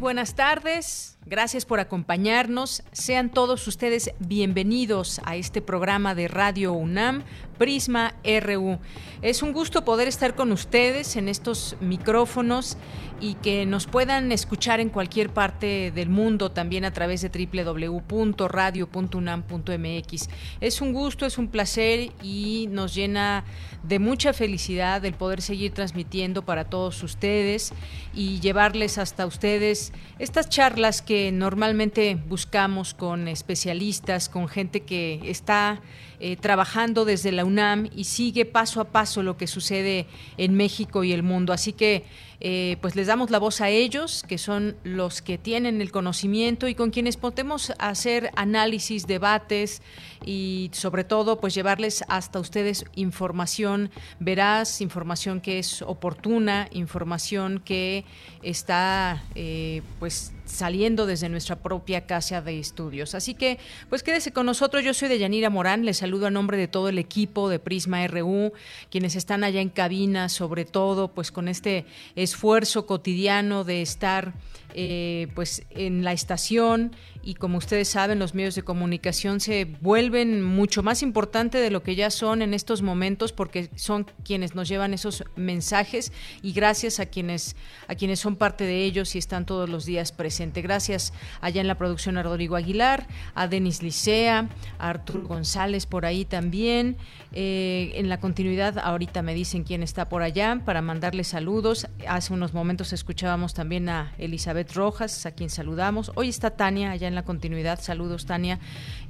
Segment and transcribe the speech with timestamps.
[0.00, 1.18] Buenas tardes.
[1.30, 2.82] Gracias por acompañarnos.
[2.90, 7.22] Sean todos ustedes bienvenidos a este programa de Radio UNAM,
[7.56, 8.80] Prisma RU.
[9.22, 12.76] Es un gusto poder estar con ustedes en estos micrófonos
[13.20, 20.28] y que nos puedan escuchar en cualquier parte del mundo, también a través de www.radio.unam.mx.
[20.60, 23.44] Es un gusto, es un placer y nos llena
[23.84, 27.72] de mucha felicidad el poder seguir transmitiendo para todos ustedes
[28.14, 35.80] y llevarles hasta ustedes estas charlas que normalmente buscamos con especialistas, con gente que está
[36.22, 41.04] eh, trabajando desde la UNAM y sigue paso a paso lo que sucede en México
[41.04, 41.52] y el mundo.
[41.52, 42.04] Así que
[42.42, 46.68] eh, pues les damos la voz a ellos, que son los que tienen el conocimiento
[46.68, 49.82] y con quienes podemos hacer análisis, debates
[50.24, 53.90] y sobre todo pues llevarles hasta ustedes información
[54.20, 58.04] veraz, información que es oportuna, información que
[58.42, 63.14] está eh, pues saliendo desde nuestra propia casa de estudios.
[63.14, 64.84] Así que, pues quédese con nosotros.
[64.84, 65.84] Yo soy de Yanira Morán.
[65.84, 68.52] Les saludo a nombre de todo el equipo de Prisma RU,
[68.90, 74.34] quienes están allá en cabina, sobre todo, pues con este esfuerzo cotidiano de estar
[74.74, 80.42] eh, pues en la estación y como ustedes saben los medios de comunicación se vuelven
[80.42, 84.68] mucho más importante de lo que ya son en estos momentos porque son quienes nos
[84.68, 86.12] llevan esos mensajes
[86.42, 87.56] y gracias a quienes
[87.88, 90.62] a quienes son parte de ellos y están todos los días presentes.
[90.62, 96.06] Gracias allá en la producción a Rodrigo Aguilar a Denis Licea a Arturo González por
[96.06, 96.96] ahí también.
[97.32, 101.86] Eh, en la continuidad ahorita me dicen quién está por allá para mandarle saludos.
[102.08, 106.12] Hace unos momentos escuchábamos también a Elizabeth Rojas, a quien saludamos.
[106.14, 107.80] Hoy está Tania allá en la continuidad.
[107.82, 108.58] Saludos, Tania.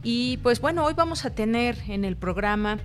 [0.03, 2.81] Y pues bueno, hoy vamos a tener en el programa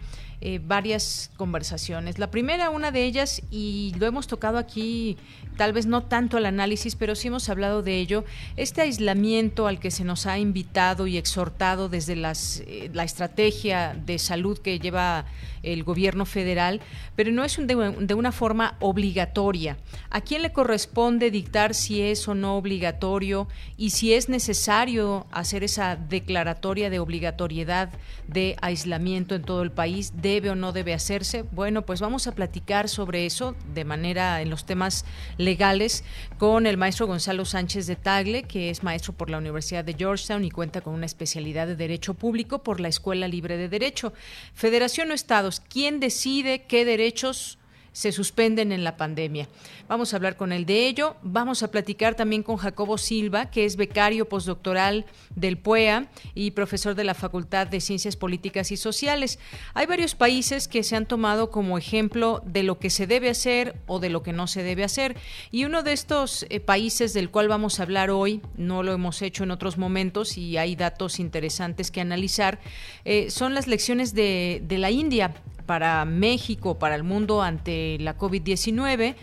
[0.48, 2.20] eh, varias conversaciones.
[2.20, 5.18] La primera, una de ellas, y lo hemos tocado aquí,
[5.58, 8.26] tal vez no tanto el análisis, pero sí hemos hablado de ello,
[8.56, 14.20] este aislamiento al que se nos ha invitado y exhortado desde eh, la estrategia de
[14.20, 15.26] salud que lleva
[15.66, 16.80] el gobierno federal,
[17.16, 19.78] pero no es de, una forma obligatoria.
[20.10, 25.64] ¿A quién le corresponde dictar si es o no obligatorio y si es necesario hacer
[25.64, 27.90] esa declaratoria de obligatoriedad
[28.28, 30.14] de aislamiento en todo el país?
[30.36, 31.44] ¿Debe o no debe hacerse?
[31.44, 35.06] Bueno, pues vamos a platicar sobre eso de manera en los temas
[35.38, 36.04] legales
[36.38, 40.44] con el maestro Gonzalo Sánchez de Tagle, que es maestro por la Universidad de Georgetown
[40.44, 44.12] y cuenta con una especialidad de Derecho Público por la Escuela Libre de Derecho.
[44.54, 47.58] Federación o Estados ¿Quién decide qué derechos
[47.96, 49.48] se suspenden en la pandemia.
[49.88, 51.16] Vamos a hablar con él de ello.
[51.22, 56.94] Vamos a platicar también con Jacobo Silva, que es becario postdoctoral del PUEA y profesor
[56.96, 59.40] de la Facultad de Ciencias Políticas y Sociales.
[59.74, 63.78] Hay varios países que se han tomado como ejemplo de lo que se debe hacer
[63.88, 65.16] o de lo que no se debe hacer.
[65.50, 69.22] Y uno de estos eh, países del cual vamos a hablar hoy, no lo hemos
[69.22, 72.60] hecho en otros momentos y hay datos interesantes que analizar,
[73.06, 75.34] eh, son las lecciones de, de la India
[75.66, 79.16] para México, para el mundo ante la COVID-19.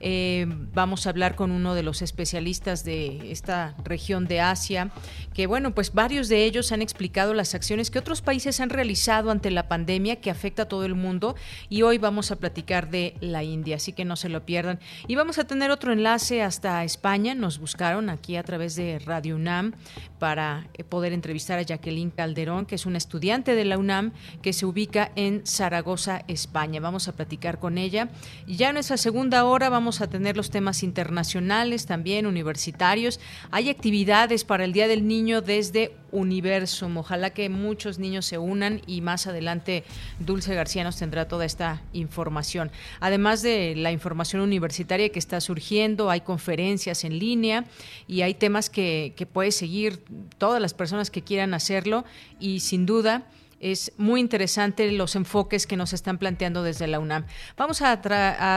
[0.00, 4.90] Eh, vamos a hablar con uno de los especialistas de esta región de Asia,
[5.34, 9.30] que bueno, pues varios de ellos han explicado las acciones que otros países han realizado
[9.30, 11.36] ante la pandemia que afecta a todo el mundo
[11.68, 14.80] y hoy vamos a platicar de la India, así que no se lo pierdan.
[15.06, 19.36] Y vamos a tener otro enlace hasta España, nos buscaron aquí a través de Radio
[19.36, 19.74] UNAM
[20.18, 24.52] para eh, poder entrevistar a Jacqueline Calderón, que es una estudiante de la UNAM que
[24.54, 26.80] se ubica en Zaragoza, España.
[26.80, 28.08] Vamos a platicar con ella.
[28.46, 33.18] Y ya en nuestra segunda hora vamos a tener los temas internacionales también, universitarios.
[33.50, 36.96] Hay actividades para el Día del Niño desde Universum.
[36.96, 39.82] Ojalá que muchos niños se unan y más adelante
[40.20, 42.70] Dulce García nos tendrá toda esta información.
[43.00, 47.64] Además de la información universitaria que está surgiendo, hay conferencias en línea
[48.06, 50.04] y hay temas que, que puede seguir
[50.38, 52.04] todas las personas que quieran hacerlo
[52.38, 53.26] y sin duda
[53.60, 57.26] es muy interesante los enfoques que nos están planteando desde la UNAM.
[57.56, 58.00] Vamos a,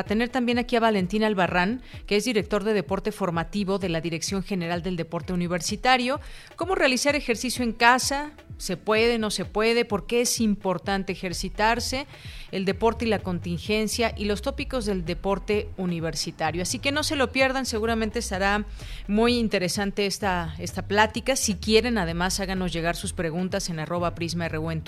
[0.07, 4.43] tener también aquí a Valentín Albarrán, que es director de deporte formativo de la Dirección
[4.43, 6.21] General del Deporte Universitario.
[6.55, 8.31] ¿Cómo realizar ejercicio en casa?
[8.57, 9.83] ¿Se puede, no se puede?
[9.83, 12.07] ¿Por qué es importante ejercitarse?
[12.53, 16.61] el deporte y la contingencia y los tópicos del deporte universitario.
[16.61, 18.65] Así que no se lo pierdan, seguramente estará
[19.07, 21.35] muy interesante esta, esta plática.
[21.35, 24.81] Si quieren, además, háganos llegar sus preguntas en arroba PrismaRU en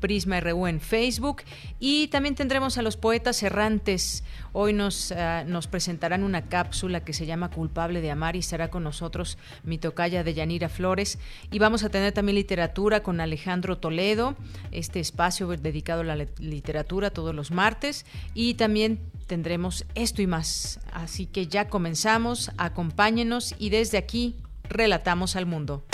[0.00, 1.42] PrismaRU en Facebook
[1.80, 4.24] y también tendremos a los poetas errantes.
[4.52, 8.68] Hoy nos, ah, nos presentarán una cápsula que se llama Culpable de Amar y estará
[8.68, 11.18] con nosotros mi tocaya de Yanira Flores.
[11.50, 14.36] Y vamos a tener también literatura con Alejandro Toledo,
[14.72, 20.80] este espacio dedicado a la literatura todos los martes y también tendremos esto y más.
[20.92, 24.36] Así que ya comenzamos, acompáñenos y desde aquí
[24.68, 25.84] relatamos al mundo.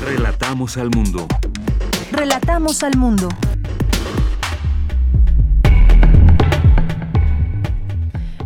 [0.00, 1.26] Relatamos al mundo.
[2.12, 3.28] Relatamos al mundo.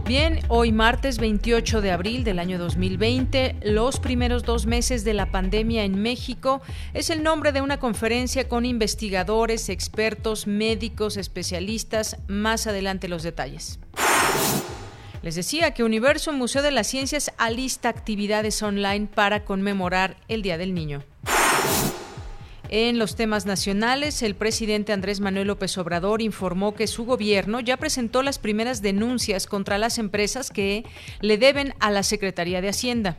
[0.07, 5.31] Bien, hoy martes 28 de abril del año 2020, los primeros dos meses de la
[5.31, 6.63] pandemia en México,
[6.95, 12.17] es el nombre de una conferencia con investigadores, expertos, médicos, especialistas.
[12.29, 13.79] Más adelante los detalles.
[15.23, 20.57] Les decía que Universo Museo de las Ciencias alista actividades online para conmemorar el Día
[20.57, 21.05] del Niño.
[22.73, 27.77] En los temas nacionales, el presidente Andrés Manuel López Obrador informó que su gobierno ya
[27.77, 30.85] presentó las primeras denuncias contra las empresas que
[31.21, 33.17] le deben a la Secretaría de Hacienda.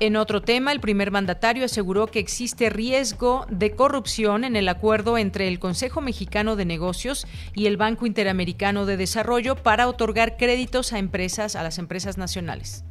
[0.00, 5.16] En otro tema, el primer mandatario aseguró que existe riesgo de corrupción en el acuerdo
[5.16, 7.24] entre el Consejo Mexicano de Negocios
[7.54, 12.82] y el Banco Interamericano de Desarrollo para otorgar créditos a empresas a las empresas nacionales.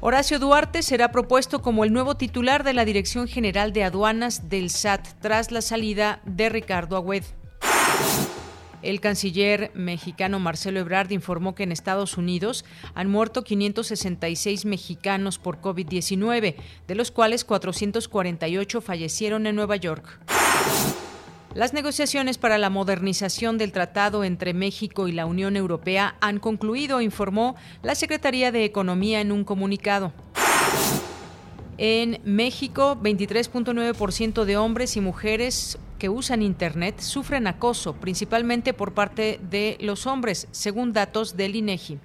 [0.00, 4.70] Horacio Duarte será propuesto como el nuevo titular de la Dirección General de Aduanas del
[4.70, 7.24] SAT tras la salida de Ricardo Agüed.
[8.80, 12.64] El canciller mexicano Marcelo Ebrard informó que en Estados Unidos
[12.94, 16.54] han muerto 566 mexicanos por COVID-19,
[16.86, 20.20] de los cuales 448 fallecieron en Nueva York.
[21.58, 27.00] Las negociaciones para la modernización del tratado entre México y la Unión Europea han concluido,
[27.00, 30.12] informó la Secretaría de Economía en un comunicado.
[31.76, 39.40] En México, 23.9% de hombres y mujeres que usan Internet sufren acoso, principalmente por parte
[39.50, 41.98] de los hombres, según datos del INEGI.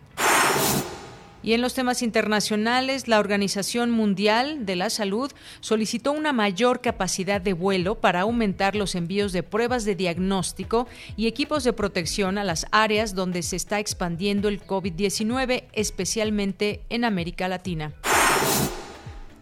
[1.43, 5.29] Y en los temas internacionales, la Organización Mundial de la Salud
[5.59, 10.87] solicitó una mayor capacidad de vuelo para aumentar los envíos de pruebas de diagnóstico
[11.17, 17.03] y equipos de protección a las áreas donde se está expandiendo el COVID-19, especialmente en
[17.03, 17.93] América Latina.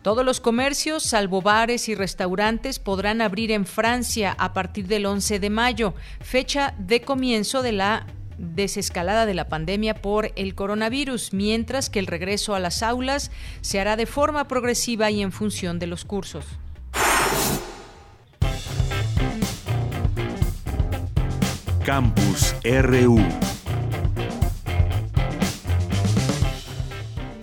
[0.02, 5.40] Todos los comercios, salvo bares y restaurantes, podrán abrir en Francia a partir del 11
[5.40, 8.08] de mayo, fecha de comienzo de la
[8.42, 13.80] desescalada de la pandemia por el coronavirus, mientras que el regreso a las aulas se
[13.80, 16.46] hará de forma progresiva y en función de los cursos.
[21.86, 23.20] Campus RU.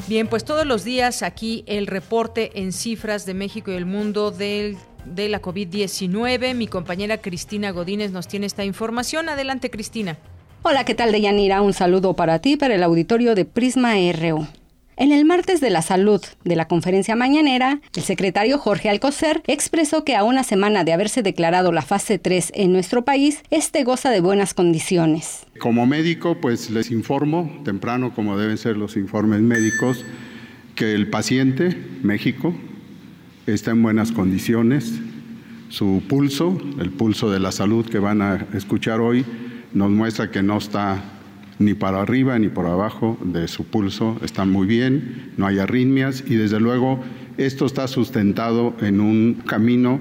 [0.08, 4.30] Bien, pues todos los días aquí el reporte en cifras de México y el mundo
[4.30, 6.54] del de la COVID-19.
[6.54, 9.28] Mi compañera Cristina Godínez nos tiene esta información.
[9.28, 10.18] Adelante, Cristina.
[10.70, 11.62] Hola, ¿qué tal, Deyanira?
[11.62, 14.46] Un saludo para ti, para el auditorio de Prisma RU.
[14.98, 20.04] En el martes de la salud de la conferencia mañanera, el secretario Jorge Alcocer expresó
[20.04, 24.10] que a una semana de haberse declarado la fase 3 en nuestro país, este goza
[24.10, 25.46] de buenas condiciones.
[25.58, 30.04] Como médico, pues les informo, temprano como deben ser los informes médicos,
[30.74, 32.54] que el paciente, México,
[33.46, 35.00] está en buenas condiciones.
[35.70, 39.24] Su pulso, el pulso de la salud que van a escuchar hoy,
[39.72, 41.02] nos muestra que no está
[41.58, 46.22] ni para arriba ni por abajo de su pulso, está muy bien, no hay arritmias
[46.26, 47.00] y desde luego
[47.36, 50.00] esto está sustentado en un camino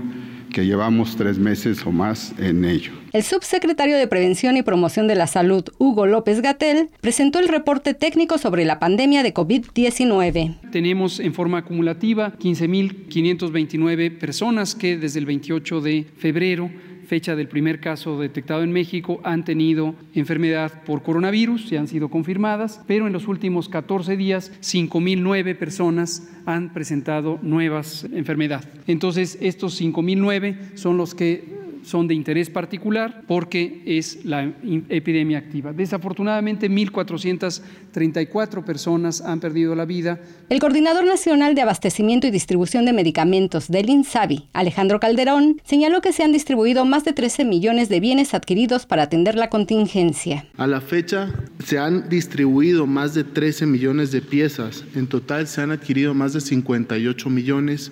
[0.51, 2.91] que llevamos tres meses o más en ello.
[3.13, 7.93] El subsecretario de Prevención y Promoción de la Salud, Hugo López Gatel, presentó el reporte
[7.93, 10.71] técnico sobre la pandemia de COVID-19.
[10.71, 16.69] Tenemos en forma acumulativa 15.529 personas que desde el 28 de febrero
[17.07, 22.09] fecha del primer caso detectado en México, han tenido enfermedad por coronavirus, y han sido
[22.09, 28.67] confirmadas, pero en los últimos 14 días 5.009 personas han presentado nuevas enfermedades.
[28.85, 31.56] Entonces, estos 5.009 son los que
[31.87, 34.53] son de interés particular porque es la
[34.89, 35.71] epidemia activa.
[35.71, 40.19] Desafortunadamente, 1.434 personas han perdido la vida.
[40.49, 46.11] El coordinador nacional de abastecimiento y distribución de medicamentos del INSABI, Alejandro Calderón, señaló que
[46.11, 50.45] se han distribuido más de 13 millones de bienes adquiridos para atender la contingencia.
[50.57, 51.31] A la fecha
[51.63, 54.83] se han distribuido más de 13 millones de piezas.
[54.95, 57.91] En total se han adquirido más de 58 millones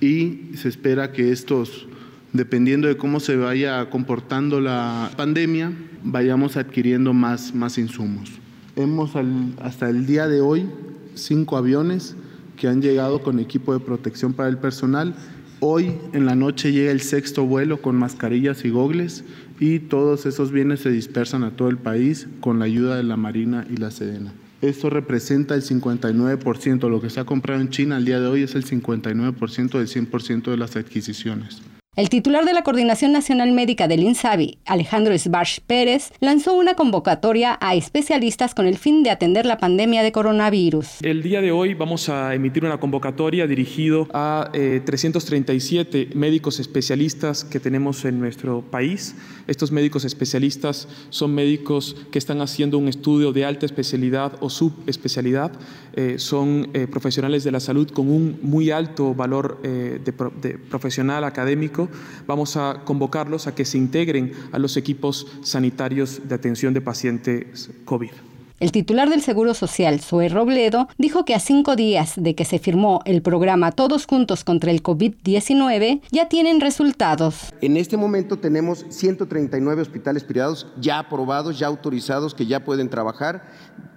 [0.00, 1.86] y se espera que estos,
[2.34, 5.72] dependiendo de cómo se vaya comportando la pandemia,
[6.02, 8.28] vayamos adquiriendo más, más insumos.
[8.76, 9.12] Hemos
[9.62, 10.68] hasta el día de hoy
[11.14, 12.16] cinco aviones
[12.56, 15.14] que han llegado con equipo de protección para el personal.
[15.60, 19.24] Hoy en la noche llega el sexto vuelo con mascarillas y gogles
[19.60, 23.16] y todos esos bienes se dispersan a todo el país con la ayuda de la
[23.16, 24.32] Marina y la Sedena.
[24.60, 26.88] Esto representa el 59%.
[26.88, 29.86] Lo que se ha comprado en China al día de hoy es el 59% del
[29.86, 31.62] 100% de las adquisiciones.
[31.96, 37.56] El titular de la Coordinación Nacional Médica del INSABI, Alejandro Sbarch Pérez, lanzó una convocatoria
[37.60, 41.00] a especialistas con el fin de atender la pandemia de coronavirus.
[41.02, 47.44] El día de hoy vamos a emitir una convocatoria dirigido a 337 eh, médicos especialistas
[47.44, 49.14] que tenemos en nuestro país.
[49.46, 55.52] Estos médicos especialistas son médicos que están haciendo un estudio de alta especialidad o subespecialidad.
[55.94, 61.83] Eh, son eh, profesionales de la salud con un muy alto valor de profesional académico
[62.26, 67.70] vamos a convocarlos a que se integren a los equipos sanitarios de atención de pacientes
[67.84, 68.10] COVID.
[68.60, 72.60] El titular del Seguro Social, Zoe Robledo, dijo que a cinco días de que se
[72.60, 77.52] firmó el programa Todos Juntos contra el COVID-19, ya tienen resultados.
[77.60, 83.44] En este momento tenemos 139 hospitales privados ya aprobados, ya autorizados, que ya pueden trabajar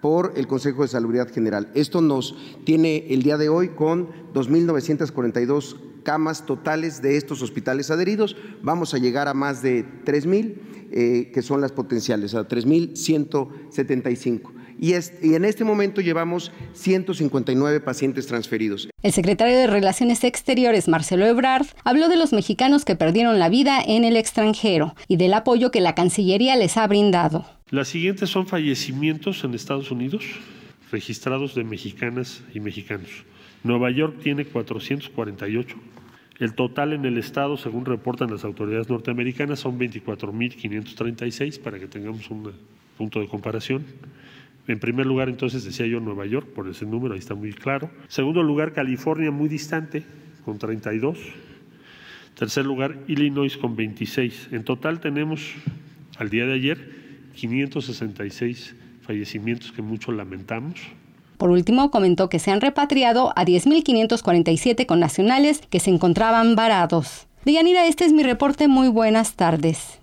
[0.02, 1.70] por el Consejo de Salubridad General.
[1.76, 5.78] Esto nos tiene el día de hoy con 2.942
[6.08, 8.38] camas totales de estos hospitales adheridos.
[8.62, 10.56] Vamos a llegar a más de 3.000,
[10.90, 14.54] eh, que son las potenciales, a 3.175.
[14.80, 18.88] Y, y, en este momento llevamos 159 pacientes transferidos.
[19.04, 23.82] El secretario de Relaciones Exteriores, Marcelo Ebrard, habló de los mexicanos que perdieron la vida
[23.86, 27.46] en el extranjero y del apoyo que la Cancillería les ha brindado.
[27.70, 30.24] Las siguientes son fallecimientos en Estados Unidos
[30.90, 33.26] registrados de mexicanas y mexicanos.
[33.64, 35.76] Nueva York tiene 448,
[36.40, 42.30] el total en el estado, según reportan las autoridades norteamericanas, son 24.536 para que tengamos
[42.30, 42.52] un
[42.98, 43.84] punto de comparación.
[44.68, 47.90] En primer lugar, entonces, decía yo Nueva York, por ese número, ahí está muy claro.
[48.08, 50.04] Segundo lugar, California, muy distante,
[50.44, 51.18] con 32.
[52.36, 54.50] Tercer lugar, Illinois, con 26.
[54.52, 55.54] En total tenemos,
[56.18, 56.78] al día de ayer,
[57.34, 60.80] 566 fallecimientos que mucho lamentamos.
[61.38, 67.28] Por último, comentó que se han repatriado a 10.547 connacionales que se encontraban varados.
[67.46, 68.68] Deyanira, este es mi reporte.
[68.68, 70.00] Muy buenas tardes.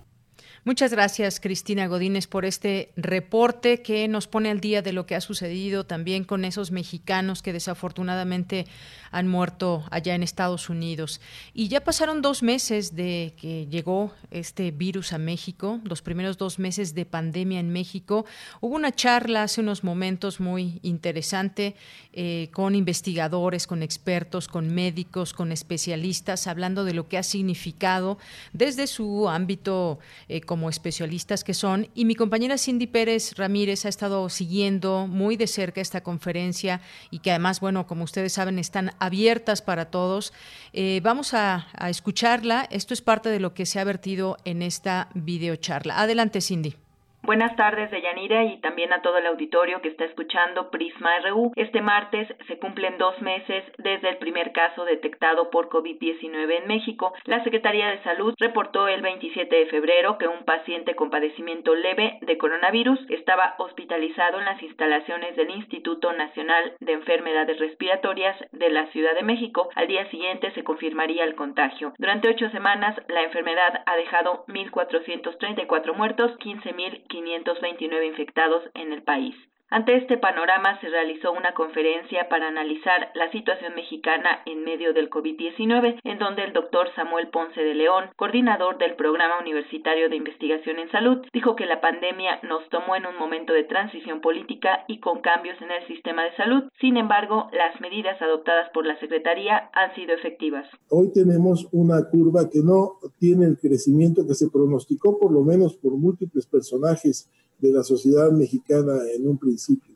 [0.67, 5.15] Muchas gracias, Cristina Godínez, por este reporte que nos pone al día de lo que
[5.15, 8.67] ha sucedido también con esos mexicanos que desafortunadamente
[9.15, 11.21] han muerto allá en Estados Unidos.
[11.55, 16.59] Y ya pasaron dos meses de que llegó este virus a México, los primeros dos
[16.59, 18.27] meses de pandemia en México.
[18.61, 21.77] Hubo una charla hace unos momentos muy interesante
[22.13, 28.19] eh, con investigadores, con expertos, con médicos, con especialistas, hablando de lo que ha significado
[28.53, 31.87] desde su ámbito eh, como especialistas que son.
[31.95, 36.81] Y mi compañera Cindy Pérez Ramírez ha estado siguiendo muy de cerca esta conferencia
[37.13, 40.33] y que además, bueno, como ustedes saben, están abiertas para todos.
[40.73, 42.67] Eh, vamos a, a escucharla.
[42.71, 46.01] Esto es parte de lo que se ha vertido en esta videocharla.
[46.01, 46.84] Adelante, Cindy.
[47.25, 51.53] Buenas tardes, Deyanira, y también a todo el auditorio que está escuchando Prisma RU.
[51.57, 57.15] Este martes se cumplen dos meses desde el primer caso detectado por COVID-19 en México.
[57.25, 62.19] La Secretaría de Salud reportó el 27 de febrero que un paciente con padecimiento leve
[62.21, 68.85] de coronavirus estaba hospitalizado en las instalaciones del Instituto Nacional de Enfermedades Respiratorias de la
[68.89, 69.71] Ciudad de México.
[69.77, 71.95] Al día siguiente se confirmaría el contagio.
[71.97, 79.37] Durante ocho semanas, la enfermedad ha dejado 1.434 muertos, 15.000 529 infectados en el país.
[79.71, 85.11] Ante este panorama se realizó una conferencia para analizar la situación mexicana en medio del
[85.11, 90.79] COVID-19, en donde el doctor Samuel Ponce de León, coordinador del Programa Universitario de Investigación
[90.79, 95.01] en Salud, dijo que la pandemia nos tomó en un momento de transición política y
[95.01, 96.65] con cambios en el sistema de salud.
[96.81, 100.69] Sin embargo, las medidas adoptadas por la Secretaría han sido efectivas.
[100.91, 105.75] Hoy tenemos una curva que no tiene el crecimiento que se pronosticó, por lo menos
[105.75, 109.95] por múltiples personajes de la sociedad mexicana en un principio.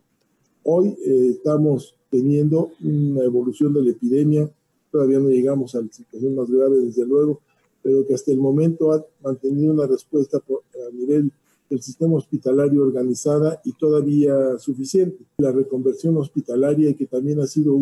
[0.62, 4.50] Hoy eh, estamos teniendo una evolución de la epidemia,
[4.90, 7.40] todavía no llegamos a la situación más grave, desde luego,
[7.82, 11.30] pero que hasta el momento ha mantenido una respuesta a nivel
[11.68, 15.24] del sistema hospitalario organizada y todavía suficiente.
[15.38, 17.78] La reconversión hospitalaria que también ha sido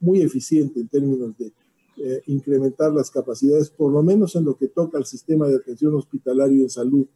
[0.00, 1.52] muy eficiente en términos de
[2.02, 5.94] eh, incrementar las capacidades, por lo menos en lo que toca al sistema de atención
[5.94, 7.06] hospitalario en salud.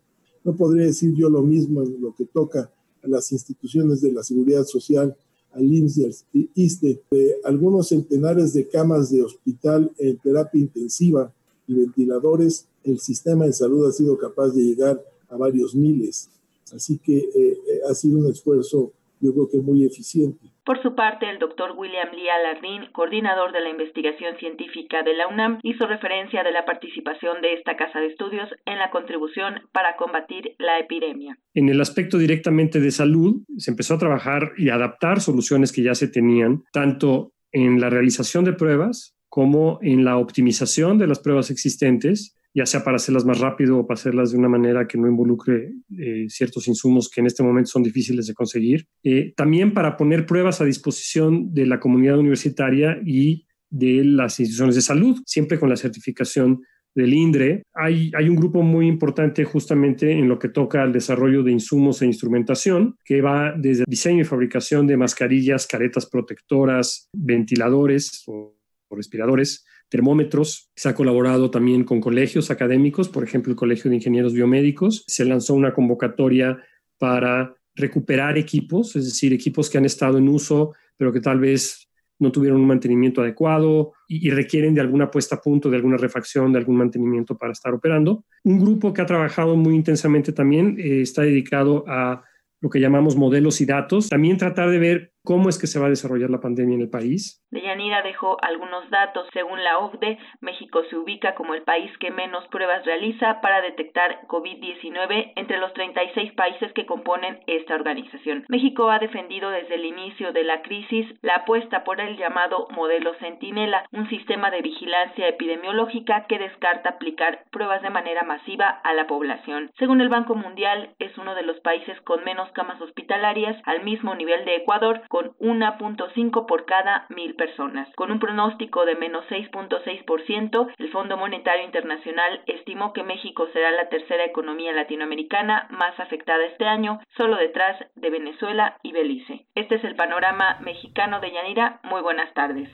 [0.45, 2.71] No podría decir yo lo mismo en lo que toca
[3.03, 5.17] a las instituciones de la seguridad social,
[5.53, 11.33] al IMSS y al ISTE, de algunos centenares de camas de hospital en terapia intensiva
[11.67, 16.29] y ventiladores, el sistema de salud ha sido capaz de llegar a varios miles.
[16.75, 20.54] Así que eh, eh, ha sido un esfuerzo, yo creo que muy eficiente.
[20.65, 25.29] Por su parte, el doctor William Lee Alardín, coordinador de la investigación científica de la
[25.29, 29.97] UNAM, hizo referencia de la participación de esta casa de estudios en la contribución para
[29.97, 31.37] combatir la epidemia.
[31.53, 35.95] En el aspecto directamente de salud, se empezó a trabajar y adaptar soluciones que ya
[35.95, 41.51] se tenían, tanto en la realización de pruebas como en la optimización de las pruebas
[41.51, 45.09] existentes ya sea para hacerlas más rápido o para hacerlas de una manera que no
[45.09, 48.87] involucre eh, ciertos insumos que en este momento son difíciles de conseguir.
[49.03, 54.77] Eh, también para poner pruebas a disposición de la comunidad universitaria y de las instituciones
[54.77, 56.63] de salud, siempre con la certificación
[56.95, 57.65] del INDRE.
[57.75, 62.01] Hay, hay un grupo muy importante justamente en lo que toca al desarrollo de insumos
[62.01, 68.57] e instrumentación, que va desde diseño y fabricación de mascarillas, caretas protectoras, ventiladores o
[68.91, 70.71] respiradores, termómetros.
[70.77, 75.05] Se ha colaborado también con colegios académicos, por ejemplo, el Colegio de Ingenieros Biomédicos.
[75.07, 76.59] Se lanzó una convocatoria
[76.99, 81.89] para recuperar equipos, es decir, equipos que han estado en uso, pero que tal vez
[82.19, 86.53] no tuvieron un mantenimiento adecuado y, requieren de alguna puesta a punto, de alguna refacción,
[86.53, 88.25] de algún mantenimiento para estar operando.
[88.45, 92.23] Un grupo que ha trabajado muy intensamente también eh, está dedicado a
[92.61, 94.09] lo que llamamos modelos y datos.
[94.09, 96.91] También tratar de ver cómo es que se va a desarrollar la pandemia en el
[96.91, 97.43] país.
[97.51, 99.27] Deyanira dejó algunos datos.
[99.33, 104.27] Según la OCDE, México se ubica como el país que menos pruebas realiza para detectar
[104.27, 108.45] COVID-19 entre los 36 países que componen esta organización.
[108.49, 113.15] México ha defendido desde el inicio de la crisis la apuesta por el llamado modelo
[113.21, 119.07] Centinela, un sistema de vigilancia epidemiológica que descarta aplicar pruebas de manera masiva a la
[119.07, 119.71] población.
[119.79, 124.15] Según el Banco Mundial, es uno de los países con menos camas hospitalarias, al mismo
[124.15, 127.89] nivel de Ecuador, con 1.5 por cada mil personas.
[127.95, 133.89] Con un pronóstico de menos 6.6%, el Fondo Monetario Internacional estimó que México será la
[133.91, 139.47] tercera economía latinoamericana más afectada este año, solo detrás de Venezuela y Belice.
[139.55, 141.79] Este es el panorama mexicano de Yanira.
[141.85, 142.69] Muy buenas tardes.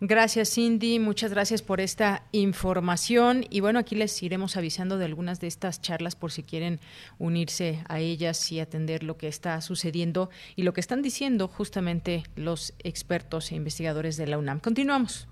[0.00, 0.98] Gracias, Cindy.
[0.98, 3.44] Muchas gracias por esta información.
[3.50, 6.80] Y bueno, aquí les iremos avisando de algunas de estas charlas por si quieren
[7.18, 12.22] unirse a ellas y atender lo que está sucediendo y lo que están diciendo justamente
[12.36, 14.60] los expertos e investigadores de la UNAM.
[14.60, 15.28] Continuamos.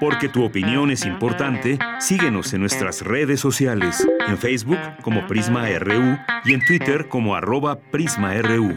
[0.00, 6.18] Porque tu opinión es importante, síguenos en nuestras redes sociales, en Facebook como Prisma RU
[6.44, 8.76] y en Twitter como arroba PrismaRU.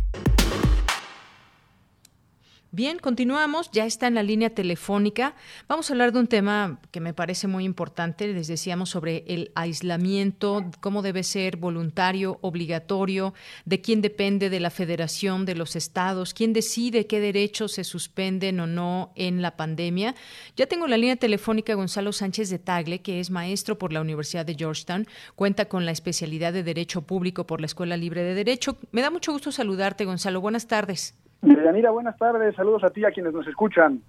[2.73, 3.69] Bien, continuamos.
[3.73, 5.35] Ya está en la línea telefónica.
[5.67, 8.31] Vamos a hablar de un tema que me parece muy importante.
[8.31, 13.33] Les decíamos sobre el aislamiento, cómo debe ser voluntario, obligatorio,
[13.65, 18.61] de quién depende de la federación, de los estados, quién decide qué derechos se suspenden
[18.61, 20.15] o no en la pandemia.
[20.55, 23.99] Ya tengo en la línea telefónica Gonzalo Sánchez de Tagle, que es maestro por la
[23.99, 28.33] Universidad de Georgetown, cuenta con la especialidad de Derecho Público por la Escuela Libre de
[28.33, 28.77] Derecho.
[28.93, 30.39] Me da mucho gusto saludarte, Gonzalo.
[30.39, 31.20] Buenas tardes.
[31.41, 32.55] Deyanira, buenas tardes.
[32.55, 34.01] Saludos a ti, a quienes nos escuchan.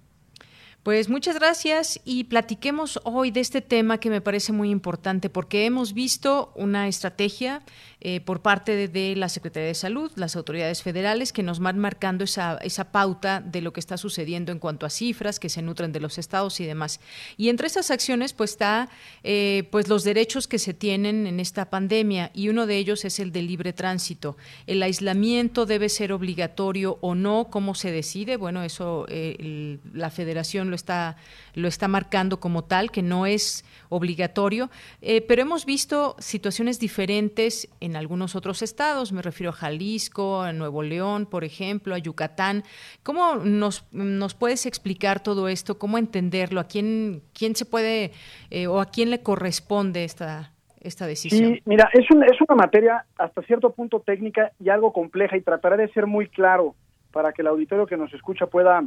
[0.83, 5.65] Pues muchas gracias y platiquemos hoy de este tema que me parece muy importante porque
[5.65, 7.61] hemos visto una estrategia
[8.01, 12.25] eh, por parte de, la Secretaría de Salud, las autoridades federales que nos van marcando
[12.25, 15.93] esa, esa pauta de lo que está sucediendo en cuanto a cifras que se nutren
[15.93, 16.99] de los estados y demás.
[17.37, 18.89] Y entre esas acciones pues está
[19.23, 23.21] eh, pues los derechos que se tienen en esta pandemia y uno de ellos es
[23.21, 24.35] el de libre tránsito.
[24.67, 28.35] El aislamiento debe ser obligatorio o no, ¿cómo se decide?
[28.35, 31.17] Bueno, eso eh, la Federación lo está,
[31.53, 37.69] lo está marcando como tal, que no es obligatorio, eh, pero hemos visto situaciones diferentes
[37.79, 42.63] en algunos otros estados, me refiero a Jalisco, a Nuevo León, por ejemplo, a Yucatán.
[43.03, 45.77] ¿Cómo nos, nos puedes explicar todo esto?
[45.77, 46.59] ¿Cómo entenderlo?
[46.59, 48.11] ¿A quién, quién se puede
[48.49, 51.59] eh, o a quién le corresponde esta, esta decisión?
[51.65, 55.93] Mira, es, es una materia hasta cierto punto técnica y algo compleja y trataré de
[55.93, 56.73] ser muy claro
[57.11, 58.83] para que el auditorio que nos escucha pueda,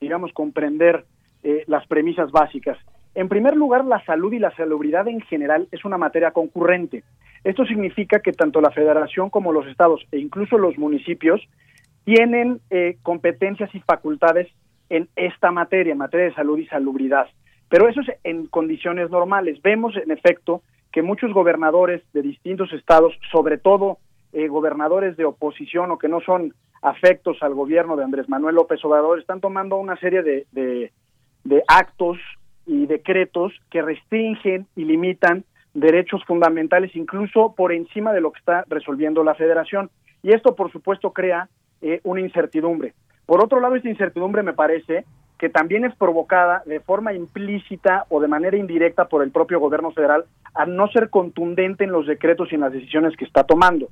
[0.00, 1.04] digamos, comprender
[1.44, 2.78] eh, las premisas básicas.
[3.14, 7.04] En primer lugar, la salud y la salubridad en general es una materia concurrente.
[7.44, 11.40] Esto significa que tanto la federación como los estados e incluso los municipios
[12.04, 14.48] tienen eh, competencias y facultades
[14.88, 17.28] en esta materia, en materia de salud y salubridad.
[17.68, 19.60] Pero eso es en condiciones normales.
[19.62, 23.98] Vemos, en efecto, que muchos gobernadores de distintos estados, sobre todo
[24.32, 28.84] eh, gobernadores de oposición o que no son afectos al gobierno de Andrés Manuel López
[28.84, 30.92] Obrador, están tomando una serie de, de,
[31.44, 32.18] de actos
[32.66, 38.64] y decretos que restringen y limitan derechos fundamentales, incluso por encima de lo que está
[38.68, 39.90] resolviendo la federación.
[40.22, 41.48] Y esto, por supuesto, crea
[41.82, 42.94] eh, una incertidumbre.
[43.26, 45.04] Por otro lado, esta incertidumbre me parece
[45.38, 49.90] que también es provocada de forma implícita o de manera indirecta por el propio gobierno
[49.90, 53.88] federal al no ser contundente en los decretos y en las decisiones que está tomando.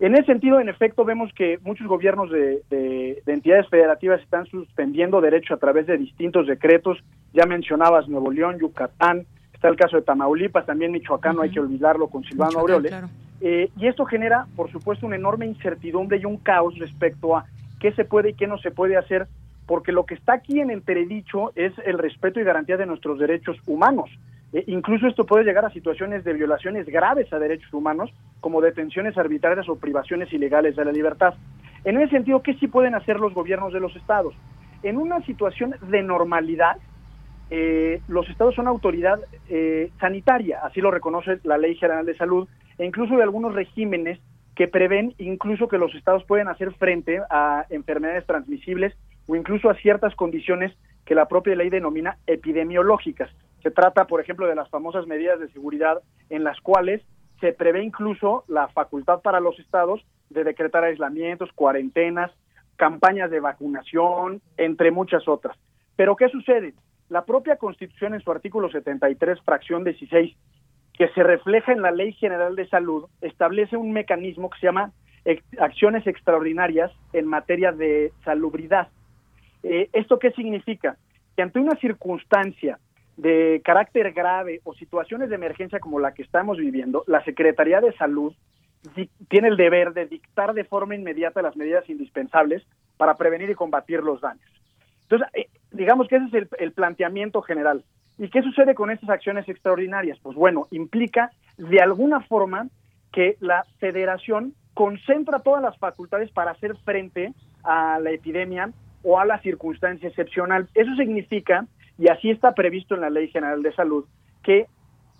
[0.00, 5.20] En ese sentido, en efecto, vemos que muchos gobiernos de, de, entidades federativas están suspendiendo
[5.20, 6.98] derechos a través de distintos decretos.
[7.34, 11.60] Ya mencionabas Nuevo León, Yucatán, está el caso de Tamaulipas, también Michoacán, no hay que
[11.60, 12.94] olvidarlo con Silvano Aureoles.
[13.42, 17.44] Eh, y esto genera, por supuesto, una enorme incertidumbre y un caos respecto a
[17.78, 19.28] qué se puede y qué no se puede hacer,
[19.66, 23.58] porque lo que está aquí en entredicho es el respeto y garantía de nuestros derechos
[23.66, 24.08] humanos.
[24.52, 28.10] Eh, incluso esto puede llegar a situaciones de violaciones graves a derechos humanos,
[28.40, 31.34] como detenciones arbitrarias o privaciones ilegales de la libertad.
[31.84, 34.34] En ese sentido, ¿qué sí pueden hacer los gobiernos de los estados?
[34.82, 36.76] En una situación de normalidad,
[37.50, 39.18] eh, los estados son autoridad
[39.98, 44.20] sanitaria, así lo reconoce la Ley General de Salud, e incluso de algunos regímenes
[44.54, 48.94] que prevén incluso que los estados pueden hacer frente a enfermedades transmisibles
[49.26, 50.72] o incluso a ciertas condiciones
[51.04, 53.30] que la propia ley denomina epidemiológicas.
[53.62, 57.02] Se trata, por ejemplo, de las famosas medidas de seguridad en las cuales
[57.40, 62.30] se prevé incluso la facultad para los estados de decretar aislamientos, cuarentenas,
[62.76, 65.56] campañas de vacunación, entre muchas otras.
[65.96, 66.74] Pero ¿qué sucede?
[67.08, 70.36] La propia Constitución en su artículo 73, fracción 16,
[70.94, 74.92] que se refleja en la Ley General de Salud, establece un mecanismo que se llama
[75.58, 78.88] acciones extraordinarias en materia de salubridad.
[79.62, 80.96] Eh, ¿Esto qué significa?
[81.36, 82.78] Que ante una circunstancia
[83.20, 87.92] de carácter grave o situaciones de emergencia como la que estamos viviendo, la Secretaría de
[87.92, 88.34] Salud
[89.28, 92.62] tiene el deber de dictar de forma inmediata las medidas indispensables
[92.96, 94.50] para prevenir y combatir los daños.
[95.02, 97.84] Entonces, eh, digamos que ese es el planteamiento general.
[98.18, 100.18] ¿Y qué sucede con estas acciones extraordinarias?
[100.22, 102.68] Pues bueno, implica de alguna forma
[103.12, 107.32] que la federación concentra todas las facultades para hacer frente
[107.64, 108.70] a la epidemia
[109.02, 110.68] o a la circunstancia excepcional.
[110.74, 111.66] Eso significa,
[112.00, 114.06] y así está previsto en la Ley General de Salud,
[114.42, 114.66] que,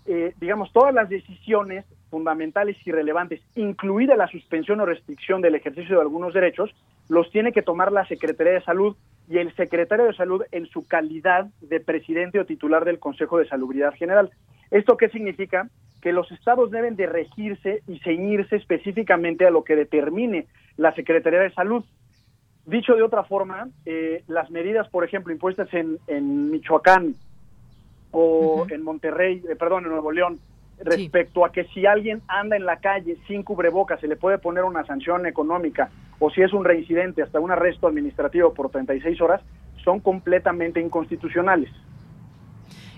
[0.07, 5.95] eh, digamos, todas las decisiones fundamentales y relevantes, incluida la suspensión o restricción del ejercicio
[5.95, 6.71] de algunos derechos,
[7.07, 8.97] los tiene que tomar la Secretaría de Salud
[9.29, 13.47] y el secretario de Salud en su calidad de presidente o titular del Consejo de
[13.47, 14.31] Salubridad General.
[14.71, 15.69] ¿Esto qué significa?
[16.01, 21.41] Que los estados deben de regirse y ceñirse específicamente a lo que determine la Secretaría
[21.41, 21.85] de Salud.
[22.65, 27.15] Dicho de otra forma, eh, las medidas, por ejemplo, impuestas en, Michoacán
[28.11, 30.39] o en Monterrey, eh, perdón, en Nuevo León,
[30.79, 34.63] respecto a que si alguien anda en la calle sin cubrebocas se le puede poner
[34.63, 39.41] una sanción económica o si es un reincidente hasta un arresto administrativo por 36 horas,
[39.83, 41.71] son completamente inconstitucionales.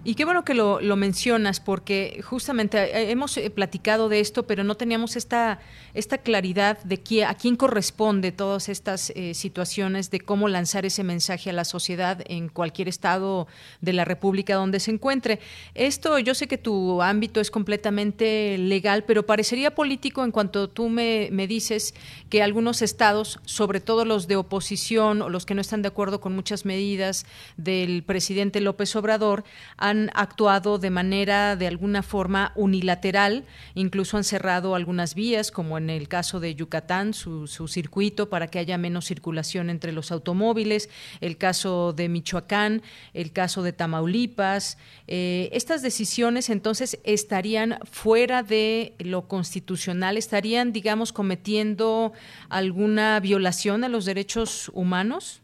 [0.06, 4.46] Y qué bueno que lo, lo, mencionas, porque justamente eh, hemos eh, platicado de esto,
[4.46, 5.62] pero no teníamos esta,
[5.94, 11.06] esta claridad de quién, a quién corresponde todas estas eh, situaciones, de cómo lanzar ese
[11.06, 13.48] mensaje a la sociedad en cualquier estado
[13.80, 15.40] de la República donde se encuentre.
[15.74, 20.90] Esto, yo sé que tu ámbito es completamente legal, pero parecería político en cuanto tú
[20.90, 21.96] me, me dices
[22.30, 26.20] que algunos estados, sobre todo los de oposición o los que no están de acuerdo
[26.20, 29.46] con muchas medidas del presidente López Obrador,
[29.78, 35.78] han han actuado de manera, de alguna forma, unilateral, incluso han cerrado algunas vías, como
[35.78, 40.90] en el caso de Yucatán, su, circuito para que haya menos circulación entre los automóviles,
[41.22, 42.82] el caso de Michoacán,
[43.14, 44.78] el caso de Tamaulipas.
[45.08, 52.14] Eh, estas decisiones entonces estarían fuera de lo constitucional, estarían, digamos, cometiendo
[52.50, 55.43] alguna violación a los derechos humanos.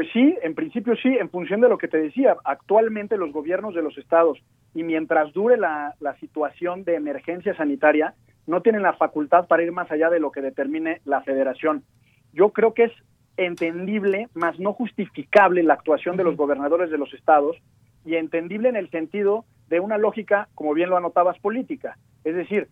[0.00, 3.74] Pues sí, en principio sí, en función de lo que te decía, actualmente los gobiernos
[3.74, 4.38] de los estados
[4.74, 8.14] y mientras dure la, situación de emergencia sanitaria,
[8.46, 11.84] no tienen la facultad para ir más allá de lo que determine la federación.
[12.32, 12.92] Yo creo que es
[13.36, 17.58] entendible, más no justificable la actuación de los gobernadores de los estados
[18.06, 21.98] y entendible en el sentido de una lógica, como bien lo anotabas, política.
[22.24, 22.68] Es decir,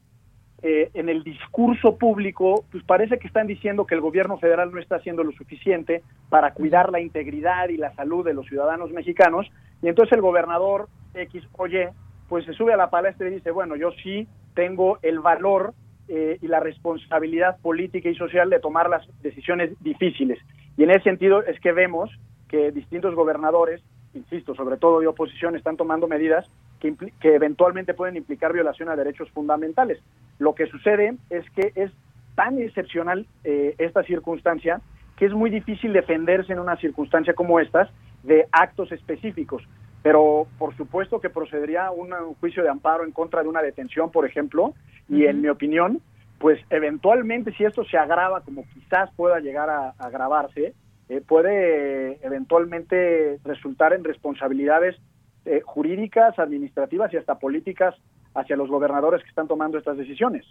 [0.63, 4.81] eh, en el discurso público, pues parece que están diciendo que el gobierno federal no
[4.81, 9.47] está haciendo lo suficiente para cuidar la integridad y la salud de los ciudadanos mexicanos,
[9.83, 11.87] y entonces el gobernador X o Y,
[12.29, 15.75] pues se sube a la palestra y dice, bueno, yo sí tengo el valor
[16.09, 20.39] eh, y la responsabilidad política y social de tomar las decisiones difíciles.
[20.77, 22.11] Y en ese sentido es que vemos
[22.49, 23.83] que distintos gobernadores,
[24.15, 26.47] insisto, sobre todo de oposición, están tomando medidas
[26.81, 30.01] que, que eventualmente pueden implicar violación a derechos fundamentales.
[30.39, 31.91] Lo que sucede es que es
[32.35, 34.81] tan excepcional eh, esta circunstancia
[35.17, 37.91] que es muy difícil defenderse en una circunstancia como estas
[38.23, 39.65] de actos específicos.
[40.05, 44.25] Pero por supuesto que procedería un, juicio de amparo en contra de una detención, por
[44.25, 44.75] ejemplo,
[45.09, 46.01] y en mi opinión,
[46.39, 50.75] pues eventualmente si esto se agrava, como quizás pueda llegar a, agravarse,
[51.09, 54.97] eh, puede eventualmente resultar en responsabilidades
[55.45, 57.95] eh, jurídicas, administrativas y hasta políticas
[58.35, 60.45] hacia los gobernadores que están tomando estas decisiones.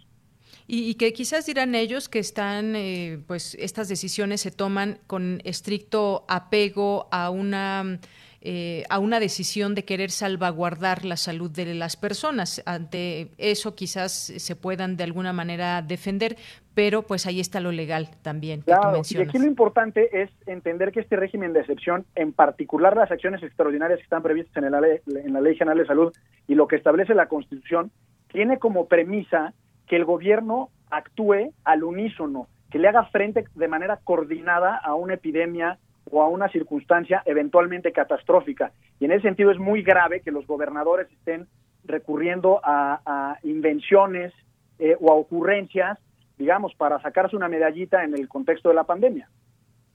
[0.65, 6.26] Y, que quizás dirán ellos que están, eh, pues estas decisiones se toman con estricto
[6.28, 8.00] apego a una
[8.41, 12.62] eh, a una decisión de querer salvaguardar la salud de las personas.
[12.65, 16.38] Ante eso quizás se puedan de alguna manera defender,
[16.73, 18.62] pero pues ahí está lo legal también.
[18.62, 23.12] Claro, y aquí lo importante es entender que este régimen de excepción, en particular las
[23.12, 26.13] acciones extraordinarias que están previstas en la Ley, en la ley General de Salud
[26.47, 27.91] y lo que establece la Constitución,
[28.28, 29.54] tiene como premisa
[29.88, 35.15] que el gobierno actúe al unísono, que le haga frente de manera coordinada a una
[35.15, 35.80] epidemia
[36.12, 38.72] o a una circunstancia eventualmente catastrófica.
[39.00, 41.48] Y en ese sentido es muy grave que los gobernadores estén
[41.86, 44.34] recurriendo a, invenciones
[44.80, 45.98] eh, o a ocurrencias,
[46.38, 49.30] digamos, para sacarse una medallita en el contexto de la pandemia.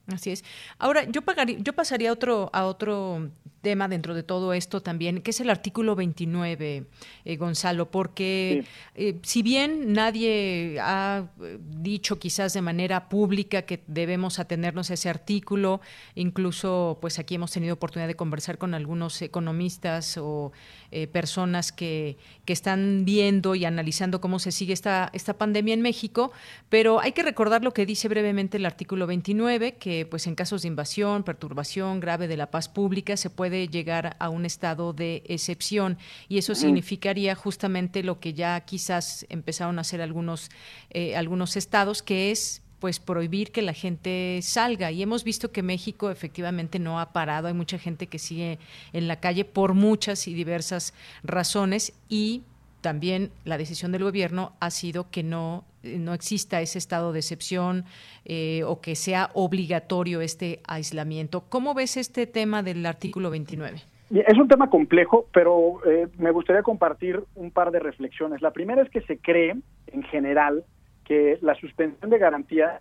[0.09, 0.45] Así es.
[0.79, 3.31] Ahora, yo, pagaría, yo pasaría a otro, a otro
[3.62, 6.87] tema dentro de todo esto también, que es el artículo 29,
[7.25, 13.83] eh, Gonzalo, porque eh, si bien nadie ha eh, dicho quizás de manera pública que
[13.87, 15.81] debemos atenernos a ese artículo,
[16.17, 20.53] incluso pues aquí hemos tenido oportunidad de conversar con algunos economistas o
[21.12, 26.33] personas que, que están viendo y analizando cómo se sigue esta, esta pandemia en México,
[26.68, 30.62] pero hay que recordar lo que dice brevemente el artículo 29, que pues en casos
[30.62, 35.22] de invasión, perturbación grave de la paz pública se puede llegar a un estado de
[35.26, 35.98] excepción.
[36.28, 40.50] Y eso significaría justamente lo que ya quizás empezaron a hacer algunos,
[40.90, 44.90] eh, algunos estados, que es pues prohibir que la gente salga.
[44.90, 47.47] Y hemos visto que México efectivamente no ha parado.
[47.47, 48.59] Hay mucha gente que sigue
[48.92, 50.92] en la calle por muchas y diversas
[51.23, 52.42] razones y
[52.81, 57.85] también la decisión del gobierno ha sido que no, no exista ese estado de excepción
[58.25, 61.42] eh, o que sea obligatorio este aislamiento.
[61.49, 63.81] ¿Cómo ves este tema del artículo 29?
[64.11, 68.42] Es un tema complejo, pero eh, me gustaría compartir un par de reflexiones.
[68.42, 69.55] La primera es que se cree,
[69.87, 70.64] en general,
[71.40, 72.81] la suspensión de garantía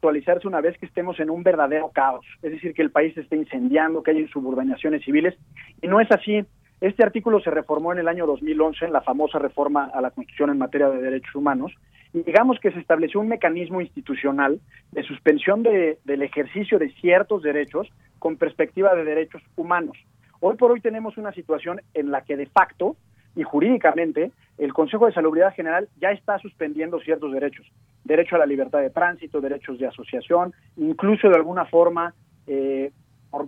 [0.00, 3.36] actualizarse una vez que estemos en un verdadero caos, es decir, que el país esté
[3.36, 5.34] incendiando, que hay insubordinaciones civiles,
[5.82, 6.42] y no es así.
[6.80, 10.48] Este artículo se reformó en el año 2011 en la famosa reforma a la Constitución
[10.48, 11.72] en materia de derechos humanos
[12.14, 14.58] y digamos que se estableció un mecanismo institucional
[14.90, 19.98] de suspensión de, del ejercicio de ciertos derechos con perspectiva de derechos humanos.
[20.40, 22.96] Hoy por hoy tenemos una situación en la que de facto
[23.36, 27.66] y jurídicamente el Consejo de Salubridad General ya está suspendiendo ciertos derechos,
[28.04, 32.14] derecho a la libertad de tránsito, derechos de asociación, incluso de alguna forma
[32.46, 32.92] eh,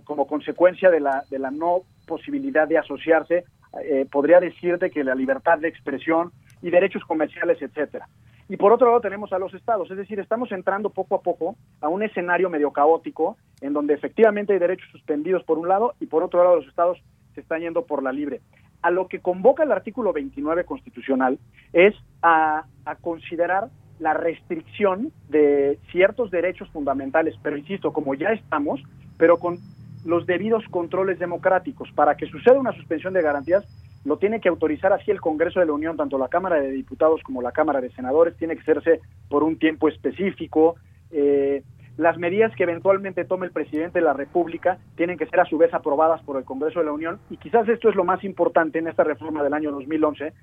[0.05, 3.43] como consecuencia de la, de la no posibilidad de asociarse,
[3.83, 8.07] eh, podría decirte que la libertad de expresión y derechos comerciales, etcétera.
[8.49, 11.55] Y por otro lado tenemos a los estados, es decir, estamos entrando poco a poco
[11.81, 16.05] a un escenario medio caótico en donde efectivamente hay derechos suspendidos por un lado y
[16.05, 17.01] por otro lado los estados
[17.33, 18.41] se están yendo por la libre.
[18.83, 21.39] A lo que convoca el artículo 29 constitucional
[21.71, 22.65] es a,
[23.01, 23.69] considerar
[23.99, 28.83] la restricción de ciertos derechos fundamentales, pero insisto, como ya estamos,
[29.17, 29.57] pero con
[30.05, 31.89] los debidos controles democráticos.
[31.93, 33.63] Para que suceda una suspensión de garantías,
[34.03, 37.21] lo tiene que autorizar así el Congreso de la Unión, tanto la Cámara de Diputados
[37.23, 40.75] como la Cámara de Senadores, tiene que hacerse por un tiempo específico.
[41.09, 41.63] Eh,
[41.97, 45.57] las medidas que eventualmente tome el presidente de la República tienen que ser a su
[45.57, 48.79] vez aprobadas por el Congreso de la Unión y quizás esto es lo más importante
[48.79, 50.33] en esta reforma del año 2011,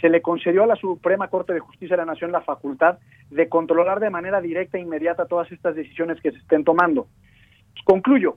[0.00, 2.98] se le concedió a la Suprema Corte de Justicia de la Nación la facultad
[3.30, 7.06] de controlar de manera directa e inmediata todas estas decisiones que se estén tomando.
[7.84, 8.36] Concluyo,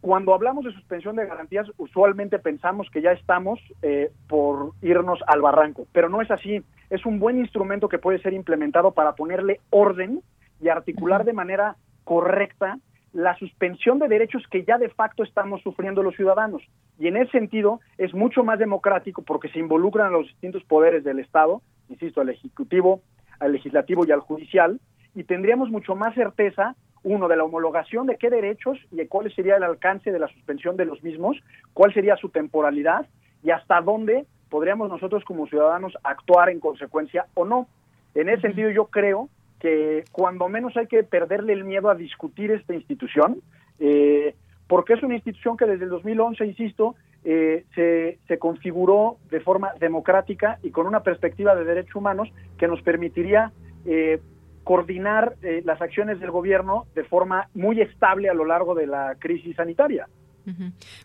[0.00, 5.40] cuando hablamos de suspensión de garantías, usualmente pensamos que ya estamos eh, por irnos al
[5.40, 6.62] barranco, pero no es así.
[6.90, 10.22] Es un buen instrumento que puede ser implementado para ponerle orden
[10.60, 12.78] y articular de manera correcta
[13.12, 16.62] la suspensión de derechos que ya de facto estamos sufriendo los ciudadanos.
[16.98, 21.02] Y en ese sentido es mucho más democrático porque se involucran a los distintos poderes
[21.02, 23.00] del Estado, insisto, al Ejecutivo,
[23.40, 24.80] al Legislativo y al Judicial,
[25.14, 29.32] y tendríamos mucho más certeza uno, de la homologación de qué derechos y de cuál
[29.32, 31.36] sería el alcance de la suspensión de los mismos,
[31.72, 33.06] cuál sería su temporalidad
[33.44, 37.68] y hasta dónde podríamos nosotros como ciudadanos actuar en consecuencia o no.
[38.14, 39.28] En ese sentido, yo creo
[39.60, 43.40] que cuando menos hay que perderle el miedo a discutir esta institución,
[43.78, 44.34] eh,
[44.66, 49.72] porque es una institución que desde el 2011, insisto, eh, se, se, configuró de forma
[49.80, 53.52] democrática y con una perspectiva de derechos humanos que nos permitiría
[53.84, 54.20] eh,
[54.66, 59.14] coordinar eh, las acciones del gobierno de forma muy estable a lo largo de la
[59.16, 60.08] crisis sanitaria.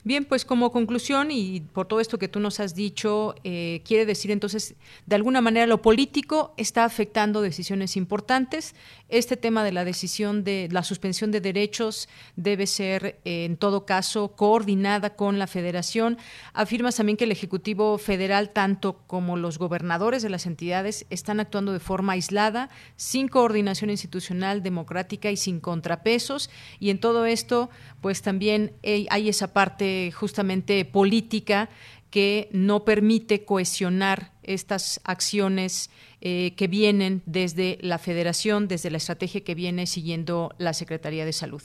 [0.04, 4.06] Bien, pues como conclusión y por todo esto que tú nos has dicho, eh, quiere
[4.06, 4.76] decir entonces,
[5.08, 8.76] de alguna manera lo político está afectando decisiones importantes.
[9.10, 13.86] Este tema de la decisión de la suspensión de derechos debe ser, eh, en todo
[13.88, 16.20] caso, coordinada con la Federación.
[16.54, 21.74] Afirmas también que el Ejecutivo Federal, tanto como los gobernadores de las entidades, están actuando
[21.74, 26.52] de forma aislada, sin coordinación institucional, democrática y sin contrapesos.
[26.80, 31.70] Y en todo esto, pues también hay esa parte justamente política
[32.12, 35.90] que no permite cohesionar estas acciones
[36.20, 41.34] eh, que vienen desde la federación, desde la estrategia que viene siguiendo la Secretaría de
[41.34, 41.62] Salud.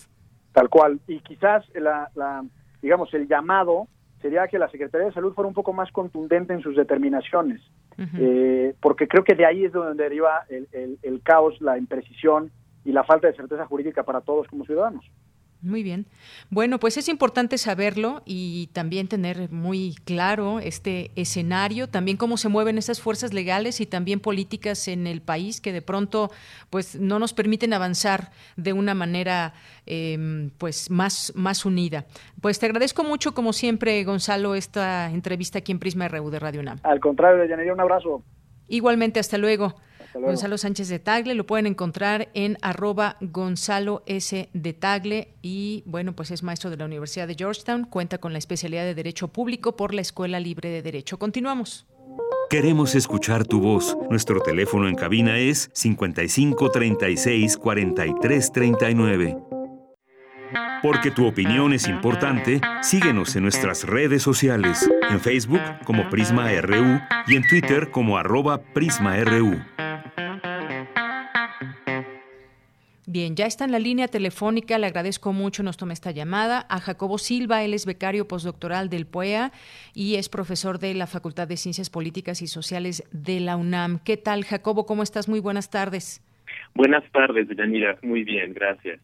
[0.52, 1.00] Tal cual.
[1.08, 2.10] Y quizás la,
[2.80, 3.88] digamos el llamado
[4.22, 7.60] sería que la Secretaría de Salud fuera un poco más contundente en sus determinaciones,
[8.18, 12.50] eh, porque creo que de ahí es donde deriva el, el caos, la imprecisión
[12.84, 15.04] y la falta de certeza jurídica para todos como ciudadanos.
[15.66, 16.06] Muy bien.
[16.48, 22.48] Bueno, pues es importante saberlo y también tener muy claro este escenario, también cómo se
[22.48, 26.30] mueven esas fuerzas legales y también políticas en el país que de pronto
[26.70, 29.54] pues no nos permiten avanzar de una manera
[29.86, 32.06] em, pues más, más unida.
[32.40, 36.60] Pues te agradezco mucho, como siempre, Gonzalo, esta entrevista aquí en Prisma RU de Radio
[36.60, 36.78] UNAM.
[36.84, 38.22] Al contrario, Yanería, un abrazo.
[38.68, 39.74] Igualmente, hasta luego.
[40.20, 44.48] Gonzalo Sánchez de Tagle, lo pueden encontrar en arroba Gonzalo S.
[44.52, 48.38] de Tagle y bueno, pues es maestro de la Universidad de Georgetown, cuenta con la
[48.38, 51.18] especialidad de Derecho Público por la Escuela Libre de Derecho.
[51.18, 51.86] Continuamos.
[52.48, 53.96] Queremos escuchar tu voz.
[54.08, 59.36] Nuestro teléfono en cabina es 55 36 43 39.
[60.82, 67.00] Porque tu opinión es importante, síguenos en nuestras redes sociales, en Facebook como Prisma RU
[67.26, 69.56] y en Twitter como arroba PrismaRU.
[73.08, 76.80] Bien, ya está en la línea telefónica, le agradezco mucho, nos tome esta llamada, a
[76.80, 79.52] Jacobo Silva, él es becario postdoctoral del POEA
[79.94, 84.00] y es profesor de la Facultad de Ciencias Políticas y Sociales de la UNAM.
[84.00, 84.86] ¿Qué tal, Jacobo?
[84.86, 85.28] ¿Cómo estás?
[85.28, 86.20] Muy buenas tardes.
[86.74, 87.96] Buenas tardes, Yanira.
[88.02, 89.00] Muy bien, gracias.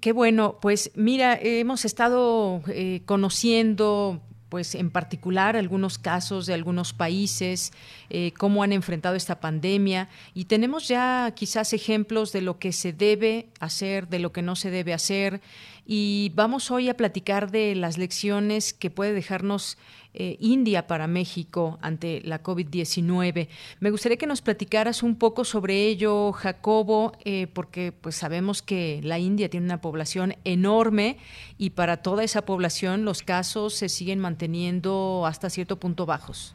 [0.00, 6.92] Qué bueno, pues mira, hemos estado eh, conociendo pues en particular algunos casos de algunos
[6.92, 7.72] países,
[8.10, 10.10] eh, cómo han enfrentado esta pandemia.
[10.34, 14.54] Y tenemos ya quizás ejemplos de lo que se debe hacer, de lo que no
[14.54, 15.40] se debe hacer.
[15.86, 19.78] Y vamos hoy a platicar de las lecciones que puede dejarnos
[20.14, 23.48] eh, India para México ante la COVID-19.
[23.80, 29.00] Me gustaría que nos platicaras un poco sobre ello, Jacobo, eh, porque pues sabemos que
[29.02, 31.16] la India tiene una población enorme
[31.58, 36.54] y para toda esa población los casos se siguen manteniendo hasta cierto punto bajos.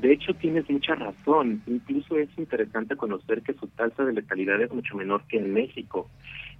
[0.00, 1.62] De hecho, tienes mucha razón.
[1.66, 6.08] Incluso es interesante conocer que su tasa de letalidad es mucho menor que en México.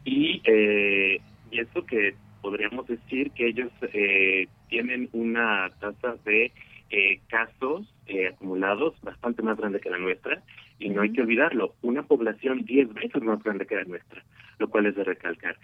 [0.05, 6.53] Y, eh, y que podríamos decir que ellos eh, tienen una tasa de
[6.93, 10.43] eh, casos eh, acumulados bastante más grande que la nuestra
[10.79, 14.25] y no hay que olvidarlo, una población 10 veces más grande que la nuestra,
[14.59, 15.57] lo cual es de recalcar.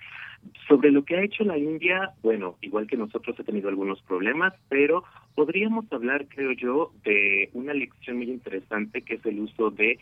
[0.68, 4.52] Sobre lo que ha hecho la India, bueno, igual que nosotros ha tenido algunos problemas,
[4.68, 9.98] pero podríamos hablar, creo yo, de una lección muy interesante que es el uso de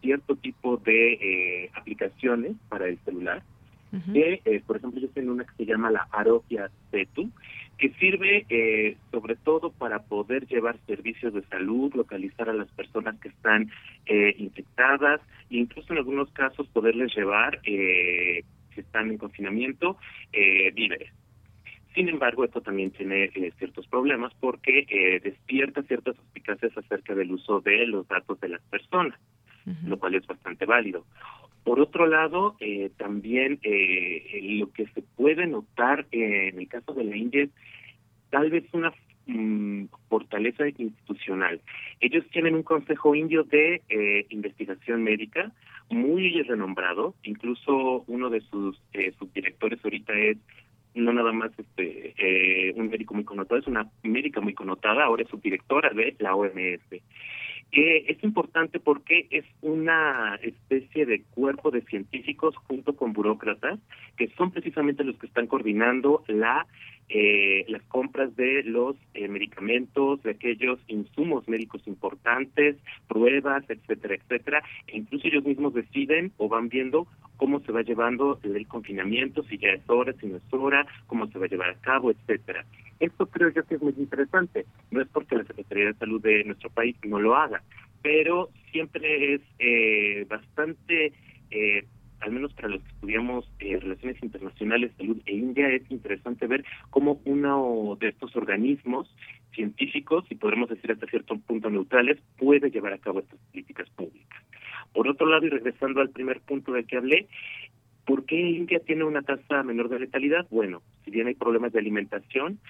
[0.00, 3.42] cierto tipo de aplicaciones para el celular.
[4.14, 7.30] Que, eh, por ejemplo, yo tengo una que se llama la Arogia Setu,
[7.82, 13.18] que sirve eh, sobre todo para poder llevar servicios de salud, localizar a las personas
[13.18, 13.72] que están
[14.06, 19.98] eh, infectadas e incluso en algunos casos poderles llevar, eh, si están en confinamiento,
[20.32, 21.12] eh, víveres.
[21.92, 27.32] Sin embargo, esto también tiene eh, ciertos problemas porque eh, despierta ciertas suspicacias acerca del
[27.32, 29.18] uso de los datos de las personas,
[29.84, 31.04] lo cual es bastante válido.
[31.64, 37.04] Por otro lado, eh, también eh, lo que se puede notar en el caso de
[37.04, 37.48] la India
[38.32, 38.92] tal vez una
[39.26, 41.60] mm, fortaleza institucional.
[42.00, 45.52] Ellos tienen un consejo indio de eh, investigación médica
[45.90, 48.80] muy renombrado, incluso uno de sus
[49.18, 50.38] subdirectores ahorita es
[50.94, 55.28] no nada más este un médico muy connotado, es una médica muy connotada, ahora es
[55.28, 57.02] subdirectora de la OMS.
[57.74, 63.80] Eh, es importante porque es una especie de cuerpo de científicos junto con burócratas
[64.18, 66.66] que son precisamente los que están coordinando la
[67.14, 74.62] eh, las compras de los eh, medicamentos, de aquellos insumos médicos importantes, pruebas, etcétera, etcétera.
[74.86, 77.06] E incluso ellos mismos deciden o van viendo
[77.36, 81.26] cómo se va llevando el confinamiento, si ya es hora, si no es hora, cómo
[81.26, 82.64] se va a llevar a cabo, etcétera.
[82.98, 84.64] Esto creo yo que es muy interesante.
[84.90, 87.62] No es porque la Secretaría de Salud de nuestro país no lo haga,
[88.00, 91.12] pero siempre es eh, bastante
[91.50, 91.84] eh,
[92.22, 96.64] al menos para los que estudiamos eh, relaciones internacionales, salud e India, es interesante ver
[96.90, 99.12] cómo uno de estos organismos
[99.52, 104.42] científicos, y podremos decir hasta cierto punto neutrales, puede llevar a cabo estas políticas públicas.
[104.92, 107.28] Por otro lado, y regresando al primer punto del que hablé,
[108.06, 110.46] ¿por qué India tiene una tasa menor de letalidad?
[110.50, 112.60] Bueno, si bien hay problemas de alimentación,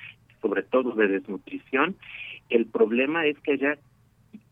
[0.41, 1.97] sobre todo de desnutrición,
[2.49, 3.79] el problema es que allá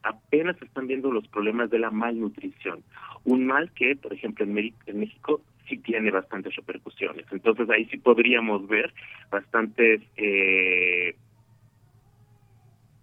[0.02, 2.82] apenas están viendo los problemas de la malnutrición.
[3.24, 7.26] Un mal que, por ejemplo, en, en México sí tiene bastantes repercusiones.
[7.30, 8.92] Entonces ahí sí podríamos ver
[9.30, 11.14] bastantes eh,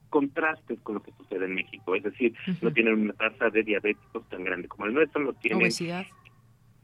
[0.10, 1.96] contrastes con lo que sucede en México.
[1.96, 5.62] Es decir, no tienen una tasa de diabéticos tan grande como el nuestro, no tienen
[5.62, 6.06] Obesidad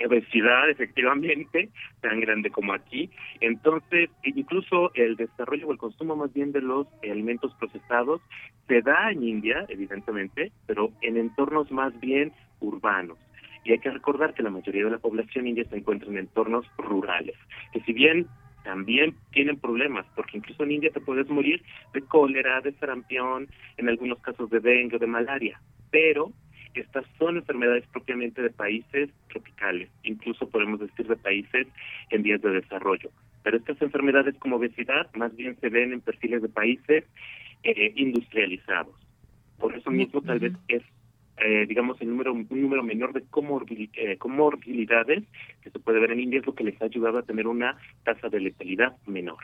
[0.05, 1.69] obesidad efectivamente
[2.01, 3.09] tan grande como aquí.
[3.39, 8.21] Entonces, incluso el desarrollo o el consumo más bien de los alimentos procesados
[8.67, 13.17] se da en India, evidentemente, pero en entornos más bien urbanos.
[13.65, 16.65] Y hay que recordar que la mayoría de la población india se encuentra en entornos
[16.77, 17.35] rurales,
[17.71, 18.27] que si bien
[18.63, 21.61] también tienen problemas, porque incluso en India te puedes morir
[21.93, 26.31] de cólera, de sarampión, en algunos casos de dengue de malaria, pero
[26.81, 31.67] estas son enfermedades propiamente de países tropicales, incluso podemos decir de países
[32.09, 33.09] en vías de desarrollo.
[33.43, 37.03] Pero estas enfermedades como obesidad más bien se ven en perfiles de países
[37.63, 38.95] eh, industrializados.
[39.59, 40.83] Por eso mismo tal vez es
[41.37, 45.23] eh, digamos, el número, un número menor de eh, comorbilidades
[45.61, 47.75] que se puede ver en India es lo que les ha ayudado a tener una
[48.03, 49.39] tasa de letalidad menor.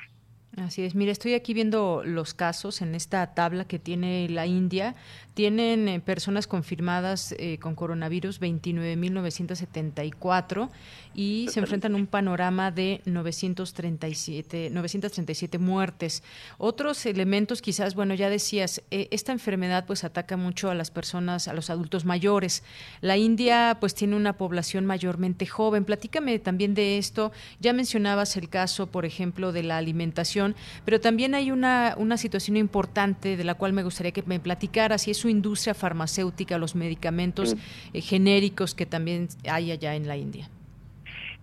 [0.60, 4.94] Así es, mire, estoy aquí viendo los casos en esta tabla que tiene la India.
[5.34, 10.70] Tienen eh, personas confirmadas eh, con coronavirus 29.974
[11.16, 16.24] y se enfrentan a un panorama de 937, 937 muertes.
[16.58, 21.48] Otros elementos, quizás, bueno, ya decías, eh, esta enfermedad pues ataca mucho a las personas,
[21.48, 22.64] a los adultos mayores.
[23.00, 25.86] La India pues tiene una población mayormente joven.
[25.86, 27.32] Platícame también de esto.
[27.62, 30.49] Ya mencionabas el caso, por ejemplo, de la alimentación
[30.86, 35.08] pero también hay una, una situación importante de la cual me gustaría que me platicaras,
[35.08, 37.56] y es su industria farmacéutica, los medicamentos
[37.94, 40.50] eh, genéricos que también hay allá en la India.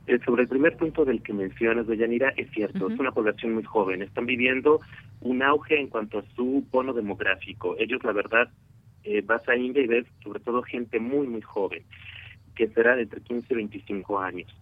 [0.06, 3.64] Eh, sobre el primer punto del que mencionas, Yanira, es cierto, es una población muy
[3.64, 4.80] joven, están viviendo
[5.20, 7.74] un auge en cuanto a su bono demográfico.
[7.78, 8.48] Ellos, la verdad,
[9.02, 11.82] eh, vas a India y ves sobre todo gente muy, muy joven,
[12.54, 14.56] que será de entre 15 y 25 años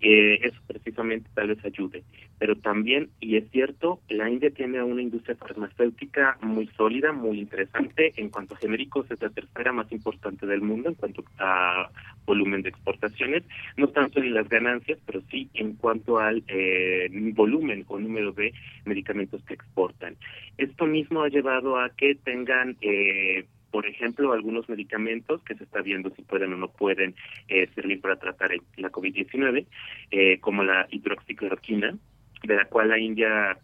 [0.00, 2.04] que eso precisamente tal vez ayude.
[2.38, 8.12] Pero también, y es cierto, la India tiene una industria farmacéutica muy sólida, muy interesante.
[8.16, 11.90] En cuanto a genéricos, es la tercera más importante del mundo en cuanto a
[12.26, 13.44] volumen de exportaciones,
[13.76, 18.52] no tanto en las ganancias, pero sí en cuanto al eh, volumen o número de
[18.84, 20.16] medicamentos que exportan.
[20.58, 25.82] Esto mismo ha llevado a que tengan eh, por ejemplo, algunos medicamentos que se está
[25.82, 27.14] viendo si pueden o no pueden
[27.48, 29.66] eh, servir para tratar la COVID-19,
[30.10, 31.96] eh, como la hidroxicloroquina,
[32.42, 33.58] de la cual la India,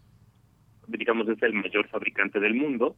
[0.87, 2.97] digamos, es el mayor fabricante del mundo,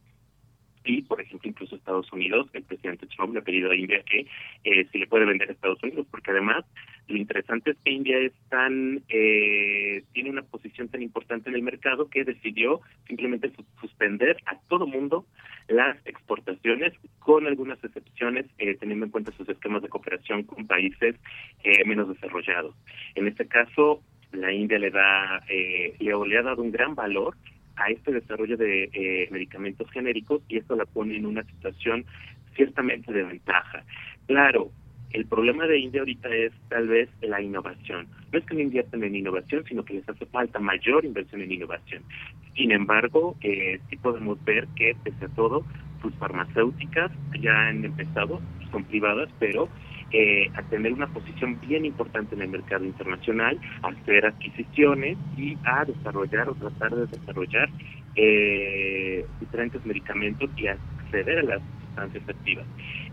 [0.85, 4.27] y, por ejemplo, incluso Estados Unidos, el presidente Trump le ha pedido a India que
[4.63, 6.63] eh, si le puede vender a Estados Unidos, porque además
[7.07, 11.61] lo interesante es que India es tan, eh, tiene una posición tan importante en el
[11.61, 15.25] mercado que decidió simplemente suspender a todo mundo
[15.67, 21.15] las exportaciones, con algunas excepciones, eh, teniendo en cuenta sus esquemas de cooperación con países
[21.63, 22.75] eh, menos desarrollados.
[23.15, 27.35] En este caso, la India le da, eh, le, le ha dado un gran valor
[27.77, 32.05] a este desarrollo de eh, medicamentos genéricos y esto la pone en una situación
[32.55, 33.83] ciertamente de ventaja.
[34.27, 34.71] Claro,
[35.11, 38.07] el problema de India ahorita es tal vez la innovación.
[38.31, 41.51] No es que no inviertan en innovación, sino que les hace falta mayor inversión en
[41.51, 42.03] innovación.
[42.55, 45.65] Sin embargo, eh, sí podemos ver que, pese a todo,
[46.01, 49.69] sus farmacéuticas ya han empezado, son privadas, pero
[50.17, 55.57] eh, a tener una posición bien importante en el mercado internacional, a hacer adquisiciones y
[55.65, 57.69] a desarrollar o tratar de desarrollar
[58.15, 62.65] eh, diferentes medicamentos y acceder a las sustancias activas.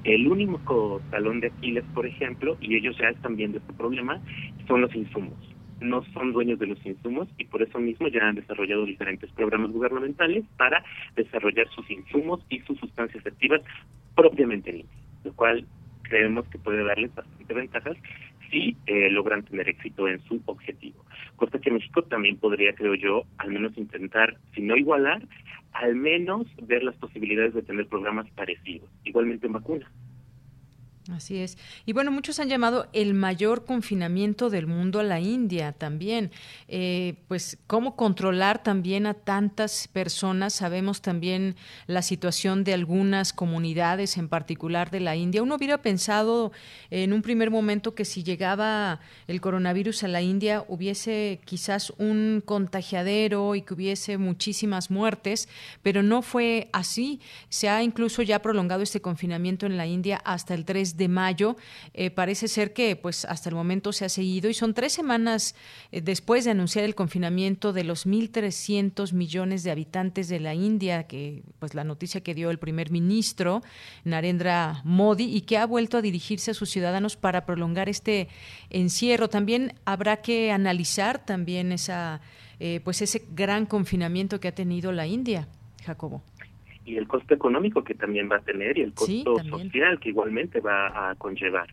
[0.05, 4.21] El único talón de Aquiles, por ejemplo, y ellos ya están viendo este problema,
[4.69, 5.35] son los insumos.
[5.81, 9.73] no son dueños de los insumos y por eso mismo ya han desarrollado diferentes programas
[9.73, 10.85] gubernamentales para
[11.17, 13.61] desarrollar sus insumos y sus sustancias activas
[14.15, 15.67] propiamente en India, lo cual
[16.13, 17.97] creemos que puede darles bastantes ventajas
[18.51, 21.03] si eh, logran tener éxito en su objetivo.
[21.37, 25.23] Cosa que México también podría, creo yo, al menos intentar, si no igualar,
[25.73, 29.91] al menos ver las posibilidades de tener programas parecidos, igualmente en vacunas.
[31.11, 31.59] Así es.
[31.85, 36.31] Y bueno, muchos han llamado el mayor confinamiento del mundo a la India también.
[36.69, 40.53] Eh, pues, ¿cómo controlar también a tantas personas?
[40.55, 41.57] Sabemos también
[41.89, 45.43] la situación de algunas comunidades, en particular de la India.
[45.43, 46.53] Uno hubiera pensado
[46.91, 52.45] en un primer momento que si llegaba el coronavirus a la India hubiese quizás un
[52.47, 55.49] contagiadero y que hubiese muchísimas muertes,
[55.83, 57.21] pero no fue así.
[57.49, 61.57] Se ha incluso ya prolongado este confinamiento en la India hasta el 3 de mayo.
[61.95, 65.55] Eh, parece ser que pues hasta el momento se ha seguido y son tres semanas
[65.91, 71.07] eh, después de anunciar el confinamiento de los 1.300 millones de habitantes de la India,
[71.07, 73.63] que pues la noticia que dio el primer ministro
[74.05, 78.29] Narendra Modi y que ha vuelto a dirigirse a sus ciudadanos para prolongar este
[78.71, 79.29] encierro.
[79.29, 82.21] También habrá que analizar también esa
[82.61, 85.49] eh, pues ese gran confinamiento que ha tenido la India,
[85.85, 86.23] Jacobo
[86.85, 90.61] y el costo económico que también va a tener y el costo social que igualmente
[90.61, 91.69] va a conllevar.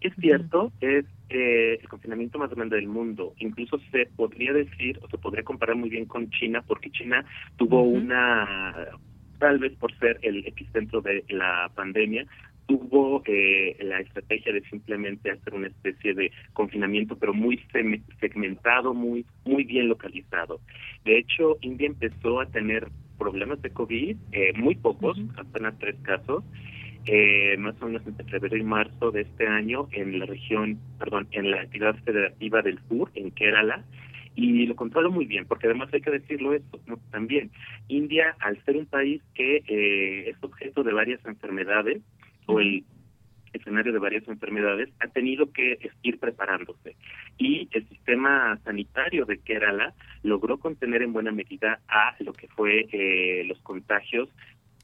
[0.00, 3.34] Es cierto, es eh, el confinamiento más grande del mundo.
[3.38, 7.24] Incluso se podría decir, o se podría comparar muy bien con China, porque China
[7.56, 8.88] tuvo una,
[9.38, 12.26] tal vez por ser el epicentro de la pandemia,
[12.66, 17.60] tuvo eh, la estrategia de simplemente hacer una especie de confinamiento, pero muy
[18.20, 20.60] segmentado, muy muy bien localizado.
[21.04, 22.88] De hecho, India empezó a tener
[23.18, 26.44] problemas de COVID, eh, muy pocos, apenas tres casos,
[27.06, 31.28] eh, más o menos entre febrero y marzo de este año en la región, perdón,
[31.32, 33.84] en la entidad federativa del sur, en Kerala,
[34.36, 37.50] y lo controló muy bien, porque además hay que decirlo esto también.
[37.88, 42.02] India, al ser un país que eh, es objeto de varias enfermedades,
[42.46, 42.84] o el
[43.54, 46.96] escenario de varias enfermedades, ha tenido que ir preparándose.
[47.38, 52.86] Y el sistema sanitario de Kerala logró contener en buena medida a lo que fue
[52.92, 54.28] eh, los contagios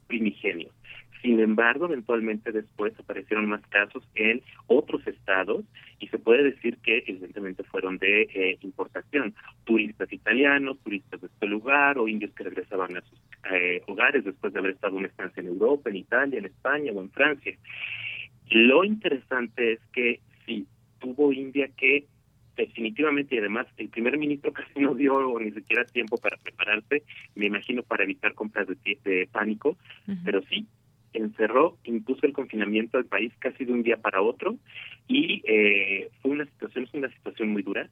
[0.07, 0.71] primigenios.
[1.21, 5.63] Sin embargo, eventualmente después aparecieron más casos en otros estados
[5.99, 9.35] y se puede decir que evidentemente fueron de eh, importación.
[9.63, 13.19] Turistas italianos, turistas de este lugar o indios que regresaban a sus
[13.51, 17.01] eh, hogares después de haber estado una estancia en Europa, en Italia, en España o
[17.01, 17.55] en Francia.
[18.51, 20.67] Lo interesante es que si
[20.99, 22.05] tuvo India que
[22.57, 27.03] definitivamente y además el primer ministro casi no dio ni siquiera tiempo para prepararse,
[27.35, 29.77] me imagino para evitar compras de, pánico,
[30.23, 30.67] pero sí
[31.13, 34.57] encerró, impuso el confinamiento al país casi de un día para otro
[35.07, 37.89] y eh, fue una situación, es una situación muy dura.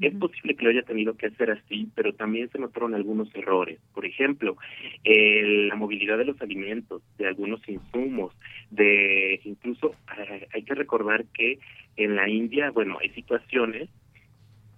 [0.00, 3.78] Es posible que lo haya tenido que hacer así, pero también se notaron algunos errores.
[3.92, 4.56] Por ejemplo,
[5.04, 8.34] la movilidad de los alimentos, de algunos insumos,
[8.70, 11.58] de incluso eh, hay que recordar que
[11.96, 13.90] en la India, bueno, hay situaciones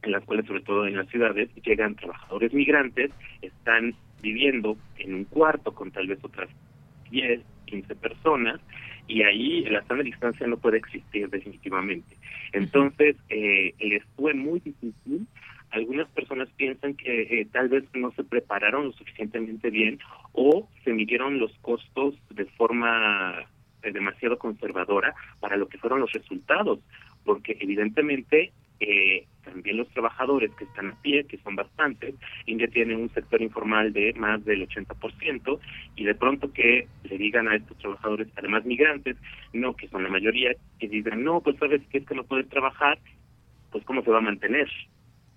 [0.02, 5.24] en las cuales, sobre todo en las ciudades, llegan trabajadores migrantes, están viviendo en un
[5.24, 6.48] cuarto con tal vez otras
[7.10, 8.60] 10, 15 personas,
[9.06, 12.16] y ahí la sana distancia no puede existir definitivamente.
[12.52, 15.26] Entonces, eh, les fue muy difícil.
[15.70, 19.98] Algunas personas piensan que eh, tal vez no se prepararon lo suficientemente bien
[20.32, 23.46] o se midieron los costos de forma
[23.82, 26.78] eh, demasiado conservadora para lo que fueron los resultados,
[27.24, 28.52] porque evidentemente
[28.82, 32.16] eh, también los trabajadores que están a pie, que son bastantes,
[32.46, 35.60] India tiene un sector informal de más del 80%,
[35.94, 39.16] y de pronto que le digan a estos trabajadores, además migrantes,
[39.52, 42.48] no, que son la mayoría, que digan, no, pues sabes que es que no puedes
[42.48, 42.98] trabajar,
[43.70, 44.68] pues cómo se va a mantener.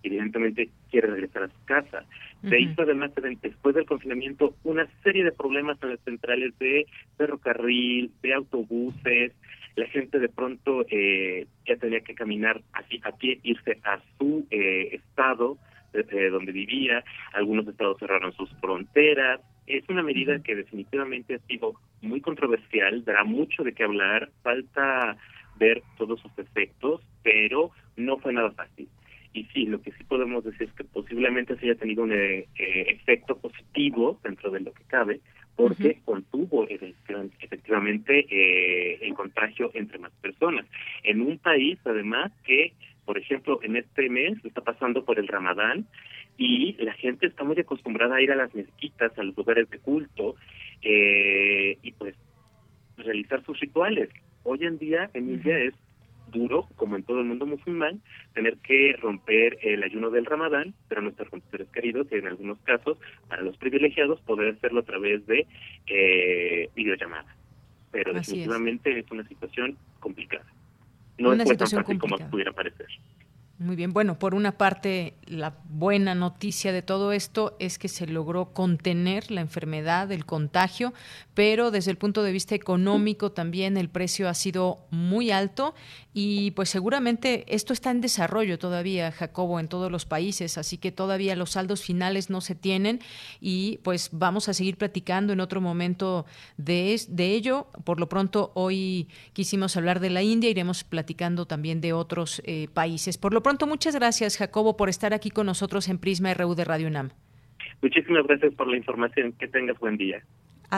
[0.02, 2.06] Evidentemente quiere regresar a su casa.
[2.48, 6.86] Se hizo además después del confinamiento una serie de problemas en las centrales de
[7.18, 9.34] ferrocarril, de autobuses,
[9.76, 14.48] la gente de pronto eh, ya tenía que caminar así a pie, irse a su
[14.50, 15.58] eh, estado
[15.94, 17.04] eh, donde vivía,
[17.34, 23.24] algunos estados cerraron sus fronteras, es una medida que definitivamente ha sido muy controversial, dará
[23.24, 25.18] mucho de qué hablar, falta
[25.58, 28.88] ver todos sus efectos, pero no fue nada fácil.
[29.34, 33.38] Y sí, lo que sí podemos decir es que posiblemente se haya tenido un efecto
[33.38, 35.20] positivo dentro de lo que cabe,
[35.56, 40.66] porque contuvo efectivamente eh, el contagio entre más personas.
[41.04, 42.74] En un país, además, que,
[43.06, 45.88] por ejemplo, en este mes está pasando por el Ramadán
[46.38, 49.80] y la gente está muy acostumbrada a ir a las mezquitas, a los lugares de
[49.80, 50.36] culto
[50.82, 52.16] eh, y pues
[52.98, 54.10] realizar sus rituales.
[54.44, 55.74] Hoy en día en India es
[56.36, 58.02] duro, como en todo el mundo musulmán,
[58.34, 62.98] tener que romper el ayuno del ramadán, pero nuestros seres queridos y en algunos casos,
[63.28, 65.48] para los privilegiados, poder hacerlo a través de
[65.88, 67.36] eh, videollamada.
[67.92, 69.10] Pero definitivamente es.
[69.10, 70.46] una situación complicada.
[71.18, 72.88] No es tan fácil como pudiera parecer.
[73.58, 78.06] Muy bien, bueno, por una parte, la buena noticia de todo esto es que se
[78.06, 80.94] logró contener la enfermedad, el contagio,
[81.36, 85.76] pero desde el punto de vista económico también el precio ha sido muy alto
[86.14, 90.94] y pues seguramente esto está en desarrollo todavía, Jacobo, en todos los países, así que
[90.94, 93.00] todavía los saldos finales no se tienen
[93.42, 96.26] y pues vamos a seguir platicando en otro momento
[96.56, 97.68] de, de ello.
[97.84, 102.70] Por lo pronto, hoy quisimos hablar de la India, iremos platicando también de otros eh,
[102.74, 103.18] países.
[103.18, 106.64] Por lo pronto, muchas gracias, Jacobo, por estar aquí con nosotros en Prisma RU de
[106.64, 107.10] Radio UNAM.
[107.82, 109.34] Muchísimas gracias por la información.
[109.34, 110.24] Que tengas buen día.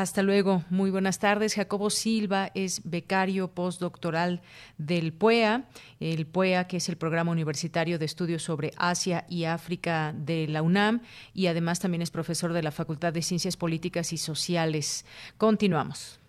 [0.01, 0.63] Hasta luego.
[0.69, 1.55] Muy buenas tardes.
[1.55, 4.43] Jacobo Silva es becario postdoctoral
[4.77, 5.67] del PUEA,
[5.99, 10.61] el PUEA que es el Programa Universitario de Estudios sobre Asia y África de la
[10.61, 11.01] UNAM
[11.33, 15.03] y además también es profesor de la Facultad de Ciencias Políticas y Sociales.
[15.39, 16.19] Continuamos.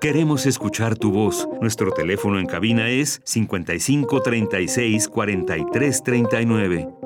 [0.00, 1.48] Queremos escuchar tu voz.
[1.60, 7.05] Nuestro teléfono en cabina es 55 36 43 39.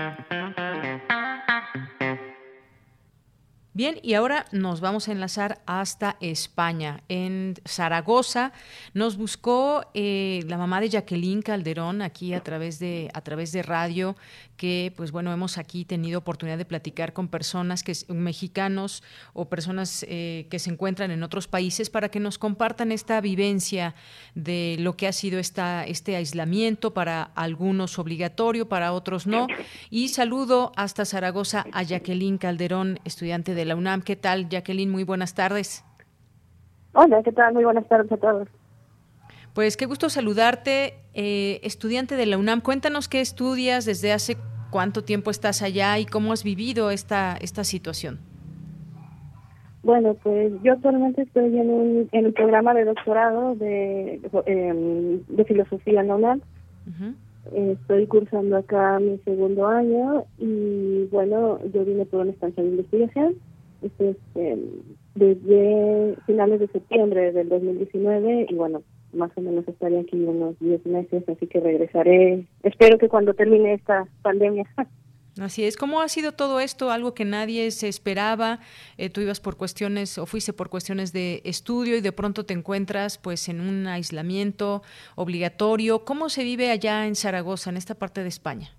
[3.73, 7.03] Bien, y ahora nos vamos a enlazar hasta España.
[7.07, 8.51] En Zaragoza
[8.93, 13.63] nos buscó eh, la mamá de Jacqueline Calderón aquí a través de a través de
[13.63, 14.17] radio
[14.61, 19.01] que pues bueno hemos aquí tenido oportunidad de platicar con personas que mexicanos
[19.33, 23.95] o personas eh, que se encuentran en otros países para que nos compartan esta vivencia
[24.35, 29.47] de lo que ha sido esta este aislamiento para algunos obligatorio para otros no
[29.89, 35.03] y saludo hasta Zaragoza a Jacqueline Calderón estudiante de la UNAM qué tal Jacqueline muy
[35.03, 35.83] buenas tardes
[36.93, 38.47] hola qué tal muy buenas tardes a todos
[39.53, 42.61] pues qué gusto saludarte, eh, estudiante de la UNAM.
[42.61, 44.37] Cuéntanos qué estudias, desde hace
[44.69, 48.19] cuánto tiempo estás allá y cómo has vivido esta, esta situación.
[49.83, 55.43] Bueno, pues yo actualmente estoy en, un, en el programa de doctorado de, em, de,
[55.45, 56.41] filosofía en la UNAM.
[57.53, 63.35] Estoy cursando acá mi segundo año y bueno, yo vine por una estancia de investigación.
[63.81, 64.59] Esto es em,
[65.15, 70.85] desde finales de septiembre del 2019 y bueno, más o menos estaré aquí unos 10
[70.85, 72.45] meses, así que regresaré.
[72.63, 74.65] Espero que cuando termine esta pandemia.
[75.39, 75.77] Así es.
[75.77, 76.91] ¿Cómo ha sido todo esto?
[76.91, 78.59] Algo que nadie se esperaba.
[78.97, 82.53] Eh, tú ibas por cuestiones o fuiste por cuestiones de estudio y de pronto te
[82.53, 84.83] encuentras pues en un aislamiento
[85.15, 86.03] obligatorio.
[86.03, 88.75] ¿Cómo se vive allá en Zaragoza, en esta parte de España?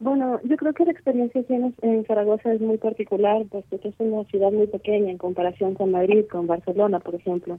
[0.00, 4.24] Bueno, yo creo que la experiencia en, en Zaragoza es muy particular, porque es una
[4.24, 7.58] ciudad muy pequeña en comparación con Madrid, con Barcelona, por ejemplo.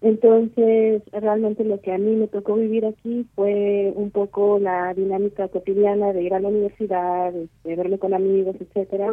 [0.00, 5.48] Entonces, realmente lo que a mí me tocó vivir aquí fue un poco la dinámica
[5.48, 9.12] cotidiana de ir a la universidad, de este, verme con amigos, etcétera.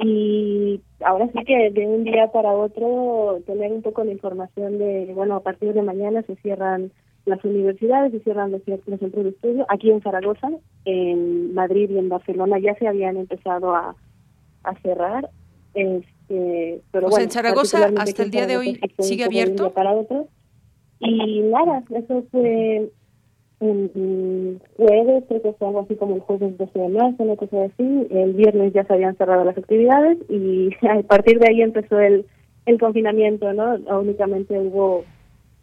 [0.00, 5.10] Y ahora sí que de un día para otro tener un poco la información de,
[5.14, 6.90] bueno, a partir de mañana se cierran
[7.28, 9.66] las universidades, se cierran los, los centros de estudio.
[9.68, 10.48] Aquí en Zaragoza,
[10.84, 13.94] en Madrid y en Barcelona ya se habían empezado a,
[14.64, 15.30] a cerrar.
[15.74, 19.70] Este, pero en Zaragoza hasta el día de hoy sigue abierto.
[19.72, 20.26] Para otro.
[21.00, 22.90] Y nada, eso fue
[23.60, 27.64] un jueves, creo que fue algo así como el jueves 12 de marzo, una cosa
[27.64, 28.06] así.
[28.10, 32.26] El viernes ya se habían cerrado las actividades y a partir de ahí empezó el,
[32.66, 33.74] el confinamiento, ¿no?
[34.00, 35.04] Únicamente hubo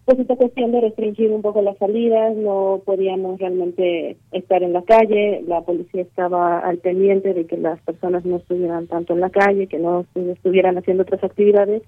[0.05, 4.83] pues esta cuestión de restringir un poco las salidas, no podíamos realmente estar en la
[4.83, 9.31] calle, la policía estaba al pendiente de que las personas no estuvieran tanto en la
[9.31, 11.81] calle, que no estuvieran haciendo otras actividades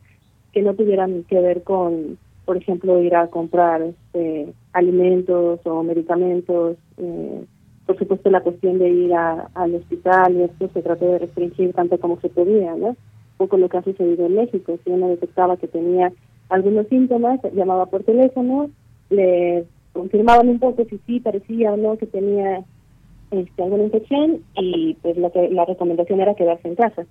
[0.58, 6.78] que no tuvieran que ver con, por ejemplo, ir a comprar este, alimentos o medicamentos.
[6.98, 7.44] Eh,
[7.86, 12.00] por supuesto, la cuestión de ir al hospital y esto se trató de restringir tanto
[12.00, 12.88] como se podía, ¿no?
[12.88, 12.98] Un
[13.38, 16.12] poco lo que ha sucedido en México, si uno detectaba que tenía
[16.50, 18.70] algunos síntomas, llamaba por teléfono,
[19.10, 22.64] le confirmaban un poco si sí parecía o no que tenía
[23.32, 27.06] este, alguna infección y pues lo que, la recomendación era quedarse en casa.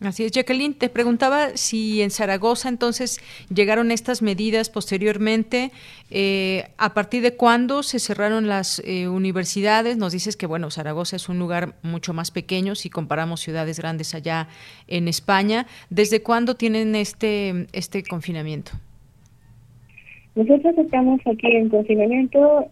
[0.00, 3.18] Así es, Jacqueline, te preguntaba si en Zaragoza entonces
[3.52, 5.72] llegaron estas medidas posteriormente,
[6.10, 9.96] eh, ¿a partir de cuándo se cerraron las eh, universidades?
[9.96, 14.14] Nos dices que, bueno, Zaragoza es un lugar mucho más pequeño si comparamos ciudades grandes
[14.14, 14.46] allá
[14.86, 15.66] en España.
[15.90, 18.72] ¿Desde cuándo tienen este, este confinamiento?
[20.36, 22.70] Nosotros estamos aquí en confinamiento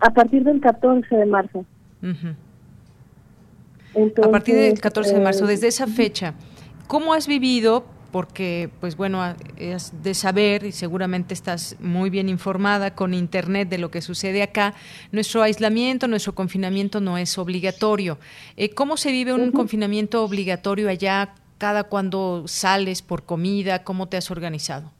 [0.00, 1.64] a partir del 14 de marzo.
[4.22, 6.34] A partir del 14 de marzo, desde esa fecha,
[6.86, 7.84] ¿cómo has vivido?
[8.12, 9.22] Porque, pues bueno,
[9.58, 14.42] es de saber y seguramente estás muy bien informada con Internet de lo que sucede
[14.42, 14.74] acá.
[15.12, 18.18] Nuestro aislamiento, nuestro confinamiento no es obligatorio.
[18.56, 21.34] Eh, ¿Cómo se vive un confinamiento obligatorio allá?
[21.58, 23.82] ¿Cada cuando sales por comida?
[23.82, 24.92] ¿Cómo te has organizado?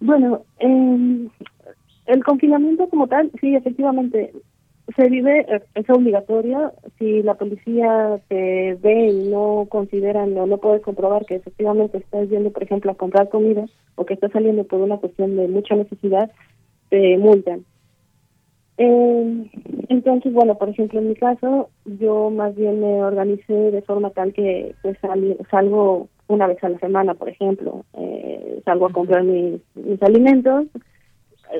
[0.00, 1.28] Bueno, eh,
[2.06, 4.32] el confinamiento como tal, sí, efectivamente,
[4.96, 6.72] se vive, eh, es obligatorio.
[6.98, 12.28] Si la policía te ve y no consideran o no puedes comprobar que efectivamente estás
[12.28, 13.64] yendo, por ejemplo, a comprar comida
[13.94, 16.30] o que estás saliendo por una cuestión de mucha necesidad,
[16.88, 17.64] te multan.
[18.78, 19.50] Eh,
[19.88, 24.32] entonces, bueno, por ejemplo, en mi caso, yo más bien me organicé de forma tal
[24.32, 24.98] que pues
[25.50, 30.66] salgo una vez a la semana, por ejemplo, eh, salgo a comprar mis, mis alimentos,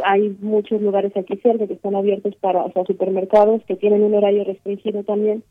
[0.05, 4.15] hay muchos lugares aquí cerca que están abiertos para, o sea, supermercados que tienen un
[4.15, 5.43] horario restringido también.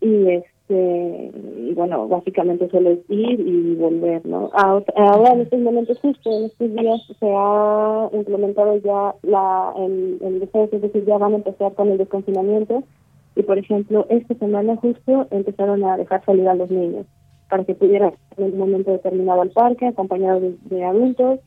[0.00, 4.50] Y este, y bueno, básicamente solo ir y volver, ¿no?
[4.54, 10.42] Ahora, en estos momentos, justo en estos días, se ha implementado ya la, el, el
[10.42, 12.82] es decir, ya van a empezar con el desconfinamiento.
[13.34, 17.06] Y por ejemplo, esta semana justo empezaron a dejar salir a los niños
[17.48, 21.40] para que pudieran en un momento determinado al parque, acompañados de adultos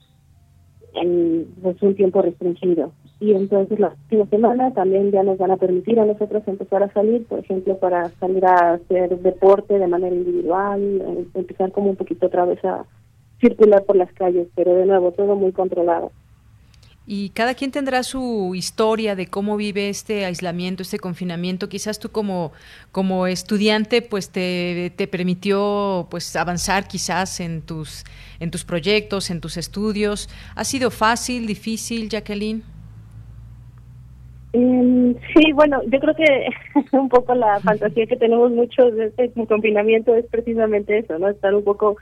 [0.95, 2.91] en pues, un tiempo restringido.
[3.19, 6.91] Y entonces la próxima semana también ya nos van a permitir a nosotros empezar a
[6.93, 11.95] salir, por ejemplo, para salir a hacer deporte de manera individual, eh, empezar como un
[11.95, 12.85] poquito otra vez a
[13.39, 16.11] circular por las calles, pero de nuevo todo muy controlado
[17.07, 21.69] y cada quien tendrá su historia de cómo vive este aislamiento, este confinamiento.
[21.69, 22.51] Quizás tú como,
[22.91, 28.03] como estudiante pues te, te permitió pues avanzar quizás en tus,
[28.39, 30.29] en tus proyectos, en tus estudios.
[30.55, 32.63] ¿Ha sido fácil, difícil, Jacqueline?
[34.53, 36.47] Em, sí, bueno, yo creo que
[36.97, 41.27] un poco la fantasía que tenemos muchos de este confinamiento es precisamente eso, ¿no?
[41.27, 41.97] Estar un poco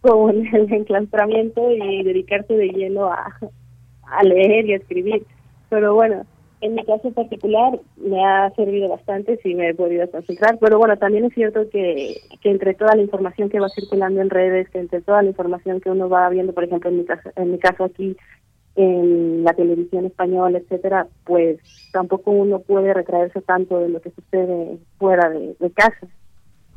[0.00, 3.36] con el enclaustramiento y dedicarse de lleno a,
[4.02, 5.24] a leer y a escribir.
[5.70, 6.24] Pero bueno,
[6.60, 10.96] en mi caso particular me ha servido bastante, si me he podido concentrar, pero bueno,
[10.96, 14.80] también es cierto que, que entre toda la información que va circulando en redes, que
[14.80, 17.58] entre toda la información que uno va viendo, por ejemplo, en mi caso, en mi
[17.58, 18.16] caso aquí
[18.74, 21.58] en la televisión española, etcétera, pues
[21.92, 26.06] tampoco uno puede retraerse tanto de lo que sucede fuera de, casa.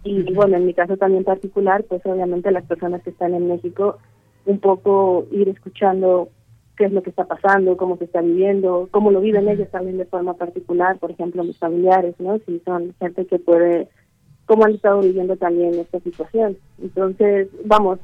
[0.04, 3.98] y bueno, en mi caso también particular, pues obviamente las personas que están en México,
[4.46, 6.30] un poco ir escuchando
[6.78, 9.98] qué es lo que está pasando, cómo se está viviendo, cómo lo viven ellos también
[9.98, 12.40] de forma particular, por ejemplo, mis familiares, ¿no?
[12.40, 13.88] Si son gente que puede,
[14.46, 16.58] cómo han estado viviendo también esta situación.
[16.82, 18.00] Entonces, vamos,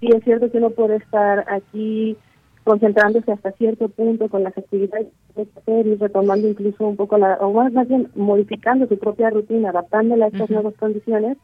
[0.00, 2.16] sí es cierto que uno puede estar aquí
[2.64, 7.34] concentrándose hasta cierto punto con las actividades que hacer y retomando incluso un poco la,
[7.40, 11.38] o más, bien modificando su propia rutina, adaptándola a estas nuevas condiciones,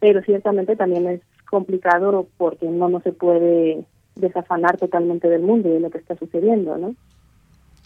[0.00, 3.84] pero ciertamente también es complicado porque no, no se puede
[4.14, 6.94] desafanar totalmente del mundo y de lo que está sucediendo, ¿no?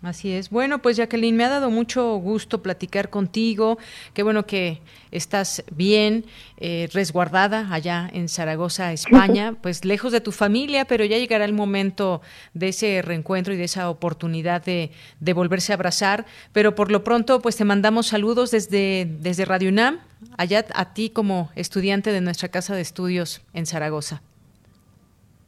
[0.02, 0.50] Así es.
[0.50, 3.78] Bueno, pues Jacqueline, me ha dado mucho gusto platicar contigo.
[4.12, 6.26] Qué bueno que estás bien,
[6.58, 11.54] eh, resguardada allá en Zaragoza, España, pues lejos de tu familia, pero ya llegará el
[11.54, 12.20] momento
[12.52, 16.26] de ese reencuentro y de esa oportunidad de, de volverse a abrazar.
[16.52, 20.00] Pero por lo pronto, pues te mandamos saludos desde, desde Radio UNAM,
[20.36, 24.20] allá a ti como estudiante de nuestra casa de estudios en Zaragoza.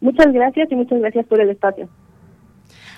[0.01, 1.89] Muchas gracias y muchas gracias por el espacio.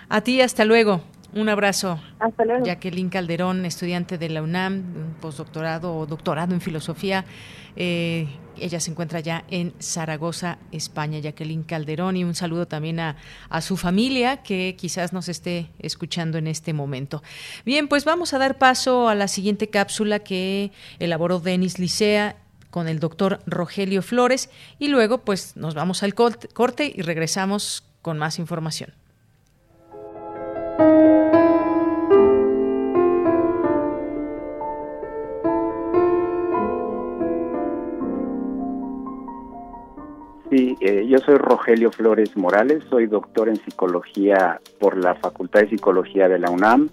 [0.09, 1.01] A ti, hasta luego.
[1.33, 2.01] Un abrazo.
[2.19, 2.65] Hasta luego.
[2.65, 7.25] Jacqueline Calderón, estudiante de la UNAM, un postdoctorado o doctorado en filosofía.
[7.77, 8.27] Eh,
[8.59, 11.21] ella se encuentra ya en Zaragoza, España.
[11.21, 13.17] Jacqueline Calderón y un saludo también a,
[13.49, 17.23] a, su familia que quizás nos esté escuchando en este momento.
[17.65, 22.37] Bien, pues vamos a dar paso a la siguiente cápsula que elaboró Denis Licea
[22.71, 28.19] con el doctor Rogelio Flores y luego pues nos vamos al corte y regresamos con
[28.19, 28.93] más información.
[40.51, 45.69] Sí, eh, yo soy Rogelio Flores Morales, soy doctor en psicología por la Facultad de
[45.69, 46.89] Psicología de la UNAM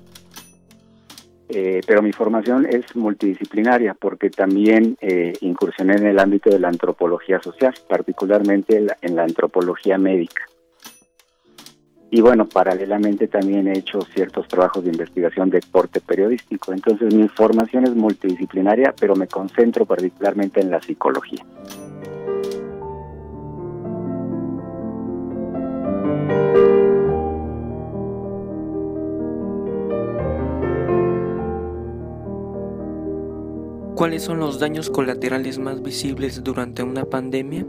[1.50, 6.68] eh, pero mi formación es multidisciplinaria porque también eh, incursioné en el ámbito de la
[6.68, 10.44] antropología social, particularmente en la antropología médica.
[12.10, 16.72] Y bueno, paralelamente también he hecho ciertos trabajos de investigación de corte periodístico.
[16.72, 21.46] Entonces mi formación es multidisciplinaria, pero me concentro particularmente en la psicología.
[33.98, 37.66] ¿Cuáles son los daños colaterales más visibles durante una pandemia?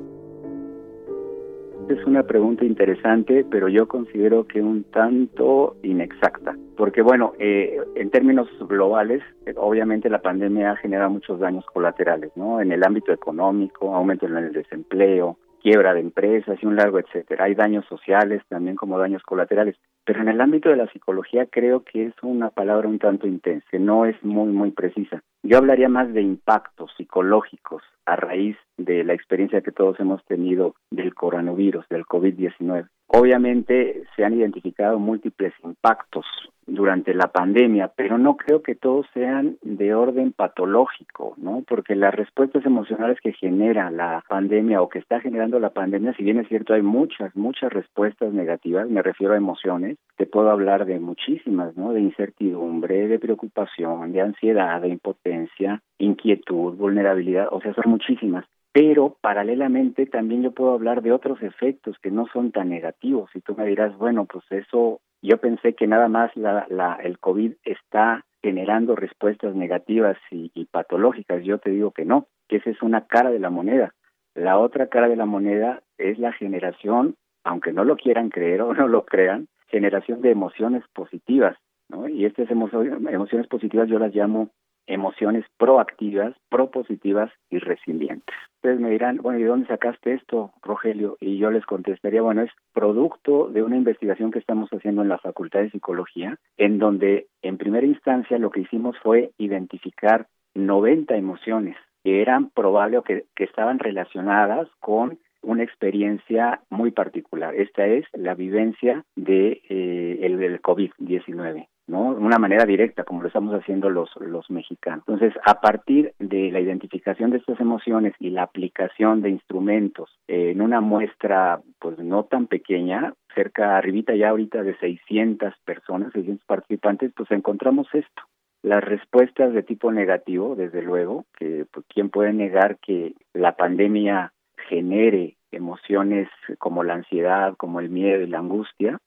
[1.88, 8.10] Es una pregunta interesante, pero yo considero que un tanto inexacta, porque bueno, eh, en
[8.10, 9.22] términos globales,
[9.56, 12.60] obviamente la pandemia ha generado muchos daños colaterales, ¿no?
[12.60, 17.44] En el ámbito económico, aumento en el desempleo, quiebra de empresas y un largo etcétera.
[17.44, 19.76] Hay daños sociales también como daños colaterales,
[20.08, 23.66] pero en el ámbito de la psicología creo que es una palabra un tanto intensa,
[23.78, 25.22] no es muy muy precisa.
[25.42, 30.76] Yo hablaría más de impactos psicológicos a raíz de la experiencia que todos hemos tenido
[30.90, 32.88] del coronavirus, del COVID-19.
[33.08, 36.24] Obviamente se han identificado múltiples impactos
[36.66, 41.64] durante la pandemia, pero no creo que todos sean de orden patológico, ¿no?
[41.66, 46.22] Porque las respuestas emocionales que genera la pandemia o que está generando la pandemia, si
[46.22, 50.84] bien es cierto, hay muchas, muchas respuestas negativas, me refiero a emociones, te puedo hablar
[50.84, 51.92] de muchísimas, ¿no?
[51.92, 58.44] De incertidumbre, de preocupación, de ansiedad, de impotencia, inquietud, vulnerabilidad, o sea, son muchísimas
[58.78, 63.40] pero paralelamente también yo puedo hablar de otros efectos que no son tan negativos y
[63.40, 67.54] tú me dirás, bueno, pues eso yo pensé que nada más la, la, el COVID
[67.64, 71.42] está generando respuestas negativas y, y patológicas.
[71.42, 73.94] Yo te digo que no, que esa es una cara de la moneda.
[74.34, 78.74] La otra cara de la moneda es la generación, aunque no lo quieran creer o
[78.74, 81.56] no lo crean, generación de emociones positivas,
[81.88, 82.08] ¿no?
[82.08, 84.50] Y estas emociones positivas yo las llamo
[84.88, 88.34] emociones proactivas, propositivas y resilientes.
[88.56, 91.16] Ustedes me dirán, bueno, ¿y de dónde sacaste esto, Rogelio?
[91.20, 95.18] Y yo les contestaría, bueno, es producto de una investigación que estamos haciendo en la
[95.18, 101.76] Facultad de Psicología, en donde en primera instancia lo que hicimos fue identificar 90 emociones
[102.02, 107.54] que eran probables o que estaban relacionadas con una experiencia muy particular.
[107.54, 111.66] Esta es la vivencia de eh, el del COVID-19.
[111.88, 112.10] ¿no?
[112.10, 115.04] Una manera directa, como lo estamos haciendo los, los mexicanos.
[115.08, 120.60] Entonces, a partir de la identificación de estas emociones y la aplicación de instrumentos en
[120.60, 127.12] una muestra, pues no tan pequeña, cerca, arribita ya ahorita de 600 personas, 600 participantes,
[127.16, 128.22] pues encontramos esto.
[128.62, 134.32] Las respuestas de tipo negativo, desde luego, que pues, quién puede negar que la pandemia
[134.68, 138.98] genere emociones como la ansiedad, como el miedo y la angustia,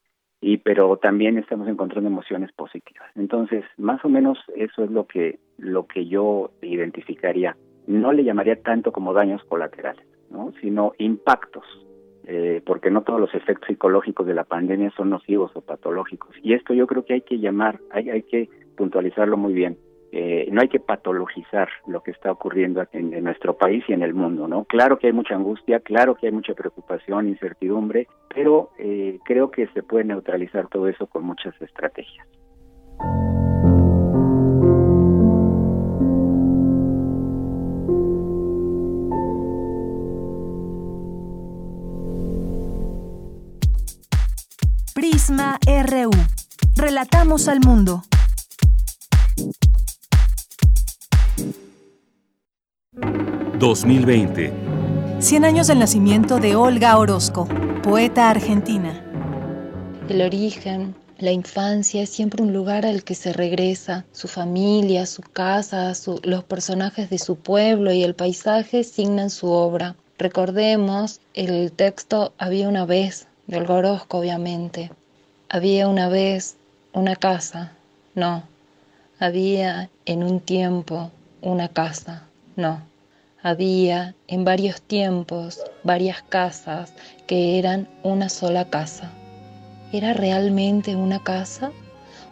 [0.42, 3.10] y pero también estamos encontrando emociones positivas.
[3.16, 7.56] Entonces, más o menos eso es lo que lo que yo identificaría.
[7.86, 10.52] No le llamaría tanto como daños colaterales, ¿no?
[10.62, 11.66] sino impactos,
[12.26, 16.36] eh, porque no todos los efectos psicológicos de la pandemia son nocivos o patológicos.
[16.42, 19.78] Y esto yo creo que hay que llamar, hay, hay que puntualizarlo muy bien.
[20.14, 24.14] Eh, no hay que patologizar lo que está ocurriendo en, nuestro país y en el
[24.14, 24.66] mundo, ¿no?
[24.66, 29.68] Claro que hay mucha angustia, claro que hay mucha preocupación, incertidumbre, pero eh, creo que
[29.68, 32.28] se puede neutralizar todo eso con muchas estrategias.
[44.94, 46.12] Prisma RU.
[46.76, 48.02] Relatamos al mundo.
[53.62, 54.52] 2020.
[55.20, 57.48] 100 años del nacimiento de Olga Orozco,
[57.84, 59.06] poeta argentina.
[60.10, 64.04] El origen, la infancia es siempre un lugar al que se regresa.
[64.14, 65.94] Su familia, su casa,
[66.24, 69.96] los personajes de su pueblo y el paisaje signan su obra.
[70.18, 74.92] Recordemos el texto Había una vez, de Olga Orozco obviamente.
[75.50, 76.56] Había una vez
[76.94, 77.74] una casa,
[78.16, 78.42] no.
[79.20, 81.12] Había en un tiempo
[81.44, 82.24] una casa,
[82.56, 82.91] no.
[83.44, 86.94] Había en varios tiempos varias casas
[87.26, 89.10] que eran una sola casa.
[89.92, 91.72] ¿Era realmente una casa?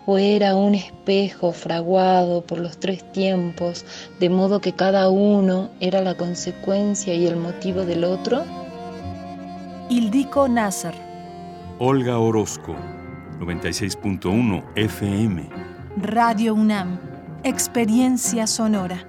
[0.05, 3.86] ¿O era un espejo fraguado por los tres tiempos,
[4.20, 8.43] de modo que cada uno era la consecuencia y el motivo del otro?
[9.89, 10.93] Ildico Nasser.
[11.80, 12.76] Olga Orozco,
[13.39, 15.49] 96.1 FM.
[15.97, 16.99] Radio UNAM.
[17.43, 19.09] Experiencia sonora.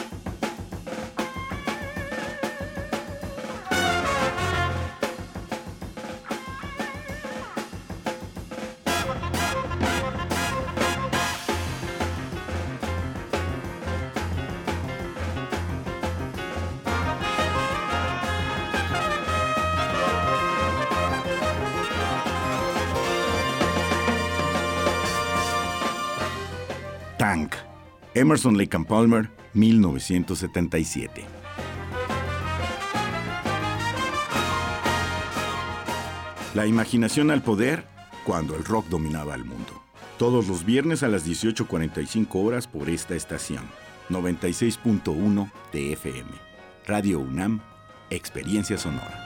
[28.21, 31.25] Emerson Lake and Palmer, 1977.
[36.53, 37.83] La imaginación al poder
[38.23, 39.81] cuando el rock dominaba el mundo.
[40.19, 43.63] Todos los viernes a las 18.45 horas por esta estación.
[44.11, 46.29] 96.1 de FM.
[46.85, 47.61] Radio UNAM,
[48.11, 49.25] Experiencia Sonora.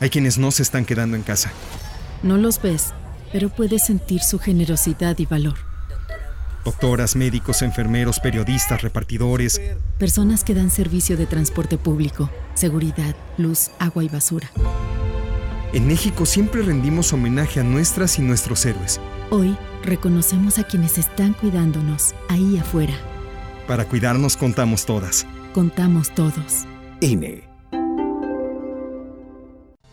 [0.00, 1.52] Hay quienes no se están quedando en casa.
[2.24, 2.92] No los ves,
[3.32, 5.54] pero puedes sentir su generosidad y valor.
[6.64, 9.60] Doctoras, médicos, enfermeros, periodistas, repartidores.
[9.98, 14.50] Personas que dan servicio de transporte público, seguridad, luz, agua y basura.
[15.72, 19.00] En México siempre rendimos homenaje a nuestras y nuestros héroes.
[19.30, 22.94] Hoy reconocemos a quienes están cuidándonos ahí afuera.
[23.66, 25.26] Para cuidarnos contamos todas.
[25.54, 26.66] Contamos todos.
[27.00, 27.51] INE.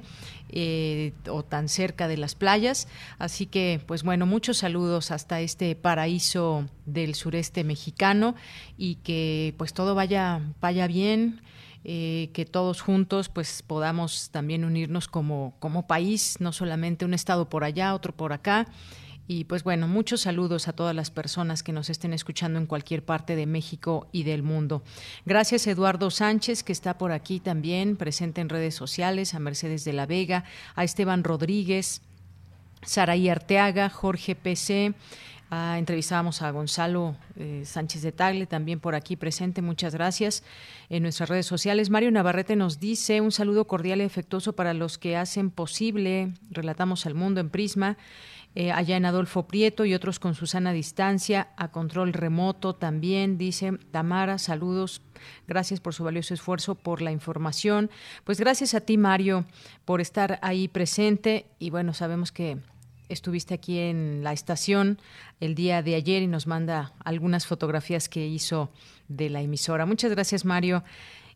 [0.49, 2.87] eh, o tan cerca de las playas.
[3.17, 8.35] Así que, pues bueno, muchos saludos hasta este paraíso del sureste mexicano
[8.77, 11.41] y que pues todo vaya, vaya bien.
[11.85, 17.49] Eh, que todos juntos pues podamos también unirnos como, como país, no solamente un estado
[17.49, 18.67] por allá, otro por acá,
[19.27, 23.03] y pues bueno, muchos saludos a todas las personas que nos estén escuchando en cualquier
[23.03, 24.83] parte de México y del mundo.
[25.25, 29.93] Gracias Eduardo Sánchez, que está por aquí también, presente en redes sociales, a Mercedes de
[29.93, 30.43] la Vega,
[30.75, 32.01] a Esteban Rodríguez,
[32.85, 34.93] Saraí Arteaga, Jorge PC.
[35.55, 39.61] Ah, entrevistábamos a Gonzalo eh, Sánchez de Tagle, también por aquí presente.
[39.61, 40.43] Muchas gracias.
[40.89, 44.97] En nuestras redes sociales, Mario Navarrete nos dice un saludo cordial y afectuoso para los
[44.97, 47.97] que hacen posible, relatamos al mundo en Prisma,
[48.55, 53.73] eh, allá en Adolfo Prieto y otros con Susana Distancia, a control remoto también, dice
[53.91, 55.01] Tamara, saludos,
[55.47, 57.89] gracias por su valioso esfuerzo, por la información.
[58.23, 59.45] Pues gracias a ti, Mario,
[59.85, 62.59] por estar ahí presente y bueno, sabemos que
[63.09, 64.99] estuviste aquí en la estación
[65.39, 68.71] el día de ayer y nos manda algunas fotografías que hizo
[69.07, 69.85] de la emisora.
[69.85, 70.83] Muchas gracias, Mario.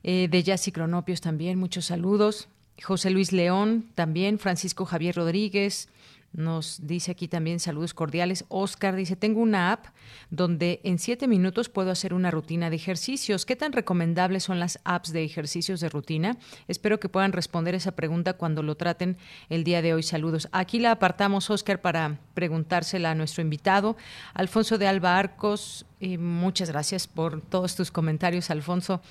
[0.03, 2.47] Eh, de Jazz y Cronopios también, muchos saludos.
[2.83, 5.89] José Luis León también, Francisco Javier Rodríguez,
[6.33, 8.45] nos dice aquí también saludos cordiales.
[8.49, 9.87] Oscar dice, tengo una app
[10.29, 13.45] donde en siete minutos puedo hacer una rutina de ejercicios.
[13.45, 16.37] ¿Qué tan recomendables son las apps de ejercicios de rutina?
[16.67, 19.17] Espero que puedan responder esa pregunta cuando lo traten
[19.49, 20.03] el día de hoy.
[20.03, 20.47] Saludos.
[20.51, 23.97] Aquí la apartamos, Oscar, para preguntársela a nuestro invitado.
[24.33, 29.01] Alfonso de Alba Arcos, eh, muchas gracias por todos tus comentarios, Alfonso.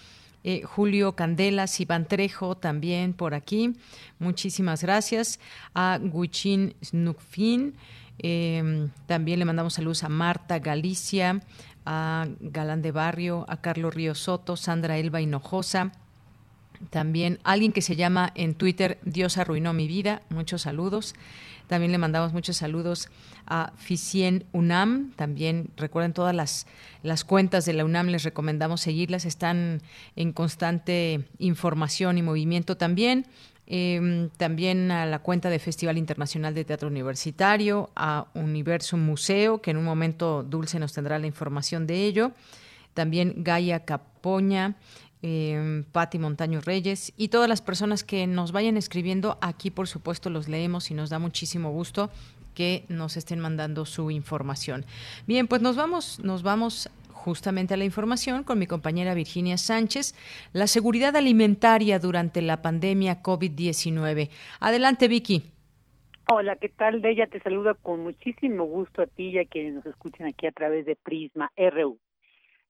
[0.49, 3.73] Eh, Julio Candelas, Iván Trejo también por aquí.
[4.21, 5.41] Muchísimas gracias.
[5.75, 7.75] A Guichin Snukfin.
[8.21, 11.43] Em, también le mandamos saludos a Marta Galicia,
[11.85, 15.91] a Galán de Barrio, a Carlos Río Soto, Sandra Elba Hinojosa.
[16.91, 20.23] También alguien que se llama en Twitter Dios arruinó mi vida.
[20.29, 21.17] Muchos saludos.
[21.67, 23.09] También le mandamos muchos saludos
[23.47, 25.13] a Ficien UNAM.
[25.17, 26.67] También recuerden todas las,
[27.03, 29.25] las cuentas de la UNAM, les recomendamos seguirlas.
[29.25, 29.83] Están
[30.15, 33.27] en constante información y movimiento también.
[33.69, 39.73] Em, también a la cuenta de Festival Internacional de Teatro Universitario, a Universo Museo, que
[39.73, 42.31] en un momento Dulce nos tendrá la información de ello.
[42.95, 44.77] También Gaia Capoña,
[45.23, 49.39] eh, Patti Montaño Reyes y todas las personas que nos vayan escribiendo.
[49.41, 52.11] Aquí, por supuesto, los leemos y nos da muchísimo gusto
[52.55, 54.85] que nos estén mandando su información.
[55.27, 60.15] Bien, pues nos vamos, nos vamos justamente a la información con mi compañera Virginia Sánchez,
[60.53, 64.31] la seguridad alimentaria durante la pandemia COVID-19.
[64.61, 65.51] Adelante, Vicky.
[66.29, 67.03] Hola, ¿qué tal?
[67.03, 70.47] De ella te saluda con muchísimo gusto a ti y a quienes nos escuchan aquí
[70.47, 71.99] a través de Prisma RU.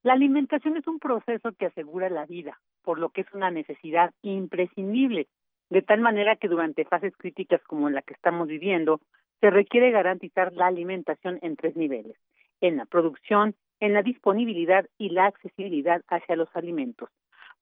[0.07, 4.15] La alimentación es un proceso que asegura la vida, por lo que es una necesidad
[4.23, 5.27] imprescindible,
[5.69, 9.01] de tal manera que durante fases críticas como la que estamos viviendo,
[9.41, 12.17] se requiere garantizar la alimentación en tres niveles,
[12.61, 17.11] en la producción, en la disponibilidad y la accesibilidad hacia los alimentos.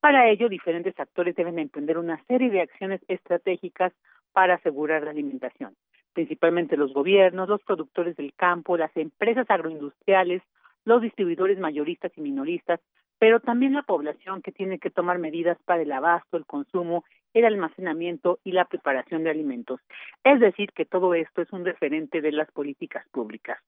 [0.00, 3.94] Para ello, diferentes actores deben emprender una serie de acciones estratégicas
[4.34, 5.76] para asegurar la alimentación,
[6.12, 10.42] principalmente los gobiernos, los productores del campo, las empresas agroindustriales,
[10.84, 12.80] los distribuidores mayoristas y minoristas,
[13.18, 17.44] pero también la población que tiene que tomar medidas para el abasto, el consumo, el
[17.44, 19.80] almacenamiento y la preparación de alimentos.
[20.22, 23.58] Es decir, que todo esto es un referente de las políticas públicas.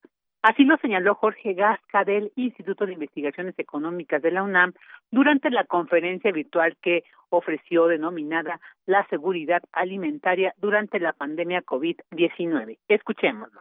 [0.42, 4.74] Así lo señaló Jorge Gasca del Instituto de Investigaciones Económicas de la UNAM
[5.10, 12.78] durante la conferencia virtual que ofreció denominada La seguridad alimentaria durante la pandemia COVID-19.
[12.86, 13.60] Escuchémoslo.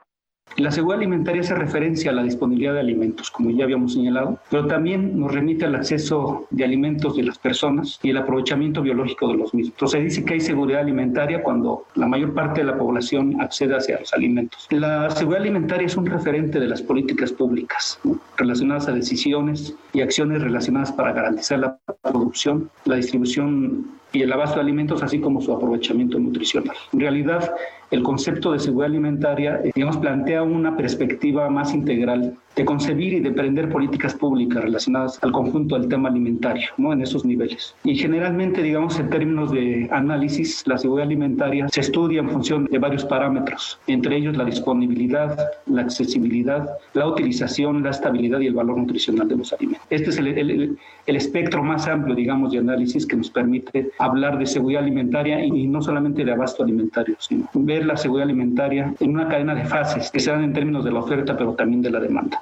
[0.58, 4.68] La seguridad alimentaria hace referencia a la disponibilidad de alimentos, como ya habíamos señalado, pero
[4.68, 9.34] también nos remite al acceso de alimentos de las personas y el aprovechamiento biológico de
[9.34, 9.74] los mismos.
[9.74, 14.00] Entonces dice que hay seguridad alimentaria cuando la mayor parte de la población accede hacia
[14.00, 14.68] los alimentos.
[14.70, 18.00] La seguridad alimentaria es un referente de las políticas públicas
[18.38, 24.56] relacionadas a decisiones y acciones relacionadas para garantizar la producción, la distribución y el abasto
[24.56, 26.76] de alimentos, así como su aprovechamiento nutricional.
[26.94, 27.52] En realidad,
[27.92, 33.20] el concepto de seguridad alimentaria, eh, digamos, plantea una perspectiva más integral de concebir y
[33.20, 36.94] de emprender políticas públicas relacionadas al conjunto del tema alimentario, ¿no?
[36.94, 37.76] En esos niveles.
[37.84, 42.80] Y generalmente, digamos, en términos de análisis, la seguridad alimentaria se estudia en función de
[42.80, 48.78] varios parámetros, entre ellos la disponibilidad, la accesibilidad, la utilización, la estabilidad y el valor
[48.78, 49.86] nutricional de los alimentos.
[49.90, 54.46] Este es el, el, espectro más amplio, digamos, de análisis que nos permite hablar de
[54.46, 57.50] seguridad alimentaria y, y no solamente de abasto alimentario, sino
[57.84, 61.00] la seguridad alimentaria en una cadena de fases que se dan en términos de la
[61.00, 62.42] oferta, pero también de la demanda.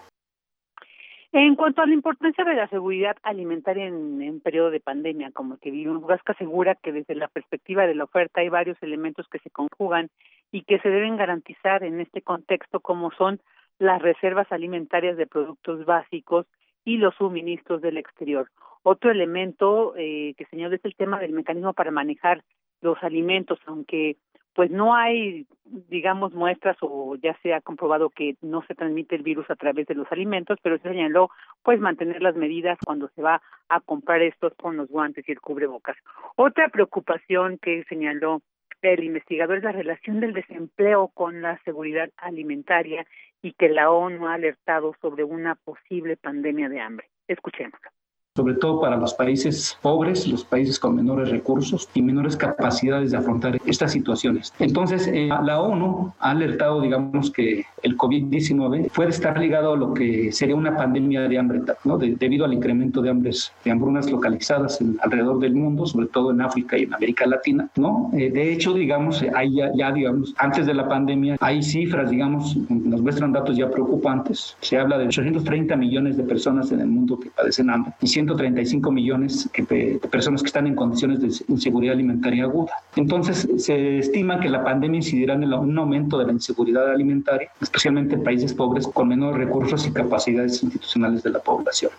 [1.32, 5.58] En cuanto a la importancia de la seguridad alimentaria en, en periodo de pandemia, como
[5.58, 9.40] que vivimos, Vasca asegura que desde la perspectiva de la oferta hay varios elementos que
[9.40, 10.10] se conjugan
[10.52, 13.40] y que se deben garantizar en este contexto, como son
[13.80, 16.46] las reservas alimentarias de productos básicos
[16.86, 18.50] y los suministros del exterior.
[18.84, 22.44] Otro elemento eh, que señaló es el tema del mecanismo para manejar
[22.82, 24.18] los alimentos, aunque
[24.54, 29.24] pues no hay, digamos, muestras o ya se ha comprobado que no se transmite el
[29.24, 31.30] virus a través de los alimentos, pero se señaló,
[31.64, 35.42] pues, mantener las medidas cuando se va a comprar estos con los guantes y el
[35.42, 35.98] cubrebocas.
[36.36, 38.42] Otra preocupación que señaló
[38.82, 43.06] el investigador es la relación del desempleo con la seguridad alimentaria
[43.42, 47.08] y que la ONU ha alertado sobre una posible pandemia de hambre.
[47.28, 48.03] Escuchémoslo
[48.36, 53.18] sobre todo para los países pobres, los países con menores recursos y menores capacidades de
[53.18, 54.52] afrontar estas situaciones.
[54.58, 59.94] Entonces, eh, la ONU ha alertado, digamos, que el COVID-19 puede estar ligado a lo
[59.94, 62.00] que sería una pandemia de hambre, ¿no?
[62.00, 66.76] debido al incremento de hambres, de hambrunas localizadas alrededor del mundo, sobre todo en África
[66.76, 68.10] y en América Latina, ¿no?
[68.14, 73.00] Eh, de hecho, digamos, hay ya, digamos, antes de la pandemia, hay cifras, digamos, nos
[73.00, 74.58] muestran datos ya preocupantes.
[74.62, 77.94] Se habla de 830 millones de personas en el mundo que padecen hambre
[78.26, 82.74] 135 millones de personas que están en condiciones de inseguridad alimentaria aguda.
[82.96, 88.16] Entonces, se estima que la pandemia incidirá en un aumento de la inseguridad alimentaria, especialmente
[88.16, 91.92] en países pobres con menores recursos y capacidades institucionales de la población.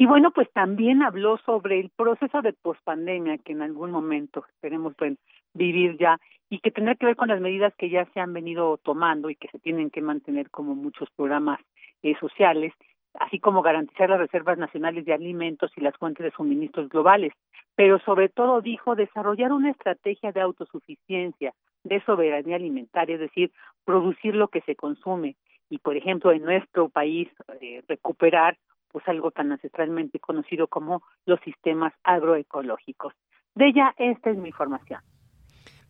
[0.00, 4.94] Y bueno, pues también habló sobre el proceso de pospandemia que en algún momento esperemos
[4.96, 5.18] pues,
[5.54, 6.20] vivir ya
[6.50, 9.34] y que tendrá que ver con las medidas que ya se han venido tomando y
[9.34, 11.60] que se tienen que mantener como muchos programas
[12.02, 12.72] eh, sociales
[13.14, 17.32] así como garantizar las reservas nacionales de alimentos y las fuentes de suministros globales,
[17.74, 21.52] pero sobre todo dijo desarrollar una estrategia de autosuficiencia,
[21.84, 23.52] de soberanía alimentaria, es decir,
[23.84, 25.36] producir lo que se consume
[25.70, 27.28] y, por ejemplo, en nuestro país
[27.60, 28.56] eh, recuperar
[28.90, 33.12] pues algo tan ancestralmente conocido como los sistemas agroecológicos.
[33.54, 35.00] De ella, esta es mi información.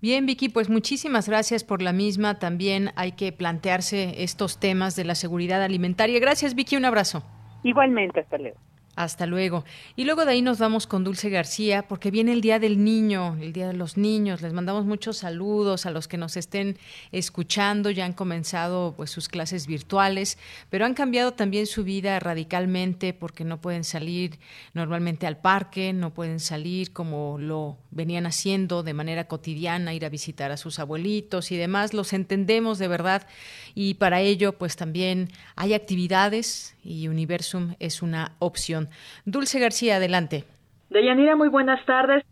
[0.00, 2.38] Bien, Vicky, pues muchísimas gracias por la misma.
[2.38, 6.20] También hay que plantearse estos temas de la seguridad alimentaria.
[6.20, 7.24] Gracias, Vicky, un abrazo.
[7.64, 8.58] Igualmente, hasta luego.
[8.98, 9.64] Hasta luego.
[9.94, 13.36] Y luego de ahí nos vamos con Dulce García, porque viene el Día del Niño,
[13.40, 14.42] el Día de los Niños.
[14.42, 16.76] Les mandamos muchos saludos a los que nos estén
[17.12, 17.92] escuchando.
[17.92, 20.36] Ya han comenzado pues sus clases virtuales,
[20.68, 24.40] pero han cambiado también su vida radicalmente porque no pueden salir
[24.74, 30.08] normalmente al parque, no pueden salir como lo venían haciendo de manera cotidiana, ir a
[30.08, 31.94] visitar a sus abuelitos y demás.
[31.94, 33.28] Los entendemos de verdad
[33.76, 38.89] y para ello pues también hay actividades y Universum es una opción.
[39.27, 40.44] Dulce García, adelante.
[40.89, 42.24] Deyanira, muy buenas tardes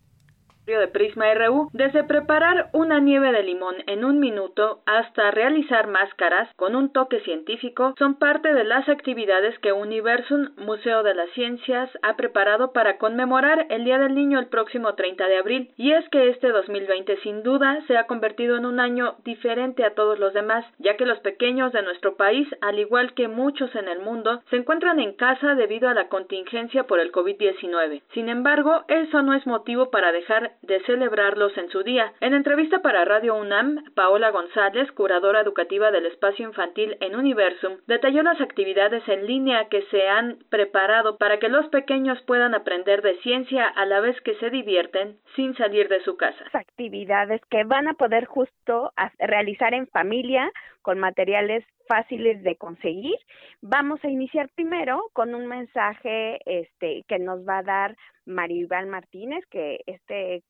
[0.75, 6.53] de Prisma RU, desde preparar una nieve de limón en un minuto hasta realizar máscaras
[6.57, 11.89] con un toque científico, son parte de las actividades que Universum Museo de las Ciencias
[12.03, 15.71] ha preparado para conmemorar el Día del Niño el próximo 30 de abril.
[15.77, 19.95] Y es que este 2020 sin duda se ha convertido en un año diferente a
[19.95, 23.87] todos los demás, ya que los pequeños de nuestro país, al igual que muchos en
[23.87, 28.03] el mundo, se encuentran en casa debido a la contingencia por el COVID-19.
[28.15, 32.13] Sin embargo, eso no es motivo para dejar de celebrarlos en su día.
[32.21, 38.23] En entrevista para Radio UNAM, Paola González, curadora educativa del espacio infantil en Universum, detalló
[38.23, 43.17] las actividades en línea que se han preparado para que los pequeños puedan aprender de
[43.19, 46.45] ciencia a la vez que se divierten sin salir de su casa.
[46.53, 50.51] Actividades que van a poder justo realizar en familia
[50.83, 53.17] con materiales fáciles de conseguir.
[53.61, 59.45] Vamos a iniciar primero con un mensaje este que nos va a dar Maribel Martínez,
[59.51, 60.43] que este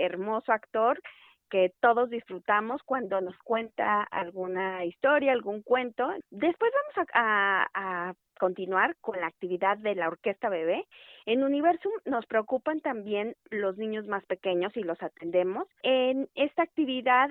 [0.00, 1.00] hermoso actor
[1.50, 6.08] que todos disfrutamos cuando nos cuenta alguna historia, algún cuento.
[6.30, 10.86] Después vamos a, a, continuar con la actividad de la orquesta bebé.
[11.26, 15.66] En Universum nos preocupan también los niños más pequeños y los atendemos.
[15.82, 17.30] En esta actividad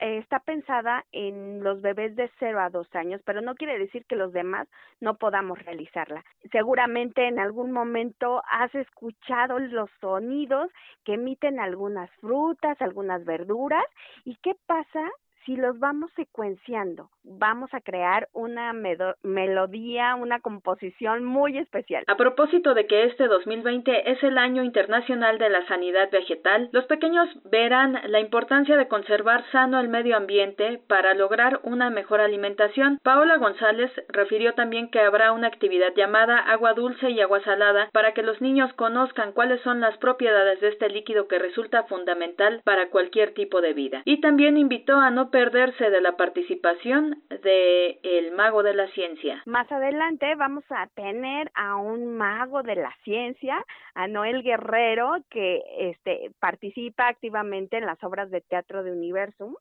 [0.00, 4.16] está pensada en los bebés de 0 a 2 años, pero no quiere decir que
[4.16, 4.68] los demás
[5.00, 6.24] no podamos realizarla.
[6.50, 10.70] Seguramente en algún momento has escuchado los sonidos
[11.04, 13.84] que emiten algunas frutas, algunas verduras,
[14.24, 15.08] y qué pasa
[15.44, 22.04] si los vamos secuenciando, vamos a crear una melodía, una composición muy especial.
[22.06, 26.84] A propósito de que este 2020 es el año internacional de la sanidad vegetal, los
[26.86, 32.98] pequeños verán la importancia de conservar sano el medio ambiente para lograr una mejor alimentación.
[33.02, 38.12] Paola González refirió también que habrá una actividad llamada agua dulce y agua salada para
[38.12, 42.90] que los niños conozcan cuáles son las propiedades de este líquido que resulta fundamental para
[42.90, 44.02] cualquier tipo de vida.
[44.04, 49.42] Y también invitó a no perderse de la participación de el mago de la ciencia.
[49.46, 53.64] Más adelante vamos a tener a un mago de la ciencia,
[53.94, 59.54] a Noel Guerrero, que este participa activamente en las obras de teatro de Universum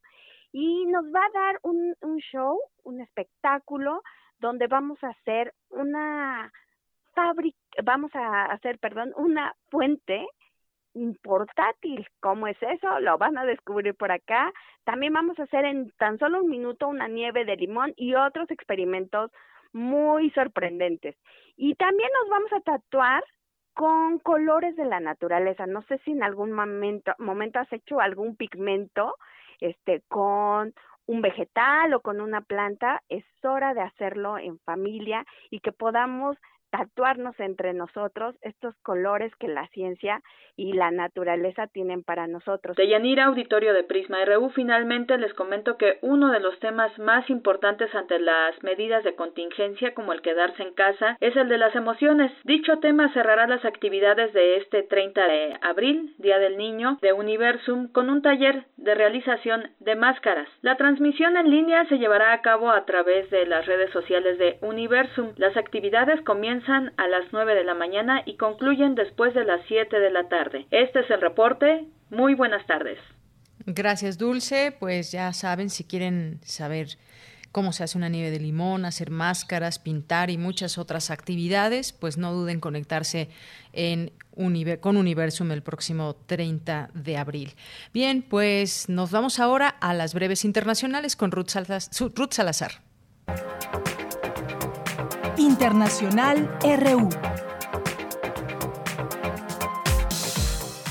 [0.52, 4.04] y nos va a dar un, un show, un espectáculo
[4.40, 6.52] donde vamos a hacer una
[7.16, 10.28] fábrica, vamos a hacer, perdón, una fuente
[11.22, 12.08] portátil.
[12.20, 13.00] ¿Cómo es eso?
[13.00, 14.52] Lo van a descubrir por acá.
[14.84, 18.50] También vamos a hacer en tan solo un minuto una nieve de limón y otros
[18.52, 19.32] experimentos
[19.74, 21.16] muy sorprendentes.
[21.56, 23.24] Y también nos vamos a tatuar
[23.74, 25.66] con colores de la naturaleza.
[25.66, 29.16] No sé si en algún momento, momento has hecho algún pigmento
[29.60, 30.74] este con
[31.06, 36.38] un vegetal o con una planta, es hora de hacerlo en familia y que podamos
[36.72, 40.22] tatuarnos entre nosotros estos colores que la ciencia
[40.56, 42.78] y la naturaleza tienen para nosotros.
[42.78, 47.30] De Yanira, auditorio de Prisma RU, finalmente les comento que uno de los temas más
[47.30, 51.76] importantes ante las medidas de contingencia, como el quedarse en casa, es el de las
[51.76, 52.32] emociones.
[52.44, 57.92] Dicho tema cerrará las actividades de este 30 de abril, Día del Niño, de Universum,
[57.92, 60.48] con un taller de realización de máscaras.
[60.62, 64.58] La transmisión en línea se llevará a cabo a través de las redes sociales de
[64.62, 65.34] Universum.
[65.36, 70.00] Las actividades comienzan a las 9 de la mañana y concluyen después de las 7
[70.00, 70.66] de la tarde.
[70.72, 71.86] Este es el reporte.
[72.10, 73.00] Muy buenas tardes.
[73.66, 74.76] Gracias, Dulce.
[74.80, 76.88] Pues ya saben, si quieren saber
[77.52, 82.18] cómo se hace una nieve de limón, hacer máscaras, pintar y muchas otras actividades, pues
[82.18, 83.30] no duden en conectarse
[83.74, 84.12] en
[84.80, 87.54] con Universum el próximo 30 de abril.
[87.94, 92.72] Bien, pues nos vamos ahora a las breves internacionales con Ruth Salazar.
[95.42, 97.10] Internacional RU.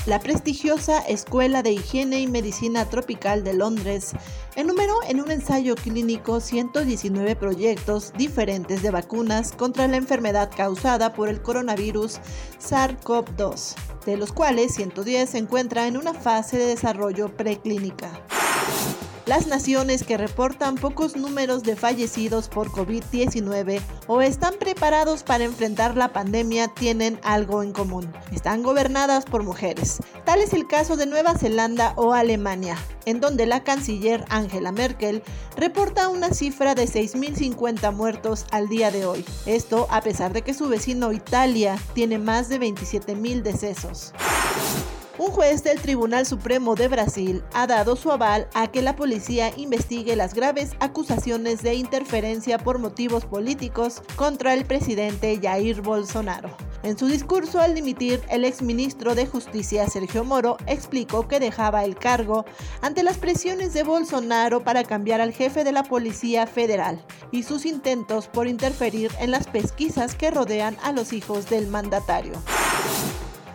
[0.05, 4.11] La prestigiosa Escuela de Higiene y Medicina Tropical de Londres
[4.57, 11.29] enumeró en un ensayo clínico 119 proyectos diferentes de vacunas contra la enfermedad causada por
[11.29, 12.19] el coronavirus
[12.59, 13.75] SARS-CoV-2,
[14.05, 18.21] de los cuales 110 se encuentran en una fase de desarrollo preclínica.
[19.31, 25.95] Las naciones que reportan pocos números de fallecidos por COVID-19 o están preparados para enfrentar
[25.95, 28.11] la pandemia tienen algo en común.
[28.33, 29.99] Están gobernadas por mujeres.
[30.25, 35.23] Tal es el caso de Nueva Zelanda o Alemania, en donde la canciller Angela Merkel
[35.55, 39.23] reporta una cifra de 6.050 muertos al día de hoy.
[39.45, 44.11] Esto a pesar de que su vecino Italia tiene más de 27.000 decesos.
[45.17, 49.51] Un juez del Tribunal Supremo de Brasil ha dado su aval a que la policía
[49.57, 56.55] investigue las graves acusaciones de interferencia por motivos políticos contra el presidente Jair Bolsonaro.
[56.83, 61.97] En su discurso al dimitir, el exministro de Justicia Sergio Moro explicó que dejaba el
[61.97, 62.45] cargo
[62.81, 67.65] ante las presiones de Bolsonaro para cambiar al jefe de la Policía Federal y sus
[67.65, 72.33] intentos por interferir en las pesquisas que rodean a los hijos del mandatario.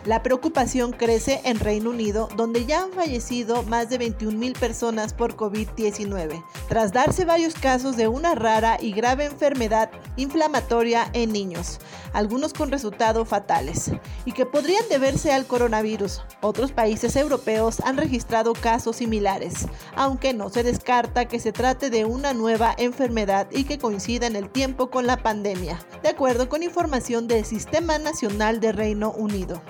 [0.07, 5.13] La preocupación crece en Reino Unido, donde ya han fallecido más de 21 mil personas
[5.13, 11.79] por COVID-19, tras darse varios casos de una rara y grave enfermedad inflamatoria en niños,
[12.17, 13.91] algunos con resultados fatales,
[14.25, 16.23] y que podrían deberse al coronavirus.
[16.41, 22.05] Otros países europeos han registrado casos similares, aunque no se descarta que se trate de
[22.05, 26.63] una nueva enfermedad y que coincida en el tiempo con la pandemia, de acuerdo con
[26.63, 29.61] información del Sistema Nacional de Reino Unido.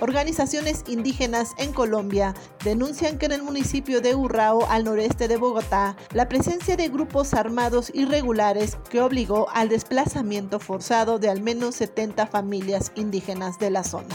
[0.00, 2.34] Organizaciones indígenas en Colombia
[2.64, 7.34] denuncian que en el municipio de Urrao, al noreste de Bogotá, la presencia de grupos
[7.34, 13.82] armados irregulares que obligó al desplazamiento forzado de al menos 70 familias indígenas de la
[13.82, 14.14] zona.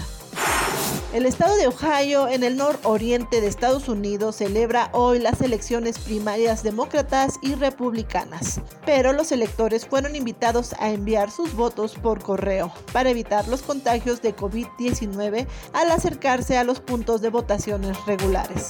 [1.14, 6.64] El estado de Ohio, en el nororiente de Estados Unidos, celebra hoy las elecciones primarias
[6.64, 13.12] demócratas y republicanas, pero los electores fueron invitados a enviar sus votos por correo para
[13.12, 18.70] evitar los contagios de COVID-19 al acercarse a los puntos de votaciones regulares.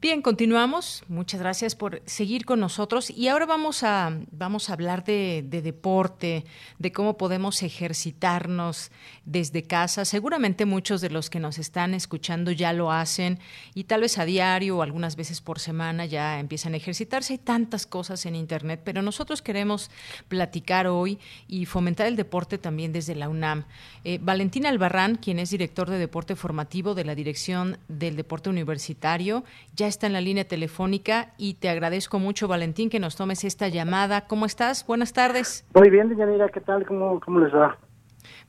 [0.00, 1.02] Bien, continuamos.
[1.08, 3.10] Muchas gracias por seguir con nosotros.
[3.10, 6.44] Y ahora vamos a, vamos a hablar de, deporte,
[6.78, 8.92] de cómo podemos ejercitarnos
[9.24, 10.04] desde casa.
[10.04, 13.40] Seguramente muchos de los que nos están escuchando ya lo hacen
[13.74, 17.32] y tal vez a diario o algunas veces por semana ya empiezan a ejercitarse.
[17.32, 19.90] Hay tantas cosas en Internet, pero nosotros queremos
[20.28, 21.18] platicar hoy
[21.48, 23.64] y fomentar el deporte también desde la UNAM.
[24.04, 29.42] Eh, Valentina Albarrán, quien es director de deporte formativo de la Dirección del Deporte Universitario,
[29.74, 33.68] ya está en la línea telefónica y te agradezco mucho, Valentín, que nos tomes esta
[33.68, 34.26] llamada.
[34.26, 34.86] ¿Cómo estás?
[34.86, 35.66] Buenas tardes.
[35.74, 36.86] Muy bien, Deyanira, ¿qué tal?
[36.86, 37.78] ¿Cómo, cómo les va?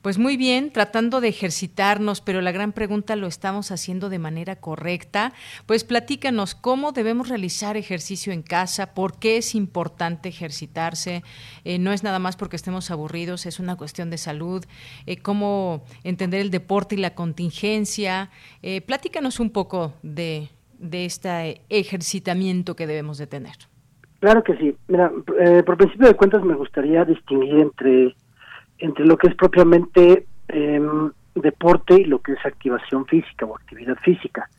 [0.01, 4.55] Pues muy bien, tratando de ejercitarnos, pero la gran pregunta lo estamos haciendo de manera
[4.55, 5.33] correcta.
[5.65, 11.21] Pues platícanos cómo debemos realizar ejercicio en casa, por qué es importante ejercitarse.
[11.65, 14.63] Eh, no es nada más porque estemos aburridos, es una cuestión de salud.
[15.05, 18.29] Eh, cómo entender el deporte y la contingencia.
[18.61, 20.49] Eh, platícanos un poco de
[20.79, 23.55] de este ejercitamiento que debemos de tener?
[24.19, 24.75] Claro que sí.
[24.87, 28.15] Mira, eh, por principio de cuentas me gustaría distinguir entre,
[28.79, 33.95] entre lo que es propiamente em, deporte y lo que es activación física o actividad
[33.97, 34.49] física.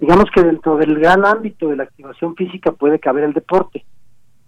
[0.00, 3.84] Digamos que dentro del gran ámbito de la activación física puede caber el deporte,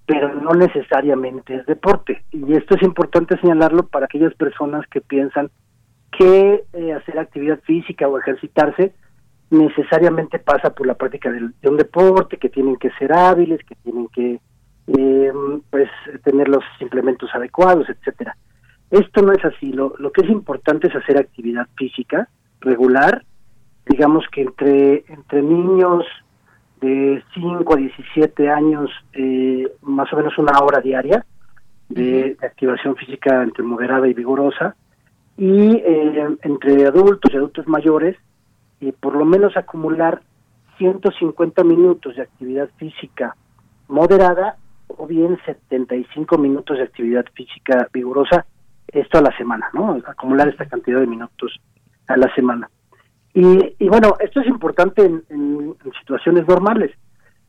[0.06, 2.24] pero no necesariamente es deporte.
[2.30, 5.50] Y esto es importante señalarlo para aquellas personas que piensan
[6.16, 8.94] que eh, hacer actividad física o ejercitarse
[9.52, 14.08] necesariamente pasa por la práctica de, un deporte, que tienen que ser hábiles, que tienen
[14.08, 14.40] que
[14.86, 15.32] eh,
[15.70, 15.88] pues
[16.24, 18.36] tener los implementos adecuados, etcétera.
[18.90, 19.72] Esto no es así.
[19.72, 22.28] Lo, lo que es importante es hacer actividad física
[22.60, 23.24] regular,
[23.86, 26.04] digamos que entre entre niños
[26.80, 31.24] de 5 a 17 años, eh, más o menos una hora diaria
[31.88, 34.74] de, activación física entre moderada y vigorosa,
[35.36, 38.16] y eh, entre adultos y adultos mayores,
[38.90, 40.22] por lo menos acumular
[40.78, 43.36] 150 minutos de actividad física
[43.86, 44.56] moderada
[44.88, 48.44] o bien 75 minutos de actividad física vigorosa,
[48.88, 49.98] esto a la semana, ¿no?
[50.06, 51.60] Acumular esta cantidad de minutos
[52.08, 52.68] a la semana.
[53.34, 56.90] Y, y bueno, esto es importante en, situaciones normales.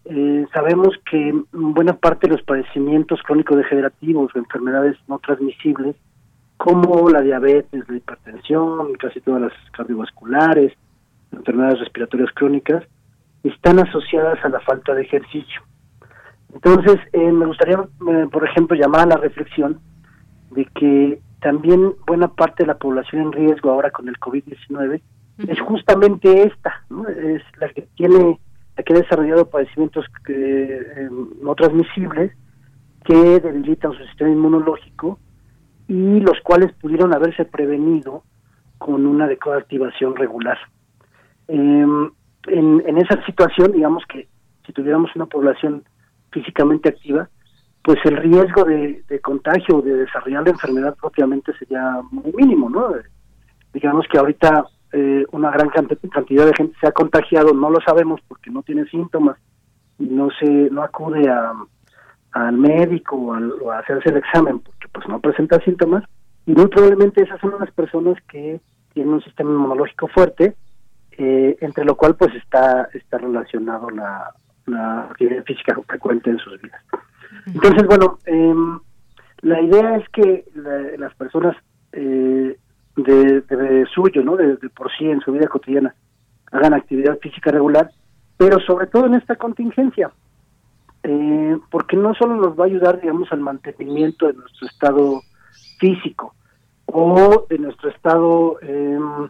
[0.05, 5.95] Eh, sabemos que buena parte de los padecimientos crónicos degenerativos o enfermedades no transmisibles,
[6.57, 10.73] como la diabetes, la hipertensión, casi todas las cardiovasculares,
[11.34, 12.84] enfermedades respiratorias crónicas,
[13.43, 15.61] están asociadas a la falta de ejercicio.
[16.53, 19.80] Entonces, eh, me gustaría, eh, por ejemplo, llamar a la reflexión
[20.51, 25.01] de que también buena parte de la población en riesgo ahora con el COVID-19
[25.47, 27.07] es justamente esta, ¿no?
[27.07, 28.39] es la que tiene,
[28.77, 31.10] la que ha desarrollado padecimientos que,
[31.41, 32.31] no transmisibles
[33.03, 35.19] que debilitan su sistema inmunológico
[35.88, 38.23] y los cuales pudieron haberse prevenido
[38.77, 40.57] con una adecuada activación regular.
[41.48, 42.11] Em,
[42.48, 44.28] en, esa situación, digamos que
[44.65, 45.84] si tuviéramos una población
[46.32, 47.30] físicamente activa,
[47.84, 52.94] pues el riesgo de, contagio o de desarrollar la enfermedad propiamente sería muy mínimo, ¿no?
[53.74, 58.22] Digamos que ahorita eh, una gran cantidad de gente se ha contagiado, no lo sabemos
[58.28, 59.38] porque no tiene síntomas
[59.99, 61.53] no se no acude a,
[62.32, 66.03] al médico o, a hacerse el examen porque pues no presenta síntomas
[66.45, 68.60] y muy probablemente esas son unas personas que
[68.94, 70.56] tienen un sistema inmunológico fuerte
[71.18, 74.34] eh, entre lo cual pues está está relacionado la,
[75.10, 76.81] actividad física frecuente en sus vidas.
[77.48, 78.80] Entonces bueno em,
[79.41, 80.45] la idea es que
[80.98, 81.56] las personas
[81.91, 82.57] eh,
[82.95, 85.94] de, suyo no de, por sí en su vida cotidiana
[86.52, 87.90] hagan actividad física regular
[88.38, 90.11] pero sobre todo en esta contingencia
[91.03, 95.22] eh, porque no solo nos va a ayudar, digamos, al mantenimiento de nuestro estado
[95.77, 96.34] físico
[96.85, 99.27] o de nuestro estado, em,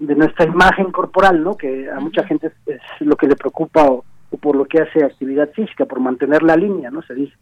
[0.00, 1.56] de nuestra imagen corporal, ¿no?
[1.56, 4.04] Que a mucha gente es, lo que le preocupa o,
[4.40, 7.02] por lo que hace actividad física, por mantener la línea, ¿no?
[7.02, 7.34] Se dice.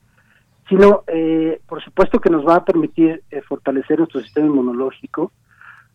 [0.68, 5.32] Sino, eh, por supuesto que nos va a permitir eh, fortalecer nuestro sistema inmunológico,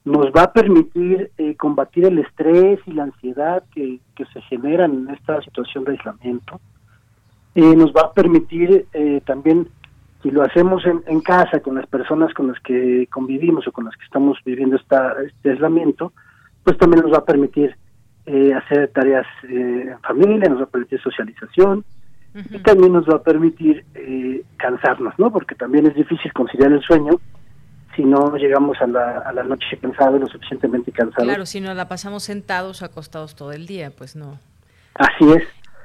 [0.05, 4.93] nos va a permitir eh, combatir el estrés y la ansiedad que, que se generan
[4.93, 6.59] en esta situación de aislamiento,
[7.55, 9.67] eh, nos va a permitir eh, también,
[10.21, 13.95] si lo hacemos en, casa con las personas con las que convivimos o con las
[13.95, 16.13] que estamos viviendo esta, este aislamiento,
[16.63, 17.75] pues también nos va a permitir
[18.25, 21.83] eh, hacer tareas en familia, nos va a permitir socialización
[22.49, 23.85] y también nos va a permitir
[24.57, 25.31] cansarnos, ¿no?
[25.31, 27.19] Porque también es difícil conciliar el sueño
[27.95, 31.25] si no llegamos a la, a la noche cansados, lo suficientemente cansados.
[31.25, 34.39] Claro, si nos la pasamos sentados acostados todo el día, pues no.
[34.95, 35.43] Así es.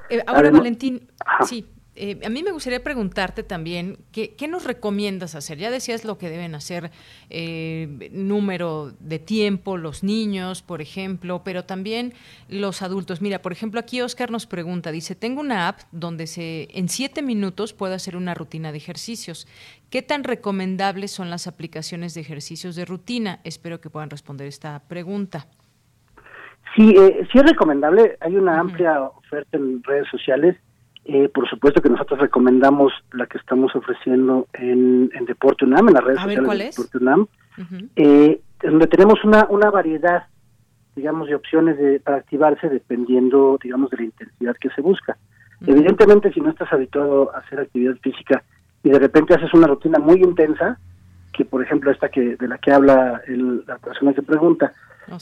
[0.09, 1.07] Eh, ahora, Valentín,
[1.45, 1.67] sí,
[1.99, 5.57] eh, a mí me gustaría preguntarte también, ¿qué, ¿qué, nos recomiendas hacer?
[5.57, 6.91] Ya decías lo que deben hacer,
[7.29, 12.13] eh, número de tiempo, los niños, por ejemplo, pero también
[12.47, 13.21] los adultos.
[13.21, 17.21] Mira, por ejemplo, aquí Oscar nos pregunta, dice, tengo una app donde se en siete
[17.21, 19.45] minutos puedo hacer una rutina de ejercicios.
[19.89, 23.41] ¿Qué tan recomendables son las aplicaciones de ejercicios de rutina?
[23.43, 25.47] Espero que puedan responder esta pregunta.
[26.75, 28.17] Sí, eh, sí es recomendable.
[28.21, 30.55] Hay una amplia oferta en redes sociales.
[31.11, 35.95] Eh, por supuesto que nosotros recomendamos la que estamos ofreciendo en, en Deporte UNAM, en
[35.95, 37.27] las redes sociales de Deporte UNAM,
[37.95, 40.25] eh, donde tenemos una, una variedad,
[40.95, 45.17] digamos, de opciones de, para activarse dependiendo, digamos, de la intensidad que se busca.
[45.65, 48.43] Evidentemente, si no estás habituado a hacer actividad física
[48.83, 50.77] y de repente haces una rutina muy intensa,
[51.33, 54.73] que por ejemplo esta que de la que habla el, la persona que pregunta,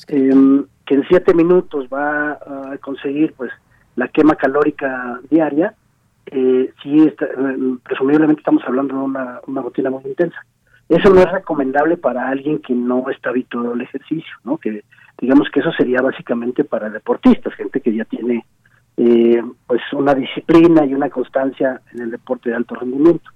[0.09, 3.51] eh, que en siete minutos va a conseguir pues
[3.97, 5.73] la quema calórica diaria,
[6.27, 7.11] eh, sí,
[7.83, 10.37] presumiblemente estamos hablando de una, una rutina muy intensa.
[10.87, 14.57] Eso no es recomendable para alguien que no está habituado al ejercicio, ¿no?
[14.57, 14.83] Que
[15.19, 18.45] digamos que eso sería básicamente para deportistas, gente que ya tiene
[18.97, 23.29] eh, pues una disciplina y una constancia en el deporte de alto rendimiento.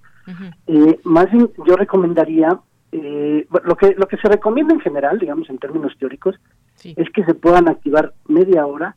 [0.68, 2.58] eh, más bien, yo recomendaría
[2.92, 6.36] eh, lo que lo que se recomienda en general, digamos en términos teóricos,
[6.84, 8.96] es que se puedan activar media hora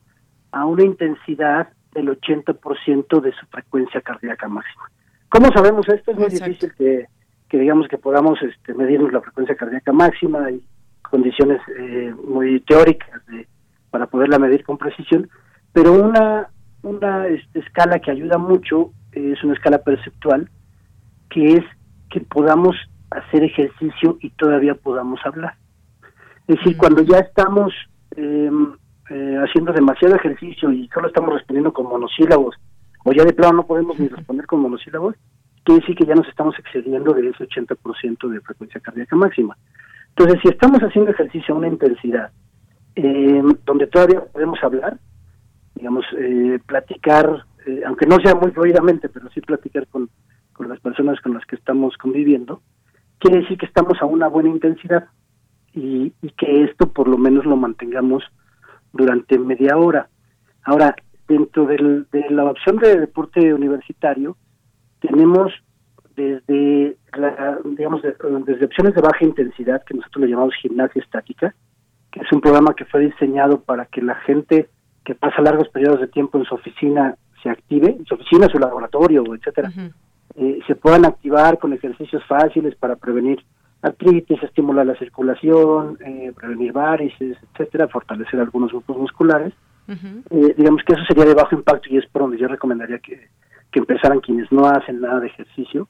[0.55, 4.85] a una intensidad del 80% de su frecuencia cardíaca máxima.
[5.29, 6.13] ¿Cómo sabemos esto?
[6.13, 7.07] Es muy difícil que,
[7.49, 10.63] que, digamos que podamos este, medirnos la frecuencia cardíaca máxima y
[11.03, 13.47] condiciones eh, muy teóricas de,
[13.91, 15.29] para poderla medir con precisión,
[15.73, 16.49] pero una
[16.85, 20.51] una este, escala que ayuda mucho es una escala perceptual
[21.31, 21.65] que es
[22.11, 22.77] que podamos
[23.11, 25.55] hacer ejercicio y todavía podamos hablar.
[26.47, 27.73] Es decir, cuando ya estamos
[28.17, 28.75] em,
[29.11, 32.57] eh, haciendo demasiado ejercicio y solo estamos respondiendo con monosílabos,
[33.05, 35.15] o ya de plano no podemos ni responder con monosílabos,
[35.63, 39.57] quiere decir que ya nos estamos excediendo de ese 80% de frecuencia cardíaca máxima.
[40.11, 42.31] Entonces, si estamos haciendo ejercicio a una intensidad
[42.95, 44.99] em, donde todavía podemos hablar,
[45.75, 50.09] digamos, eh, platicar, eh, aunque no sea muy fluidamente, pero sí platicar con,
[50.53, 52.63] con las personas con las que estamos conviviendo,
[53.19, 55.09] quiere decir que estamos a una buena intensidad
[55.73, 58.23] y, que esto por lo menos lo mantengamos
[58.95, 60.09] durante media hora.
[60.63, 60.95] Ahora,
[61.29, 64.37] dentro de la opción de deporte universitario,
[65.01, 65.53] tenemos
[66.17, 66.97] desde,
[67.65, 71.55] digamos, desde opciones de baja intensidad, que nosotros le llamamos gimnasia estática,
[72.11, 74.69] que es un programa que fue diseñado para que la gente
[75.05, 78.59] que pasa largos periodos de tiempo en su oficina se active, en su oficina, su
[78.59, 79.73] laboratorio, etcétera,
[80.37, 83.45] eh, se puedan activar con ejercicios fáciles para prevenir
[83.85, 89.53] artritis, estimular la circulación, eh, prevenir varices, etcétera, fortalecer algunos grupos musculares.
[89.87, 93.29] Eh, digamos que eso sería de bajo impacto y es por donde yo recomendaría que,
[93.71, 95.89] que empezaran quienes no hacen nada de ejercicio.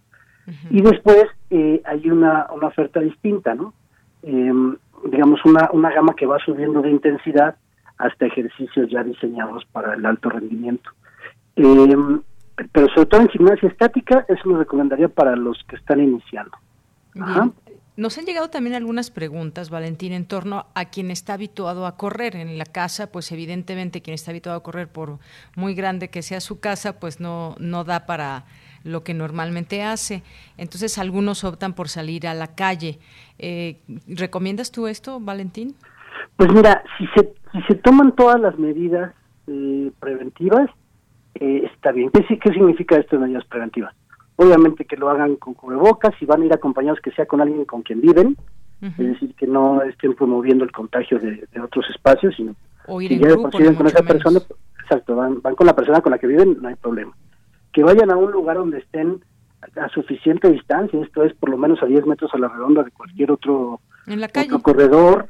[0.69, 3.73] Y después hay una, una oferta distinta, ¿no?
[4.23, 4.77] Em,
[5.11, 7.57] digamos, una, una gama que va subiendo de intensidad
[7.99, 10.91] hasta ejercicios ya diseñados para el alto rendimiento.
[11.57, 11.97] Eh,
[12.73, 16.57] pero sobre todo en gimnasia estática, eso lo recomendaría para los que están iniciando.
[17.97, 22.35] Nos han llegado también algunas preguntas, Valentín, en torno a quien está habituado a correr
[22.35, 25.19] en la casa, pues evidentemente quien está habituado a correr, por
[25.55, 28.47] muy grande que sea su casa, pues no, no da para
[28.83, 30.25] lo que normalmente hace.
[30.59, 32.99] Entonces algunos optan por salir a la calle.
[33.39, 35.77] Eh, ¿Recomiendas tú esto, Valentín?
[36.37, 39.15] Pues mira, si se, si se toman todas las medidas
[39.47, 40.69] eh, preventivas,
[41.37, 42.11] eh, está bien.
[42.11, 43.95] ¿Qué, ¿Qué significa esto de medidas preventivas?
[44.37, 47.65] Obviamente que lo hagan con cubrebocas, si van a ir acompañados que sea con alguien
[47.65, 48.37] con quien viven,
[48.83, 52.55] es decir, que no estén promoviendo el contagio de, otros espacios, sino
[52.87, 54.41] o que ya con esa persona,
[54.83, 57.17] exacto, van, van con la persona con la que viven, no hay problema.
[57.73, 59.23] Que vayan a un lugar donde estén
[59.77, 62.91] a suficiente distancia, esto es por lo menos a 10 metros a la redonda de
[62.91, 65.29] cualquier otro, otro corredor,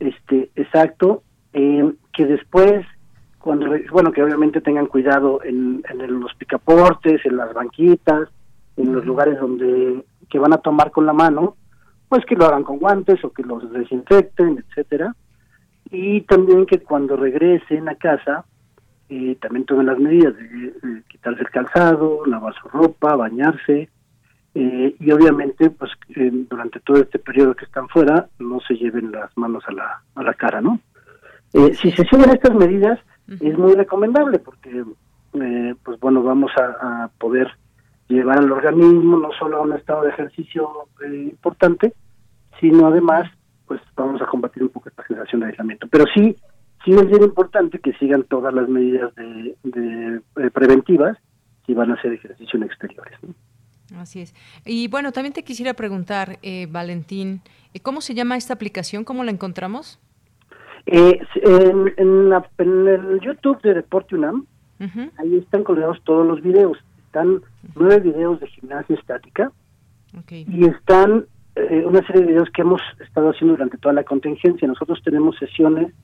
[0.00, 1.22] este exacto,
[1.52, 2.84] eh, que después
[3.38, 8.28] cuando bueno que obviamente tengan cuidado en, en los picaportes, en las banquitas,
[8.78, 11.56] en los lugares donde que van a tomar con la mano,
[12.08, 15.14] pues que lo hagan con guantes o que los desinfecten, etcétera,
[15.90, 18.44] y también que cuando regresen a casa
[19.08, 23.88] eh, también tomen las medidas de, quitarse el calzado, lavar su ropa, bañarse,
[24.54, 25.92] eh, y obviamente pues
[26.50, 30.22] durante todo este periodo que están fuera no se lleven las manos a la, a
[30.22, 30.80] la cara, ¿no?
[31.52, 32.98] Eh, si se siguen estas medidas
[33.28, 34.84] es muy recomendable porque
[35.34, 37.50] eh, pues bueno vamos a, poder
[38.08, 40.68] llevar al organismo no solo a un estado de ejercicio
[41.04, 41.92] eh, importante
[42.60, 43.30] sino además
[43.66, 46.36] pues vamos a combatir un poco esta generación de aislamiento pero sí
[46.84, 50.20] sí es bien importante que sigan todas las medidas de,
[50.52, 51.16] preventivas
[51.66, 53.18] si van a hacer ejercicio en exteriores
[53.96, 54.34] Así es.
[54.66, 57.40] Y bueno, también te quisiera preguntar, Valentín,
[57.82, 59.02] ¿cómo se llama esta aplicación?
[59.02, 59.98] ¿Cómo la encontramos?
[60.90, 64.46] Eh, en, en, el YouTube de Deporte UNAM,
[65.18, 66.78] ahí están colgados todos los videos.
[67.08, 67.40] Están
[67.74, 69.50] nueve videos de gimnasia estática
[70.28, 71.24] y están
[71.54, 74.68] eh, una serie de videos que hemos estado haciendo durante toda la contingencia.
[74.68, 75.94] Nosotros tenemos sesiones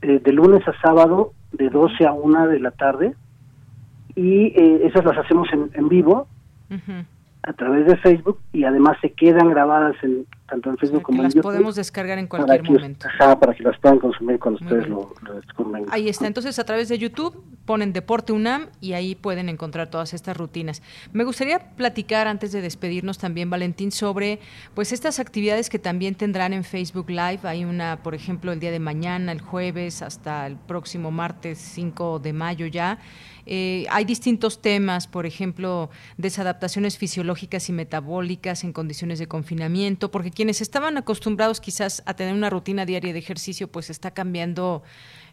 [0.00, 3.14] eh, de lunes a sábado de 12 a 1 de la tarde
[4.16, 6.26] y eh, esas las hacemos en, en vivo
[7.42, 11.24] a través de Facebook y además se quedan grabadas en tanto en Facebook como en
[11.24, 13.08] las podemos descargar en cualquier momento.
[13.18, 15.86] para que las puedan consumir cuando ustedes lo, descubren.
[15.90, 16.26] Ahí está.
[16.26, 20.82] Entonces, a través de YouTube ponen Deporte UNAM y ahí pueden encontrar todas estas rutinas.
[21.12, 24.40] Me gustaría platicar antes de despedirnos también, Valentín, sobre
[24.74, 27.40] pues estas actividades que también tendrán en Facebook Live.
[27.44, 32.18] Hay una, por ejemplo, el día de mañana, el jueves, hasta el próximo martes 5
[32.18, 32.98] de mayo ya.
[33.46, 40.30] Eh, hay distintos temas, por ejemplo, desadaptaciones fisiológicas y metabólicas en condiciones de confinamiento, porque
[40.40, 44.82] quienes estaban acostumbrados quizás a tener una rutina diaria de ejercicio, pues está cambiando.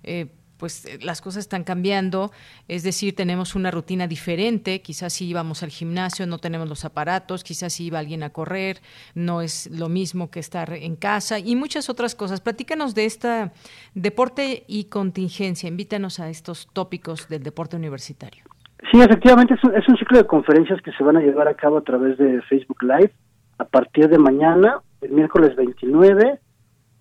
[0.03, 0.27] Eh,
[0.57, 2.31] pues eh, las cosas están cambiando,
[2.67, 7.45] es decir, tenemos una rutina diferente, quizás si íbamos al gimnasio no tenemos los aparatos,
[7.45, 8.81] quizás si iba alguien a correr,
[9.15, 12.41] no es lo mismo que estar en casa y muchas otras cosas.
[12.41, 13.53] Platícanos de esta
[13.93, 18.43] deporte y contingencia, invítanos a estos tópicos del deporte universitario.
[18.91, 21.53] Sí, efectivamente es un, es un ciclo de conferencias que se van a llevar a
[21.53, 23.13] cabo a través de Facebook Live
[23.57, 26.39] a partir de mañana, el miércoles 29,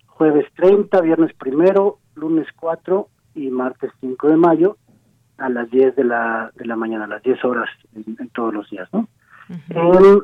[0.07, 4.77] jueves 30, viernes primero, lunes 4 y martes 5 de mayo
[5.37, 8.69] a las 10 de la, de la mañana, a las 10 horas en, todos los
[8.69, 9.07] días, ¿no?
[9.69, 10.17] Eh,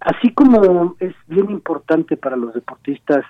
[0.00, 3.24] así como es bien importante para los deportistas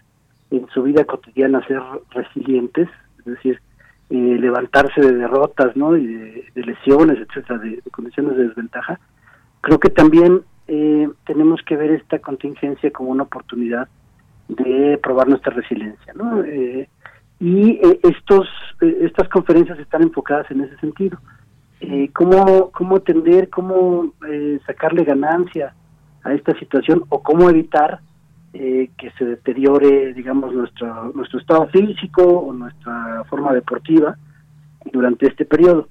[0.51, 1.81] en su vida cotidiana ser
[2.11, 2.89] resilientes,
[3.21, 3.61] es decir,
[4.11, 5.97] eh, levantarse de derrotas, ¿no?
[5.97, 8.99] Y de, lesiones, etcétera, de, condiciones de desventaja,
[9.61, 13.89] creo que también eh, tenemos que ver esta contingencia como una oportunidad
[14.47, 16.45] de probar nuestra resiliencia, ¿no?
[16.45, 16.89] Eh,
[17.41, 18.47] y eh, estos
[18.83, 21.19] eh, estas conferencias están enfocadas en ese sentido
[21.81, 25.75] eh, cómo cómo atender cómo eh, sacarle ganancia
[26.23, 28.01] a esta situación o cómo evitar
[28.53, 34.17] que se deteriore digamos nuestro nuestro estado físico o nuestra forma deportiva
[34.93, 35.89] durante este periodo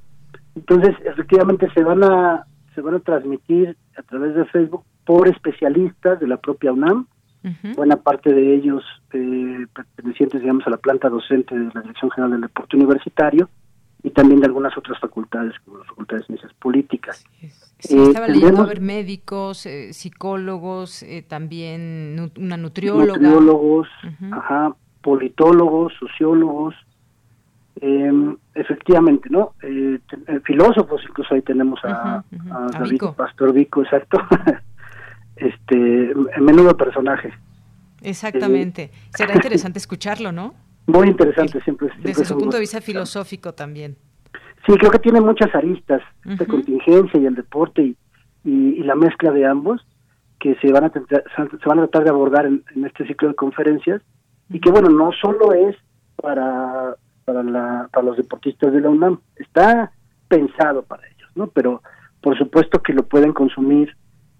[0.55, 2.45] entonces efectivamente se van a
[2.79, 7.07] se van a transmitir a través de Facebook por especialistas de la propia UNAM
[7.75, 8.83] buena parte de ellos
[9.13, 13.49] eh, pertenecientes, digamos, a la planta docente de la Dirección General del Deporte Universitario
[14.03, 17.25] y también de algunas otras facultades, como la Facultad de Ciencias Políticas.
[17.79, 23.17] Sí, eh, estaba leyendo a ver médicos, eh, psicólogos, también una nutrióloga.
[23.19, 23.87] Nutriólogos,
[24.31, 26.75] ajá, politólogos, sociólogos,
[27.81, 29.53] em, efectivamente, ¿no?
[30.43, 32.23] filósofos, incluso ahí tenemos a,
[32.73, 34.19] David Pastor Vico, exacto.
[35.35, 37.33] este menudo personaje.
[38.01, 38.83] Exactamente.
[38.83, 40.53] Eh, Será interesante escucharlo, ¿no?
[40.87, 41.89] Muy interesante, siempre.
[42.01, 43.95] Desde su punto de vista filosófico también.
[44.65, 47.97] Sí, creo que tiene muchas aristas, esta contingencia y el deporte y,
[48.43, 49.85] y, la mezcla de ambos
[50.39, 54.01] que se van a, se van a tratar de abordar en, este ciclo de conferencias
[54.49, 55.75] y que, bueno, no solo es
[56.15, 56.95] para,
[57.29, 59.91] para, la, para los deportistas de la UNAM, está
[60.27, 61.47] pensado para ellos, ¿no?
[61.47, 61.83] Pero
[62.21, 63.95] por supuesto que lo pueden consumir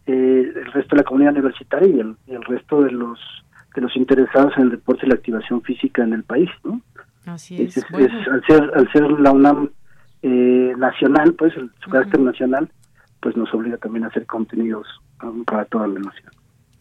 [0.08, 3.20] eh, el resto de la comunidad universitaria y el, el, resto de los
[3.76, 6.82] de los interesados en el deporte y la activación física en el país, ¿no?
[7.28, 7.78] Así es.
[7.78, 9.70] al ser al ser la UNAM
[10.24, 12.72] eh, nacional, pues su carácter nacional,
[13.22, 14.88] pues nos obliga también a hacer contenidos
[15.22, 16.32] um, para toda la nación.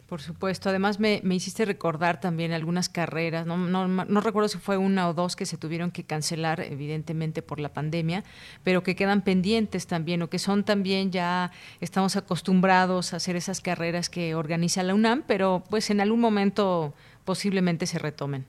[0.09, 0.71] Por supuesto.
[0.71, 3.47] Además, me, me, hiciste recordar también algunas carreras.
[3.47, 7.43] No, no, no, recuerdo si fue una o dos que se tuvieron que cancelar, evidentemente,
[7.43, 8.25] por la pandemia,
[8.65, 11.51] pero que quedan pendientes también, o que son también ya,
[11.83, 16.95] estamos acostumbrados a hacer esas carreras que organiza la UNAM, pero pues en algún momento
[17.27, 18.47] posiblemente se retomen.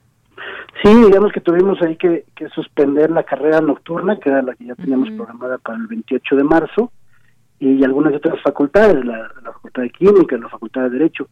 [0.82, 4.64] Sí, digamos que tuvimos ahí que, que suspender la carrera nocturna, que era la que
[4.64, 6.90] ya teníamos programada para el 28 de marzo,
[7.58, 11.28] y algunas otras facultades, la, la Facultad de Química, la Facultad de Derecho.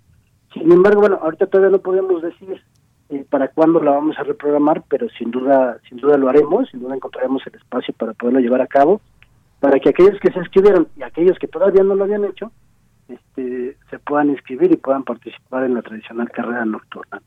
[0.53, 2.63] Sin embargo, bueno, ahorita todavía no podemos decir
[3.11, 6.81] eh, para cuándo la vamos a reprogramar, pero sin duda, sin duda lo haremos, sin
[6.81, 9.01] duda encontraremos el espacio para poderlo llevar a cabo,
[9.61, 12.53] para que aquellos que se inscribieron y aquellos que todavía no lo habían hecho,
[13.09, 17.23] este, se puedan inscribir y puedan participar en la tradicional carrera nocturna.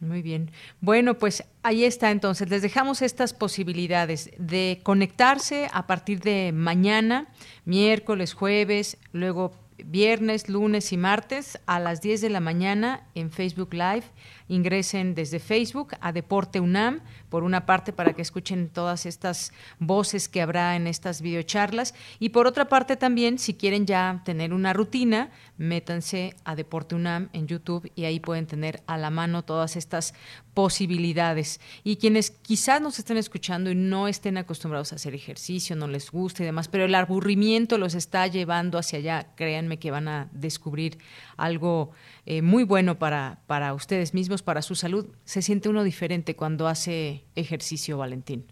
[0.00, 0.50] Muy bien.
[0.82, 2.50] Bueno, pues ahí está entonces.
[2.50, 7.28] Les dejamos estas posibilidades de conectarse a partir de mañana,
[7.64, 9.52] miércoles, jueves, luego
[9.84, 14.04] viernes, lunes y martes a las 10 de la mañana en Facebook Live.
[14.48, 20.28] Ingresen desde Facebook a Deporte UNAM, por una parte para que escuchen todas estas voces
[20.28, 24.72] que habrá en estas videocharlas y por otra parte también si quieren ya tener una
[24.72, 29.76] rutina, métanse a Deporte UNAM en YouTube y ahí pueden tener a la mano todas
[29.76, 30.14] estas
[30.54, 31.60] posibilidades.
[31.84, 36.10] Y quienes quizás nos estén escuchando y no estén acostumbrados a hacer ejercicio, no les
[36.10, 40.28] guste y demás, pero el aburrimiento los está llevando hacia allá, créanme que van a
[40.32, 40.98] descubrir
[41.36, 41.90] algo
[42.24, 45.06] eh, muy bueno para, para ustedes mismos, para su salud.
[45.24, 48.44] Se siente uno diferente cuando hace ejercicio, Valentín.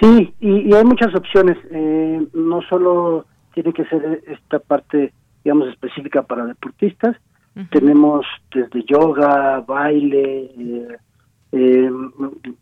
[0.00, 1.56] Sí, y, hay muchas opciones.
[1.70, 5.12] Eh, no solo tiene que ser esta parte,
[5.44, 7.16] digamos, específica para deportistas.
[7.70, 8.24] Tenemos
[8.54, 10.96] desde yoga, baile, eh,
[11.52, 11.90] eh,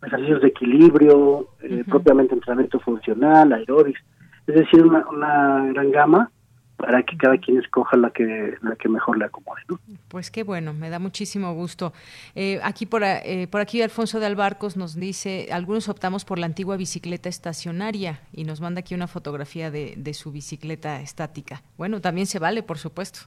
[0.02, 4.00] ejercicios de equilibrio, eh, propiamente entrenamiento funcional, aeróbics,
[4.46, 6.30] es decir, una, una gran gama
[6.78, 9.60] para que cada quien escoja la que la que mejor le acomode.
[9.68, 9.78] ¿no?
[10.08, 11.92] Pues qué bueno, me da muchísimo gusto.
[12.34, 16.46] Eh, aquí por, eh, por aquí Alfonso de Albarcos nos dice, algunos optamos por la
[16.46, 21.62] antigua bicicleta estacionaria y nos manda aquí una fotografía de, de su bicicleta estática.
[21.76, 23.20] Bueno, también se vale, por supuesto.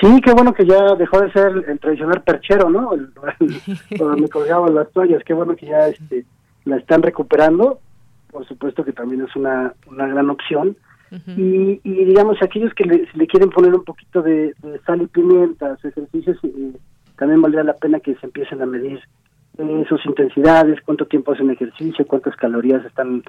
[0.00, 2.92] Sí, qué bueno que ya dejó de ser el tradicional perchero, ¿no?
[2.92, 3.10] El,
[4.20, 6.26] me colgaban las toallas, qué bueno que ya este,
[6.64, 7.80] la están recuperando.
[8.30, 10.76] Por supuesto que también es una, una gran opción.
[11.36, 14.54] Y, y, digamos, aquellos que le, le quieren poner un poquito de,
[14.84, 16.72] sal y pimienta a ejercicios, eh,
[17.16, 19.00] también valdría la pena que se empiecen a medir
[19.58, 23.22] eh, sus intensidades, cuánto tiempo hacen ejercicio, cuántas calorías están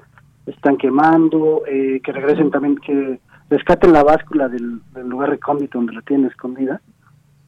[0.46, 3.18] están quemando, eh, que regresen también, que
[3.50, 6.80] rescaten la báscula del, lugar recóndito donde la tienen escondida,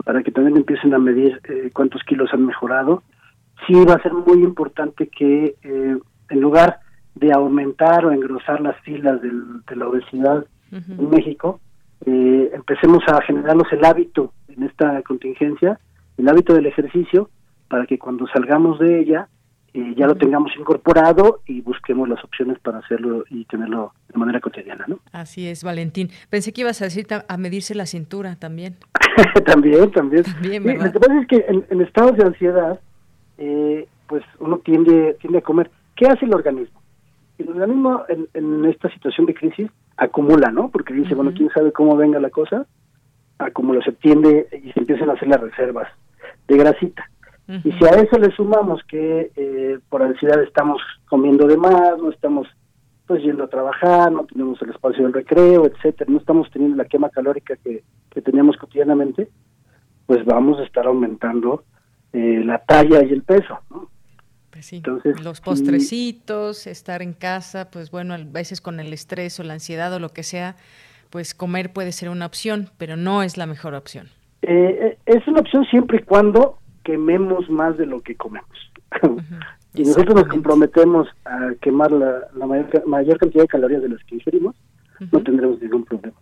[0.05, 3.03] para que también empiecen a medir eh, cuántos kilos han mejorado.
[3.67, 5.99] Sí va a ser muy importante que eh,
[6.31, 6.81] en lugar
[7.19, 11.61] de aumentar o engrosar las filas de la obesidad en México,
[12.05, 15.79] eh, empecemos a generarnos el hábito en esta contingencia,
[16.17, 17.31] el hábito del ejercicio,
[17.69, 19.29] para que cuando salgamos de ella
[19.97, 24.85] ya lo tengamos incorporado y busquemos las opciones para hacerlo y tenerlo de manera cotidiana,
[24.89, 24.99] ¿no?
[25.13, 26.11] Así es, Valentín.
[26.31, 28.77] Pensé que ibas a decir a medirse la cintura también.
[29.47, 30.25] también, también.
[30.43, 32.81] lo que pasa es que en, estados de ansiedad,
[33.39, 35.71] eh, pues uno tiende, tiende a comer.
[35.97, 36.78] ¿Qué hace el organismo?
[37.39, 40.71] El organismo en, esta situación de crisis acumula, ¿no?
[40.71, 42.67] Porque dice, bueno, quién sabe cómo venga la cosa,
[43.39, 45.89] acumula, se tiende y se empiezan a hacer las reservas
[46.49, 47.09] de grasita
[47.49, 52.11] y si a eso le sumamos que eh, por ansiedad estamos comiendo de más, no
[52.11, 52.47] estamos
[53.07, 56.85] pues yendo a trabajar, no tenemos el espacio del recreo, etcétera, no estamos teniendo la
[56.85, 59.31] quema calórica que, que teníamos cotidianamente,
[60.05, 61.65] pues vamos a estar aumentando
[62.13, 63.61] eh, la talla y el peso.
[64.59, 69.39] Pues sí, Entonces, los postrecitos, estar en casa, pues bueno, a veces con el estrés
[69.39, 70.57] o la ansiedad o lo que sea,
[71.11, 74.09] pues comer puede ser una opción, pero no es la mejor opción.
[74.43, 78.51] Eh, es una opción siempre y cuando quememos más de lo que comemos.
[79.75, 82.29] y nosotros nos comprometemos a quemar la,
[82.85, 84.57] mayor, cantidad de calorías de las que ingerimos,
[85.13, 86.17] no tendremos ningún problema.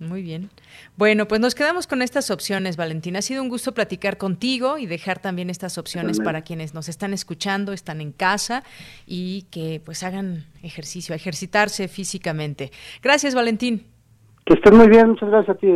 [0.00, 0.50] Muy bien.
[0.96, 3.20] Bueno, pues nos quedamos con estas opciones, Valentina.
[3.20, 7.12] Ha sido un gusto platicar contigo y dejar también estas opciones para quienes nos están
[7.12, 8.64] escuchando, están en casa
[9.06, 12.72] y que pues hagan ejercicio, ejercitarse físicamente.
[13.02, 13.86] Gracias, Valentín.
[14.44, 15.68] Que estén muy bien, muchas gracias a ti,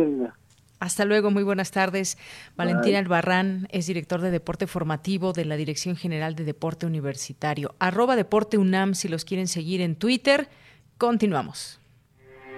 [0.79, 2.17] hasta luego, muy buenas tardes.
[2.55, 7.75] Valentín Albarrán es director de Deporte Formativo de la Dirección General de Deporte Universitario.
[7.79, 10.47] Arroba Deporte UNAM si los quieren seguir en Twitter.
[10.97, 11.78] Continuamos.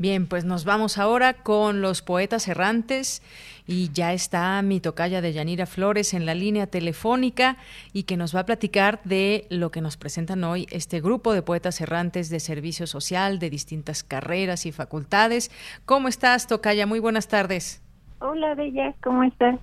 [0.00, 3.20] Bien, pues nos vamos ahora con los poetas errantes
[3.66, 7.56] y ya está mi tocaya de Yanira Flores en la línea telefónica
[7.92, 11.42] y que nos va a platicar de lo que nos presentan hoy este grupo de
[11.42, 15.50] poetas errantes de servicio social de distintas carreras y facultades.
[15.84, 16.86] ¿Cómo estás, tocaya?
[16.86, 17.82] Muy buenas tardes.
[18.20, 19.58] Hola, Bella, ¿cómo estás?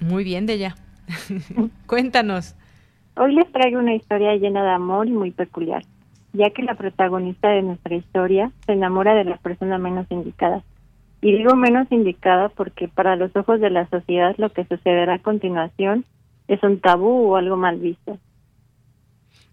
[0.00, 0.76] Muy bien, Bella.
[1.86, 2.54] Cuéntanos.
[3.16, 5.82] Hoy les traigo una historia llena de amor y muy peculiar
[6.32, 10.62] ya que la protagonista de nuestra historia se enamora de la persona menos indicada.
[11.20, 15.18] Y digo menos indicada porque para los ojos de la sociedad lo que sucederá a
[15.22, 16.04] continuación
[16.48, 18.18] es un tabú o algo mal visto.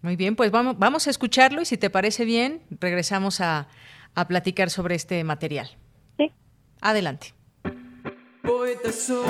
[0.01, 3.67] Muy bien, pues vamos, vamos a escucharlo y si te parece bien, regresamos a,
[4.15, 5.67] a platicar sobre este material.
[6.17, 6.31] Sí.
[6.81, 7.33] Adelante.
[8.41, 9.25] Poeta soy,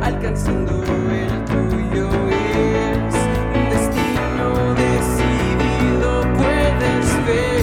[0.00, 0.72] alcanzando
[1.10, 3.14] el tuyo es
[3.56, 7.62] un destino decidido, puedes ver.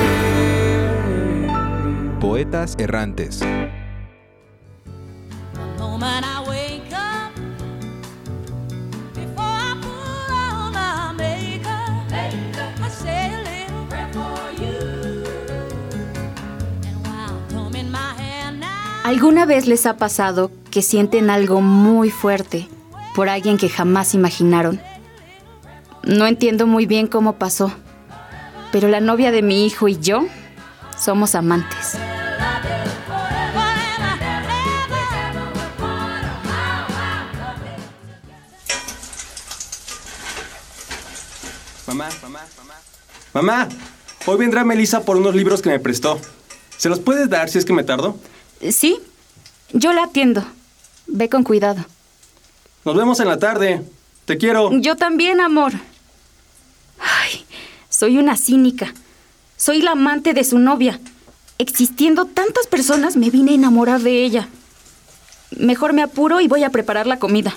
[2.19, 3.41] Poetas errantes.
[19.09, 22.67] ¿Alguna vez les ha pasado que sienten algo muy fuerte
[23.15, 24.79] por alguien que jamás imaginaron?
[26.03, 27.71] No entiendo muy bien cómo pasó,
[28.71, 30.27] pero la novia de mi hijo y yo
[30.95, 31.97] somos amantes.
[41.87, 42.75] Mamá, mamá, mamá.
[43.33, 43.69] Mamá,
[44.27, 46.21] hoy vendrá Melissa por unos libros que me prestó.
[46.77, 48.15] ¿Se los puedes dar si es que me tardo?
[48.61, 48.99] Sí,
[49.71, 50.43] yo la atiendo.
[51.07, 51.85] Ve con cuidado.
[52.85, 53.81] Nos vemos en la tarde.
[54.25, 54.71] Te quiero.
[54.79, 55.73] Yo también, amor.
[56.99, 57.45] Ay,
[57.89, 58.93] soy una cínica.
[59.57, 60.99] Soy la amante de su novia.
[61.57, 64.47] Existiendo tantas personas, me vine a enamorar de ella.
[65.57, 67.53] Mejor me apuro y voy a preparar la comida.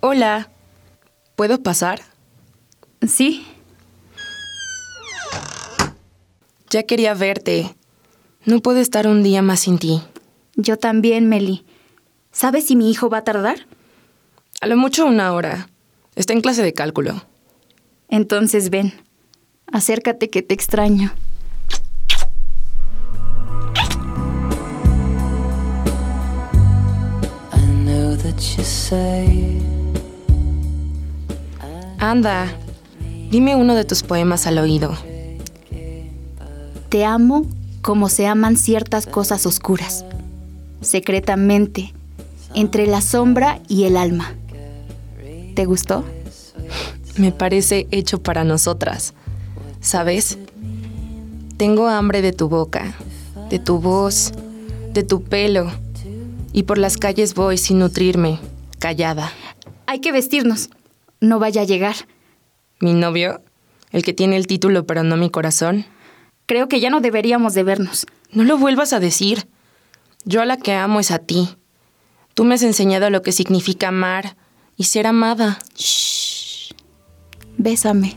[0.00, 0.48] Hola.
[1.40, 2.02] ¿Puedo pasar?
[3.00, 3.46] Sí.
[6.68, 7.74] Ya quería verte.
[8.44, 10.02] No puedo estar un día más sin ti.
[10.56, 11.64] Yo también, Meli.
[12.30, 13.66] ¿Sabes si mi hijo va a tardar?
[14.60, 15.70] A lo mucho una hora.
[16.14, 17.24] Está en clase de cálculo.
[18.10, 18.92] Entonces ven.
[19.72, 21.10] Acércate que te extraño.
[27.54, 29.69] I know that you say
[32.00, 32.50] Anda,
[33.30, 34.96] dime uno de tus poemas al oído.
[36.88, 37.44] Te amo
[37.82, 40.06] como se aman ciertas cosas oscuras,
[40.80, 41.92] secretamente,
[42.54, 44.32] entre la sombra y el alma.
[45.54, 46.02] ¿Te gustó?
[47.18, 49.12] Me parece hecho para nosotras.
[49.82, 50.38] ¿Sabes?
[51.58, 52.94] Tengo hambre de tu boca,
[53.50, 54.32] de tu voz,
[54.94, 55.70] de tu pelo.
[56.54, 58.38] Y por las calles voy sin nutrirme,
[58.78, 59.30] callada.
[59.86, 60.70] Hay que vestirnos
[61.20, 61.94] no vaya a llegar.
[62.80, 63.42] ¿Mi novio?
[63.92, 65.84] ¿El que tiene el título pero no mi corazón?
[66.46, 68.06] Creo que ya no deberíamos de vernos.
[68.32, 69.48] No lo vuelvas a decir.
[70.24, 71.56] Yo a la que amo es a ti.
[72.34, 74.36] Tú me has enseñado lo que significa amar
[74.76, 75.58] y ser amada.
[75.76, 76.72] Shh.
[77.58, 78.16] Bésame.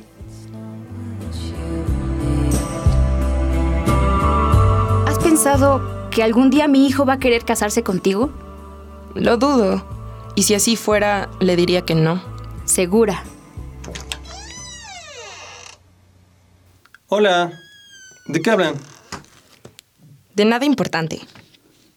[5.08, 8.32] ¿Has pensado que algún día mi hijo va a querer casarse contigo?
[9.16, 9.86] Lo dudo.
[10.36, 12.33] Y si así fuera, le diría que no.
[12.66, 13.24] Segura.
[17.08, 17.60] Hola.
[18.26, 18.76] ¿De qué hablan?
[20.34, 21.22] De nada importante.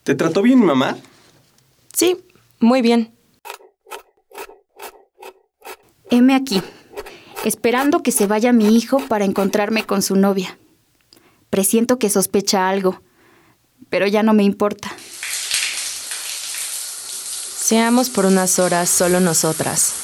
[0.02, 0.97] ¿Te trató bien mi mamá?
[1.93, 2.18] Sí,
[2.60, 3.14] muy bien.
[6.10, 6.62] Heme aquí,
[7.44, 10.59] esperando que se vaya mi hijo para encontrarme con su novia.
[11.51, 13.01] Presiento que sospecha algo,
[13.88, 14.93] pero ya no me importa.
[17.59, 19.94] Seamos por unas horas solo nosotras.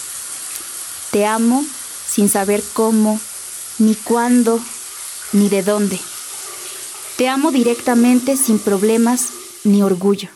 [1.13, 1.63] Te amo
[2.09, 3.21] sin saber cómo,
[3.79, 4.59] ni cuándo,
[5.35, 6.01] ni de dónde.
[7.19, 9.29] Te amo directamente sin problemas
[9.63, 10.31] ni orgullo.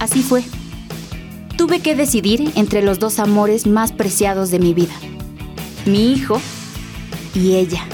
[0.00, 0.44] Así fue.
[1.56, 4.92] Tuve que decidir entre los dos amores más preciados de mi vida.
[5.86, 6.42] Mi hijo
[7.34, 7.86] y ella.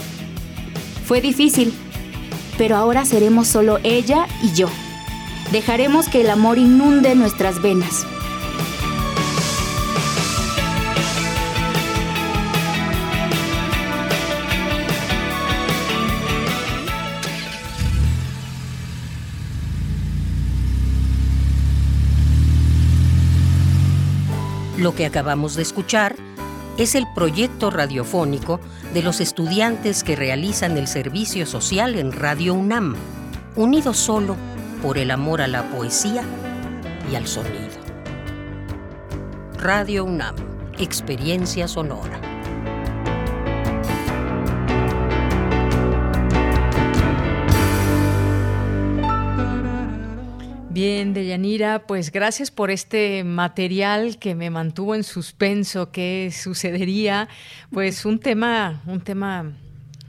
[1.07, 1.73] Fue difícil,
[2.59, 4.69] pero ahora seremos solo ella y yo.
[5.53, 8.07] Dejaremos que el amor inunde nuestras venas.
[24.79, 26.17] Lo que acabamos de escuchar
[26.79, 28.59] es el proyecto radiofónico
[28.95, 32.97] de los estudiantes que realizan el servicio social en Radio UNAM,
[33.55, 34.35] unidos solo
[34.83, 36.25] por el amor a la poesía
[37.11, 37.71] y al sonido.
[39.59, 40.35] Radio UNAM,
[40.77, 42.21] experiencia sonora.
[50.71, 57.29] Bien, Deyanira, pues gracias por este material que me mantuvo en suspenso, qué sucedería,
[57.71, 59.53] pues un tema, un tema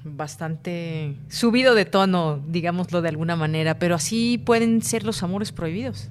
[0.03, 6.09] bastante subido de tono, digámoslo de alguna manera, pero así pueden ser los amores prohibidos.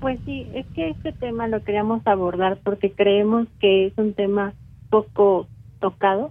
[0.00, 4.52] Pues sí, es que este tema lo queríamos abordar porque creemos que es un tema
[4.90, 5.46] poco
[5.80, 6.30] tocado.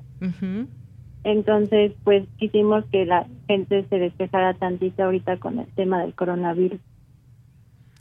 [1.23, 6.79] Entonces, pues quisimos que la gente se despejara tantito ahorita con el tema del coronavirus.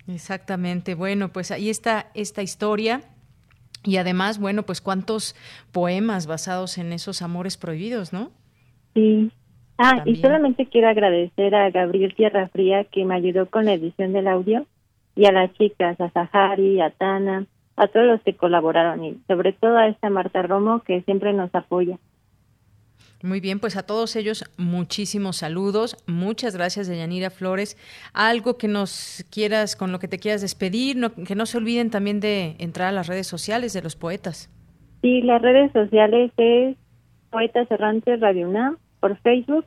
[0.08, 0.94] Exactamente.
[0.94, 3.02] Bueno, pues ahí está esta historia.
[3.84, 5.34] Y además, bueno, pues cuántos
[5.72, 8.30] poemas basados en esos amores prohibidos, ¿no?
[8.94, 9.30] Sí.
[9.78, 14.12] Ah, y solamente quiero agradecer a Gabriel Tierra Fría que me ayudó con la edición
[14.12, 14.66] del audio
[15.16, 17.46] y a las chicas, a Sahari, a Tana,
[17.76, 21.52] a todos los que colaboraron y sobre todo a esta Marta Romo que siempre nos
[21.54, 21.98] apoya.
[23.22, 25.96] Muy bien, pues a todos ellos muchísimos saludos.
[26.06, 27.76] Muchas gracias, Deyanira Flores.
[28.12, 32.18] Algo que nos quieras, con lo que te quieras despedir, que no se olviden también
[32.18, 34.50] de entrar a las redes sociales de los poetas.
[35.02, 36.76] Sí, las redes sociales es
[37.30, 39.66] Poetas Errantes Radio UNAM por Facebook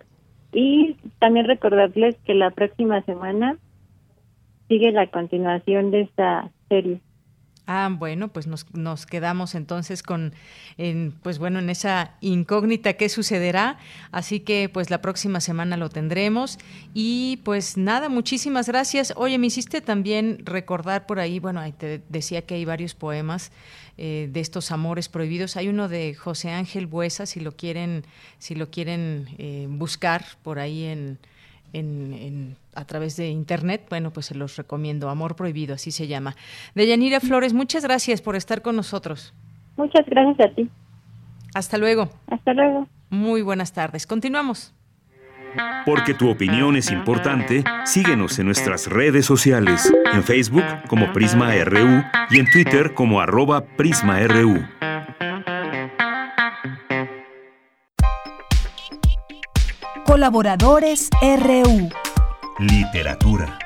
[0.51, 3.57] y también recordarles que la próxima semana
[4.67, 6.99] sigue la continuación de esta serie.
[7.67, 10.33] Ah, bueno, pues nos, nos quedamos entonces con,
[10.77, 13.79] en, pues bueno, en esa incógnita qué sucederá.
[14.11, 16.59] Así que pues la próxima semana lo tendremos.
[16.93, 19.13] Y pues nada, muchísimas gracias.
[19.15, 23.51] Oye, me hiciste también recordar por ahí, bueno, te decía que hay varios poemas
[23.97, 25.57] eh, de estos amores prohibidos.
[25.57, 28.05] Hay uno de José Ángel Buesa, si lo quieren,
[28.37, 31.17] si lo quieren eh, buscar por ahí en
[31.73, 35.09] en, a través de internet, bueno, pues se los recomiendo.
[35.09, 36.35] Amor Prohibido, así se llama.
[36.73, 39.33] Deyanira Flores, muchas gracias por estar con nosotros.
[39.77, 40.69] Muchas gracias a ti.
[41.53, 42.09] Hasta luego.
[42.27, 42.87] Hasta luego.
[43.09, 44.07] Muy buenas tardes.
[44.07, 44.73] Continuamos.
[45.85, 52.03] Porque tu opinión es importante, síguenos en nuestras redes sociales, en Facebook como Prisma RU
[52.29, 54.65] y en Twitter como arroba PrismaRU.
[60.15, 61.89] Colaboradores RU.
[62.59, 63.59] Literatura.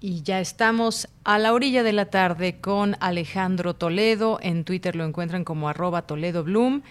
[0.00, 4.40] Y ya estamos a la orilla de la tarde con Alejandro Toledo.
[4.42, 6.82] En Twitter lo encuentran como arroba Toledo Bloom.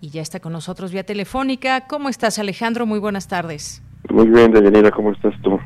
[0.00, 1.88] Y ya está con nosotros vía telefónica.
[1.88, 2.86] ¿Cómo estás, Alejandro?
[2.86, 3.82] Muy buenas tardes.
[4.08, 5.58] Muy bien, Deyanira, ¿cómo estás tú?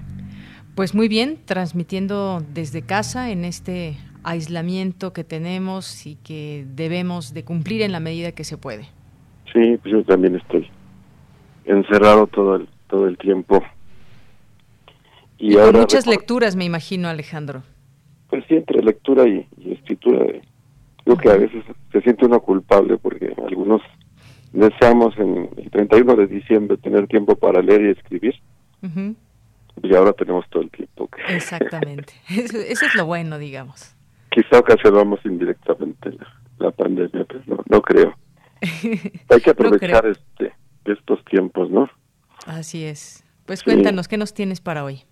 [0.74, 7.44] Pues muy bien, transmitiendo desde casa en este aislamiento que tenemos y que debemos de
[7.44, 8.88] cumplir en la medida que se puede.
[9.52, 10.68] Sí, pues yo también estoy
[11.64, 13.62] encerrado todo el, todo el tiempo.
[15.38, 17.62] Y, ahora muchas lecturas, me imagino, Alejandro.
[18.28, 20.26] Pues sí, entre lectura y, escritura.
[21.04, 23.80] creo que a veces se siente uno culpable porque algunos
[24.52, 28.34] deseamos en el 31 de diciembre tener tiempo para leer y escribir.
[29.82, 31.08] Y ahora tenemos todo el tiempo.
[31.28, 32.12] Exactamente.
[32.28, 33.96] eso, eso, es lo bueno, digamos.
[34.30, 36.10] quizá ocasionamos indirectamente
[36.58, 38.14] la, pandemia, pero no, no creo.
[38.62, 40.52] Hay que aprovechar este
[40.84, 41.88] estos tiempos, ¿no?
[42.46, 43.24] Así es.
[43.46, 45.02] Pues cuéntanos, ¿qué nos tienes para hoy?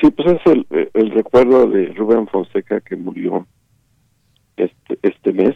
[0.00, 3.46] Sí, pues es el, el recuerdo de Rubén Fonseca que murió
[4.56, 5.54] este, este mes,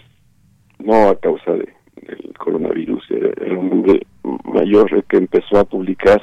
[0.79, 4.07] no a causa de, del coronavirus, era, un hombre
[4.45, 6.21] mayor que empezó a publicar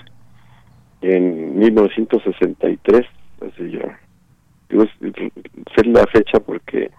[1.02, 3.02] en 1963,
[3.42, 4.00] así ya.
[4.70, 6.90] Digo, es, la fecha porque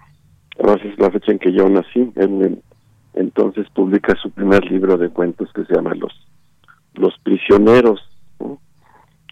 [0.59, 2.13] además es la fecha en que yo nací.
[2.17, 2.61] Él
[3.15, 6.13] entonces publica su primer libro de cuentos que se llama Los
[6.95, 8.01] los prisioneros.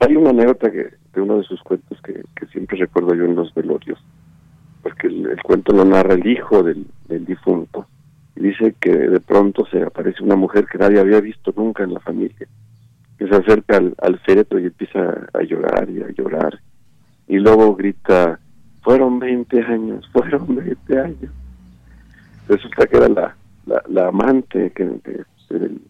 [0.01, 3.55] Hay una anécdota que, de uno de sus cuentos que, siempre recuerdo yo en los
[3.55, 3.99] velorios,
[4.83, 7.87] porque el, cuento lo narra el hijo del, difunto,
[8.35, 11.95] y dice que de pronto se aparece una mujer que nadie había visto nunca en
[11.95, 12.49] la familia,
[13.19, 16.59] que se acerca al, al féretro y empieza a llorar y a llorar,
[17.29, 18.41] y luego grita,
[18.83, 21.31] fueron 20 años, fueron 20 años.
[22.49, 24.99] Resulta que era la, la, amante que,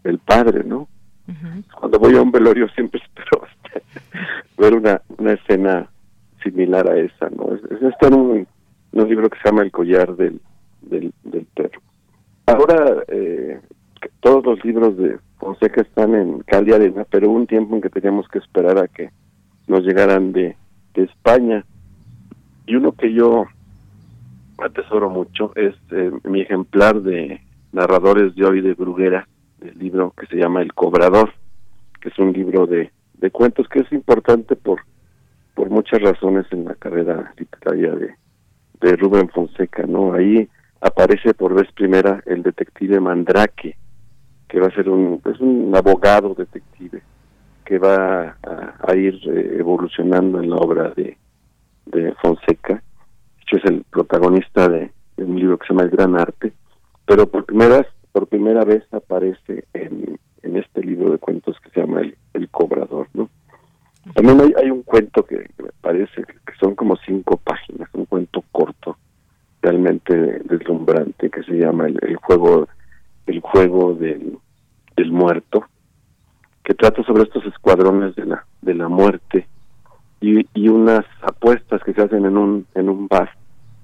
[0.03, 0.89] del padre, ¿no?
[1.79, 3.47] Cuando voy a un velorio siempre espero
[4.59, 5.89] ver una, una escena
[6.43, 7.55] similar a esa, ¿no?
[7.55, 8.47] Es, está en un,
[8.93, 10.41] libro que se llama El collar del,
[10.83, 11.13] del,
[11.55, 11.81] perro.
[12.47, 13.61] Ahora, eh,
[14.21, 17.91] todos los libros de Fonseca están en Cal Arena, pero hubo un tiempo en que
[17.91, 19.11] teníamos que esperar a que
[19.67, 20.57] nos llegaran de,
[20.95, 21.65] de España.
[22.67, 23.47] Y uno que yo
[24.59, 27.41] atesoro mucho es eh, mi ejemplar de
[27.73, 29.27] Narradores de hoy de Bruguera,
[29.61, 31.33] el libro que se llama El Cobrador,
[32.01, 34.81] que es un libro de, de cuentos que es importante por,
[35.55, 38.15] por muchas razones en la carrera literaria de,
[38.81, 40.13] de Rubén Fonseca, ¿no?
[40.13, 40.49] Ahí
[40.83, 43.77] aparece por vez primera el detective Mandrake,
[44.49, 47.03] que va a ser un, es un abogado detective
[47.65, 51.17] que va a, ir eh, evolucionando en la obra de,
[51.87, 52.83] de Fonseca.
[53.41, 56.53] hecho es el protagonista de, de, un libro que se llama El Gran Arte,
[57.13, 61.81] pero por primera por primera vez aparece en, en este libro de cuentos que se
[61.81, 62.01] llama
[62.33, 63.29] El, Cobrador, ¿no?
[64.15, 68.43] También hay, hay un cuento que, me parece que, son como cinco páginas, un cuento
[68.51, 68.97] corto,
[69.61, 70.15] realmente
[70.45, 72.67] deslumbrante, que se llama El, juego
[73.27, 74.39] el juego del,
[74.97, 75.67] del muerto,
[76.65, 79.47] que trata sobre estos escuadrones de la de la muerte
[80.23, 83.33] y, y unas apuestas que se hacen en un en un bar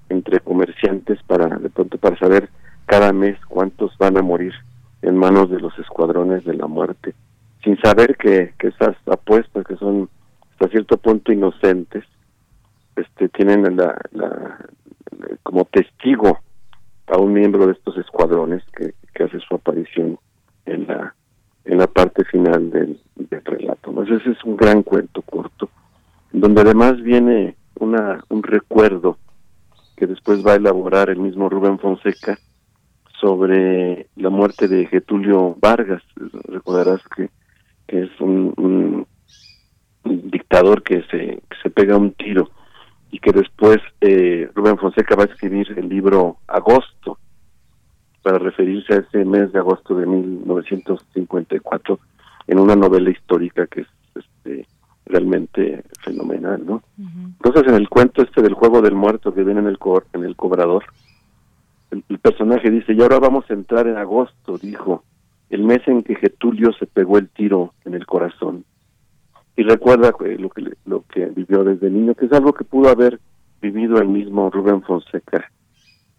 [0.09, 2.49] entre comerciantes para de pronto para saber
[2.89, 4.51] cada mes cuántos van a morir
[5.03, 7.13] en manos de los escuadrones de la muerte,
[7.63, 10.09] sin saber que, que esas apuestas que son
[10.51, 12.03] hasta cierto punto inocentes,
[12.95, 14.57] este tienen la, la,
[15.43, 16.39] como testigo
[17.05, 20.17] a un miembro de estos escuadrones que, que hace su aparición
[20.65, 21.13] en la
[21.65, 23.91] en la parte final del, del relato.
[23.91, 25.69] Entonces ese es un gran cuento corto,
[26.31, 29.19] donde además viene una un recuerdo
[29.95, 32.37] que después va a elaborar el mismo Rubén Fonseca
[33.19, 36.03] sobre la muerte de Getulio Vargas.
[36.47, 37.29] Recordarás que,
[37.87, 39.05] es un,
[40.03, 42.49] dictador que se, se pega un tiro
[43.11, 47.17] y que después eh, Rubén Fonseca va a escribir el libro Agosto
[48.21, 51.99] para referirse a ese mes de agosto de 1954
[52.47, 54.67] en una novela histórica que es este,
[55.05, 56.83] realmente fenomenal, ¿no?
[56.97, 60.23] Entonces en el cuento este del juego del muerto que viene en el co en
[60.23, 60.83] el cobrador,
[61.91, 65.03] el, personaje dice, y ahora vamos a entrar en agosto, dijo,
[65.49, 68.65] el mes en que Getulio se pegó el tiro en el corazón.
[69.55, 72.89] Y recuerda eh, lo que, lo que vivió desde niño, que es algo que pudo
[72.89, 73.19] haber
[73.61, 75.51] vivido el mismo Rubén Fonseca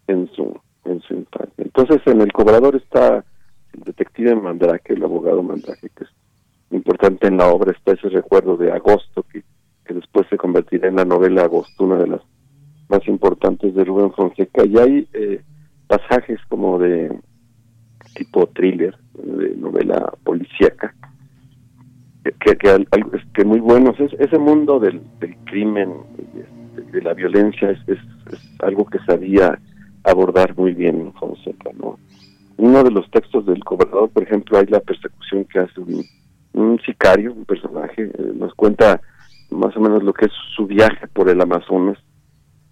[0.06, 1.64] en su, en su infancia.
[1.64, 3.24] Entonces en el cobrador está
[3.72, 6.10] el detective Mandrake, el abogado Mandrake, que es
[6.70, 9.42] importante en la obra, está ese recuerdo de agosto, que,
[9.84, 12.20] que después se convertirá en la novela Agosto, una de las
[12.88, 14.64] más importantes de Rubén Fonseca.
[14.66, 15.42] Y hay eh,
[15.86, 17.16] pasajes como de
[18.30, 20.94] tipo thriller, de novela policíaca,
[22.22, 22.86] que, que,
[23.34, 23.98] que muy buenos.
[23.98, 25.92] Es, ese mundo del, del crimen,
[26.92, 27.98] de, la violencia, es, es,
[28.60, 29.58] algo que sabía
[30.04, 31.98] abordar muy bien Fonseca, ¿no?
[32.56, 36.04] Uno de los textos del cobrador, por ejemplo, hay la persecución que hace un,
[36.52, 39.00] un sicario, un personaje, eh, nos cuenta
[39.50, 41.98] más o menos lo que es su viaje por el Amazonas,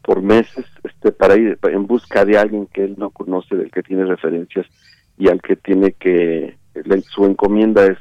[0.03, 3.83] por meses este para ir en busca de alguien que él no conoce, del que
[3.83, 4.67] tiene referencias
[5.19, 6.57] y al que tiene que
[7.11, 7.99] su encomienda es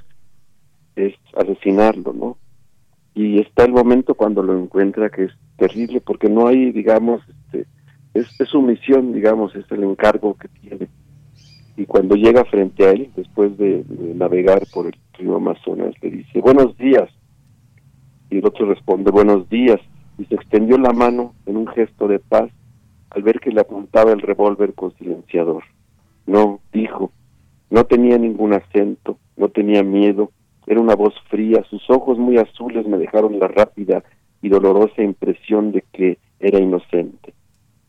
[0.97, 2.37] es asesinarlo, ¿no?
[3.13, 7.21] Y está el momento cuando lo encuentra que es terrible porque no hay, digamos,
[7.51, 7.67] este
[8.13, 10.87] es, su misión, digamos, es el encargo que tiene.
[11.75, 16.09] Y cuando llega frente a él, después de, de navegar por el río Amazonas, le
[16.09, 17.09] dice, buenos días.
[18.29, 19.79] Y el otro responde, buenos días
[20.17, 22.49] y se extendió la mano en un gesto de paz
[23.11, 25.63] al ver que le apuntaba el revólver con silenciador.
[26.27, 27.11] No, dijo,
[27.69, 30.31] no tenía ningún acento, no tenía miedo,
[30.67, 34.03] era una voz fría, sus ojos muy azules me dejaron la rápida
[34.41, 37.33] y dolorosa impresión de que era inocente.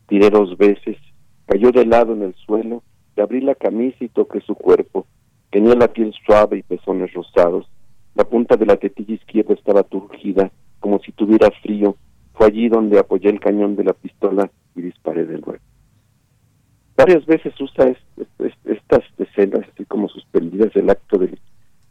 [0.07, 0.97] Tiré dos veces,
[1.45, 2.81] cayó de lado en el suelo,
[3.17, 5.05] le abrí la camisa y toqué su cuerpo.
[5.51, 7.69] Tenía la piel suave y pezones rosados.
[8.15, 10.49] La punta de la tetilla izquierda estaba turgida,
[10.79, 11.97] como si tuviera frío.
[12.33, 15.68] Fue allí donde apoyé el cañón de la pistola y disparé de nuevo.
[16.99, 17.95] Varias veces usa
[18.65, 21.39] estas escenas así como suspendidas del acto del,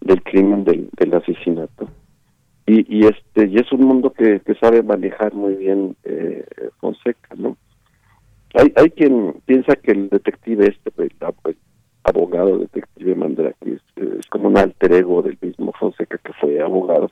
[0.01, 1.89] del crimen, del, asesinato.
[2.67, 6.45] Y, y, este y es un mundo que, sabe manejar muy bien eh,
[6.79, 7.57] Fonseca, ¿no?
[8.55, 11.57] Hay, hay quien piensa que el detective este, el,
[12.05, 17.11] abogado detective Mandrake, es, es, como un alter ego del mismo Fonseca que fue abogado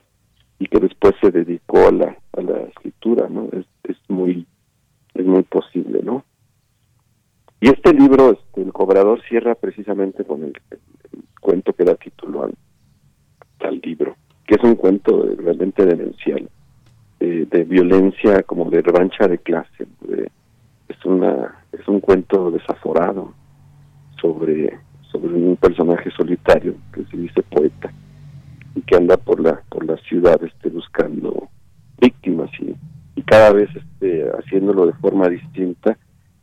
[0.59, 3.49] y que después se dedicó a la, a la escritura, ¿no?
[3.51, 4.45] Es, es muy
[5.15, 6.23] es muy posible, ¿no?
[7.59, 10.79] Y este libro, este, El Cobrador, cierra precisamente con el, el,
[11.13, 12.53] el cuento que da título al,
[13.65, 14.15] al libro,
[14.45, 16.49] que es un cuento realmente demencial,
[17.19, 19.87] eh, de violencia como de revancha de clase.
[20.01, 20.29] De,
[20.87, 23.33] es una es un cuento desaforado
[24.21, 24.79] sobre
[25.11, 27.91] sobre un personaje solitario que se dice poeta
[28.75, 31.49] y que anda por la por la ciudad este buscando
[31.99, 32.73] víctimas y,
[33.15, 35.97] y cada vez este haciéndolo de forma distinta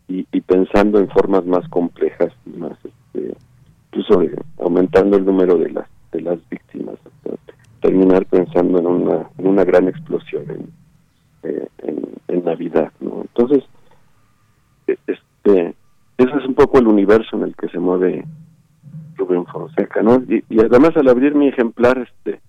[0.08, 3.34] y, y pensando en formas más complejas más este
[3.86, 4.22] incluso
[4.58, 6.96] aumentando el número de las de las víctimas
[7.84, 10.72] terminar pensando en una, en una gran explosión en,
[11.42, 13.20] eh, en, en, Navidad, ¿no?
[13.20, 13.62] Entonces,
[14.86, 15.74] e, este,
[16.16, 18.24] ese es un poco el universo en el que se mueve
[19.16, 20.22] Rubén Fonseca, ¿no?
[20.26, 22.40] Y, y además al abrir mi ejemplar, este,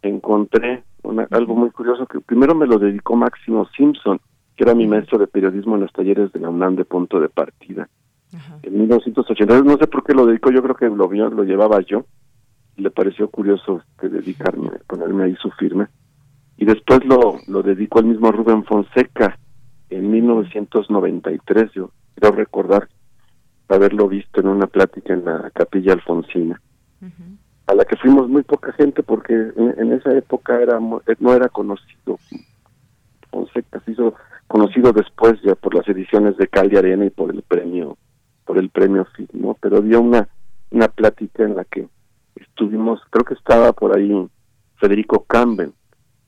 [0.00, 4.18] encontré una, algo muy curioso que primero me lo dedicó Máximo Simpson,
[4.56, 7.28] que era mi maestro de periodismo en los talleres de la UNAM de punto de
[7.28, 7.90] partida.
[8.34, 8.58] Ajá.
[8.62, 11.08] En 1982, no sé por qué lo dedicó, yo creo que lo,
[11.68, 12.04] llevaba yo,
[12.76, 15.90] le pareció curioso este, dedicarme, ponerme ahí su firma.
[16.56, 19.38] Y después lo, lo dedicó el mismo Rubén Fonseca
[19.90, 21.72] en 1993.
[21.72, 22.88] Yo quiero recordar
[23.68, 26.60] haberlo visto en una plática en la Capilla Alfonsina,
[27.02, 27.36] uh -huh.
[27.66, 31.48] a la que fuimos muy poca gente porque en, en, esa época era no era
[31.48, 32.18] conocido.
[33.30, 34.14] Fonseca se hizo
[34.46, 37.98] conocido después ya por las ediciones de Cal de Arena y por el premio
[38.46, 39.54] por el premio FIT, ¿no?
[39.60, 40.26] Pero dio una
[40.70, 41.88] una plática en la que
[42.36, 44.12] estuvimos, creo que estaba por ahí
[44.76, 45.72] Federico Campbell,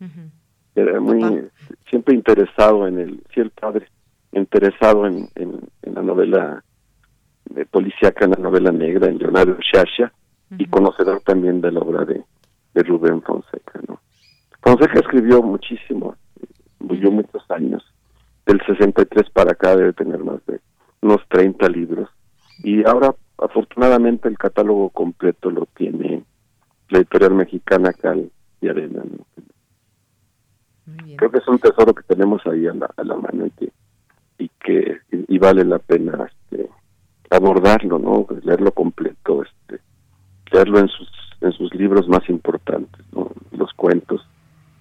[0.00, 0.30] uh -huh.
[0.74, 1.36] era muy Papá.
[1.88, 3.86] siempre interesado en el, sí el padre,
[4.32, 6.64] interesado en, en, en la novela
[7.44, 10.62] de policíaca, en la novela negra, en Leonardo Shasha, uh -huh.
[10.62, 12.24] y conocedor también de la obra de,
[12.74, 14.00] de Rubén Fonseca, ¿no?
[14.62, 16.16] Fonseca escribió muchísimo,
[16.80, 17.82] vivió muchos años,
[18.46, 20.60] del 63 para acá debe tener más de
[21.02, 22.08] unos 30 libros,
[22.62, 26.24] y ahora afortunadamente el catálogo completo lo tiene
[26.90, 28.30] la editorial mexicana Cal
[28.60, 29.02] y Arena.
[29.04, 29.24] ¿no?
[31.16, 33.72] Creo que es un tesoro que tenemos ahí a la, a la mano y que
[34.38, 36.68] y que y, y vale la pena este,
[37.30, 38.26] abordarlo, ¿no?
[38.42, 39.82] Leerlo completo, este,
[40.50, 41.08] leerlo en sus
[41.40, 43.30] en sus libros más importantes, ¿no?
[43.52, 44.26] Los cuentos,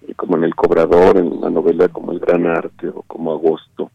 [0.06, 3.90] y como en El Cobrador, en una novela como El Gran Arte o como Agosto,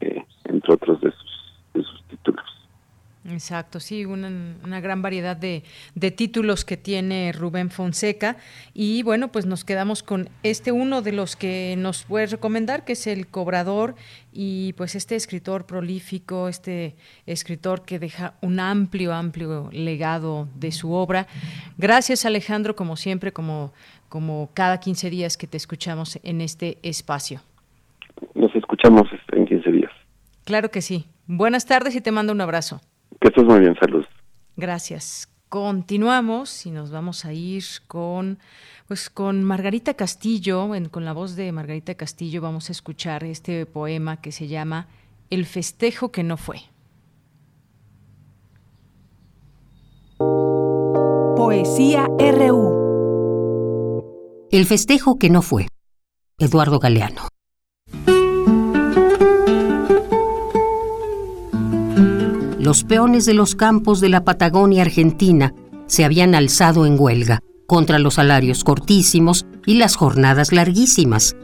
[0.00, 2.44] eh, entre otros de sus de sus títulos.
[3.60, 4.30] Exacto, sí, una,
[4.64, 5.64] una gran variedad de,
[5.94, 8.38] de, títulos que tiene Rubén Fonseca.
[8.72, 12.94] Y bueno, pues nos quedamos con este uno de los que nos puedes recomendar, que
[12.94, 13.96] es El Cobrador,
[14.32, 16.96] y pues este escritor prolífico, este
[17.26, 21.26] escritor que deja un amplio, amplio legado de su obra.
[21.76, 23.74] Gracias Alejandro, como siempre, como,
[24.08, 27.42] como cada 15 días que te escuchamos en este espacio.
[28.34, 29.92] Nos escuchamos en 15 días.
[30.44, 31.04] Claro que sí.
[31.26, 32.80] Buenas tardes y te mando un abrazo.
[33.20, 34.04] Que estés muy bien, salud.
[34.56, 35.28] Gracias.
[35.48, 38.38] Continuamos y nos vamos a ir con
[38.86, 43.66] pues con Margarita Castillo, en, con la voz de Margarita Castillo vamos a escuchar este
[43.66, 44.88] poema que se llama
[45.28, 46.60] El festejo que no fue.
[51.36, 52.88] Poesía RU.
[54.50, 55.68] El festejo que no fue.
[56.38, 57.28] Eduardo Galeano.
[62.60, 65.54] Los peones de los campos de la Patagonia Argentina
[65.86, 71.36] se habían alzado en huelga contra los salarios cortísimos y las jornadas larguísimas,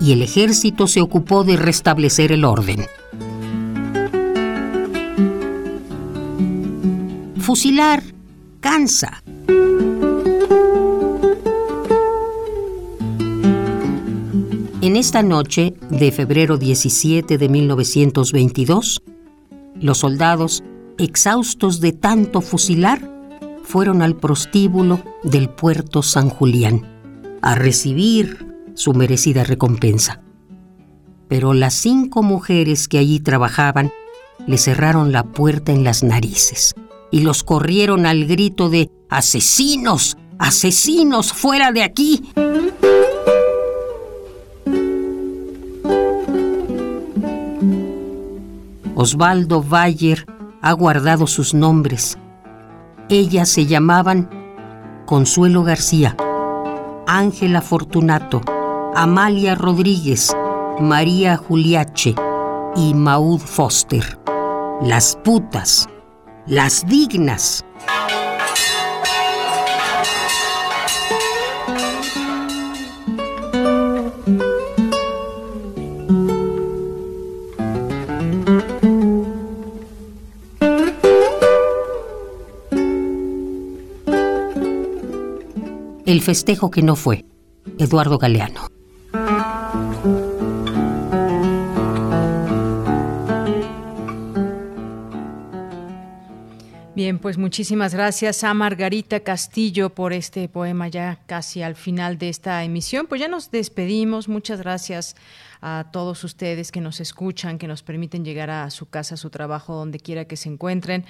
[0.00, 2.84] y el ejército se ocupó de restablecer el orden.
[7.38, 8.02] Fusilar
[8.60, 9.22] cansa.
[14.82, 19.02] En esta noche de febrero 17 de 1922,
[19.80, 20.62] los soldados,
[20.98, 23.10] exhaustos de tanto fusilar,
[23.62, 26.86] fueron al prostíbulo del puerto San Julián
[27.42, 30.22] a recibir su merecida recompensa.
[31.28, 33.92] Pero las cinco mujeres que allí trabajaban
[34.46, 36.74] le cerraron la puerta en las narices
[37.10, 40.16] y los corrieron al grito de ¡Asesinos!
[40.38, 41.32] ¡Asesinos!
[41.32, 42.22] ¡Fuera de aquí!
[49.00, 50.26] Osvaldo Bayer
[50.60, 52.18] ha guardado sus nombres.
[53.08, 54.28] Ellas se llamaban
[55.06, 56.14] Consuelo García,
[57.06, 58.42] Ángela Fortunato,
[58.94, 60.36] Amalia Rodríguez,
[60.80, 62.14] María Juliache
[62.76, 64.18] y Maud Foster.
[64.82, 65.88] Las putas,
[66.46, 67.64] las dignas.
[86.10, 87.24] El festejo que no fue.
[87.78, 88.69] Eduardo Galeano.
[97.00, 102.28] Bien, pues muchísimas gracias a Margarita Castillo por este poema ya casi al final de
[102.28, 103.06] esta emisión.
[103.06, 104.28] Pues ya nos despedimos.
[104.28, 105.16] Muchas gracias
[105.62, 109.30] a todos ustedes que nos escuchan, que nos permiten llegar a su casa, a su
[109.30, 111.06] trabajo, donde quiera que se encuentren.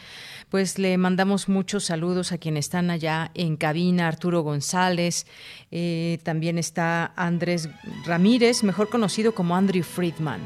[0.48, 5.26] Pues le mandamos muchos saludos a quienes están allá en cabina, Arturo González,
[5.72, 7.68] eh, también está Andrés
[8.06, 10.40] Ramírez, mejor conocido como Andrew Friedman.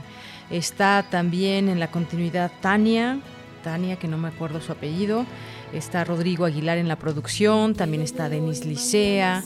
[0.49, 3.21] Está también en la continuidad Tania,
[3.65, 5.25] Tania, que no me acuerdo su apellido.
[5.73, 9.43] Está Rodrigo Aguilar en la producción, también está Denis Licea,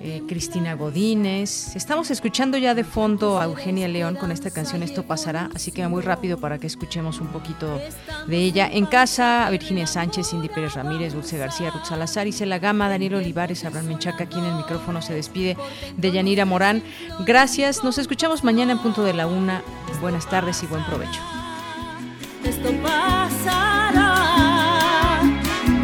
[0.00, 1.74] eh, Cristina Godínez.
[1.74, 5.86] Estamos escuchando ya de fondo a Eugenia León con esta canción Esto pasará, así que
[5.88, 7.80] muy rápido para que escuchemos un poquito
[8.26, 8.68] de ella.
[8.70, 13.14] En casa, a Virginia Sánchez, Cindy Pérez Ramírez, Dulce García, Ruth Salazar, Isela Gama, Daniel
[13.14, 15.56] Olivares, Abraham Menchaca, aquí en el micrófono se despide
[15.96, 16.82] de Yanira Morán.
[17.24, 19.62] Gracias, nos escuchamos mañana en punto de la una.
[20.00, 21.39] Buenas tardes y buen provecho
[22.44, 24.14] esto pasará.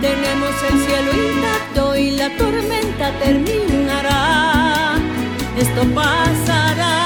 [0.01, 4.97] Tenemos el cielo intacto y la tormenta terminará.
[5.57, 7.06] Esto pasará,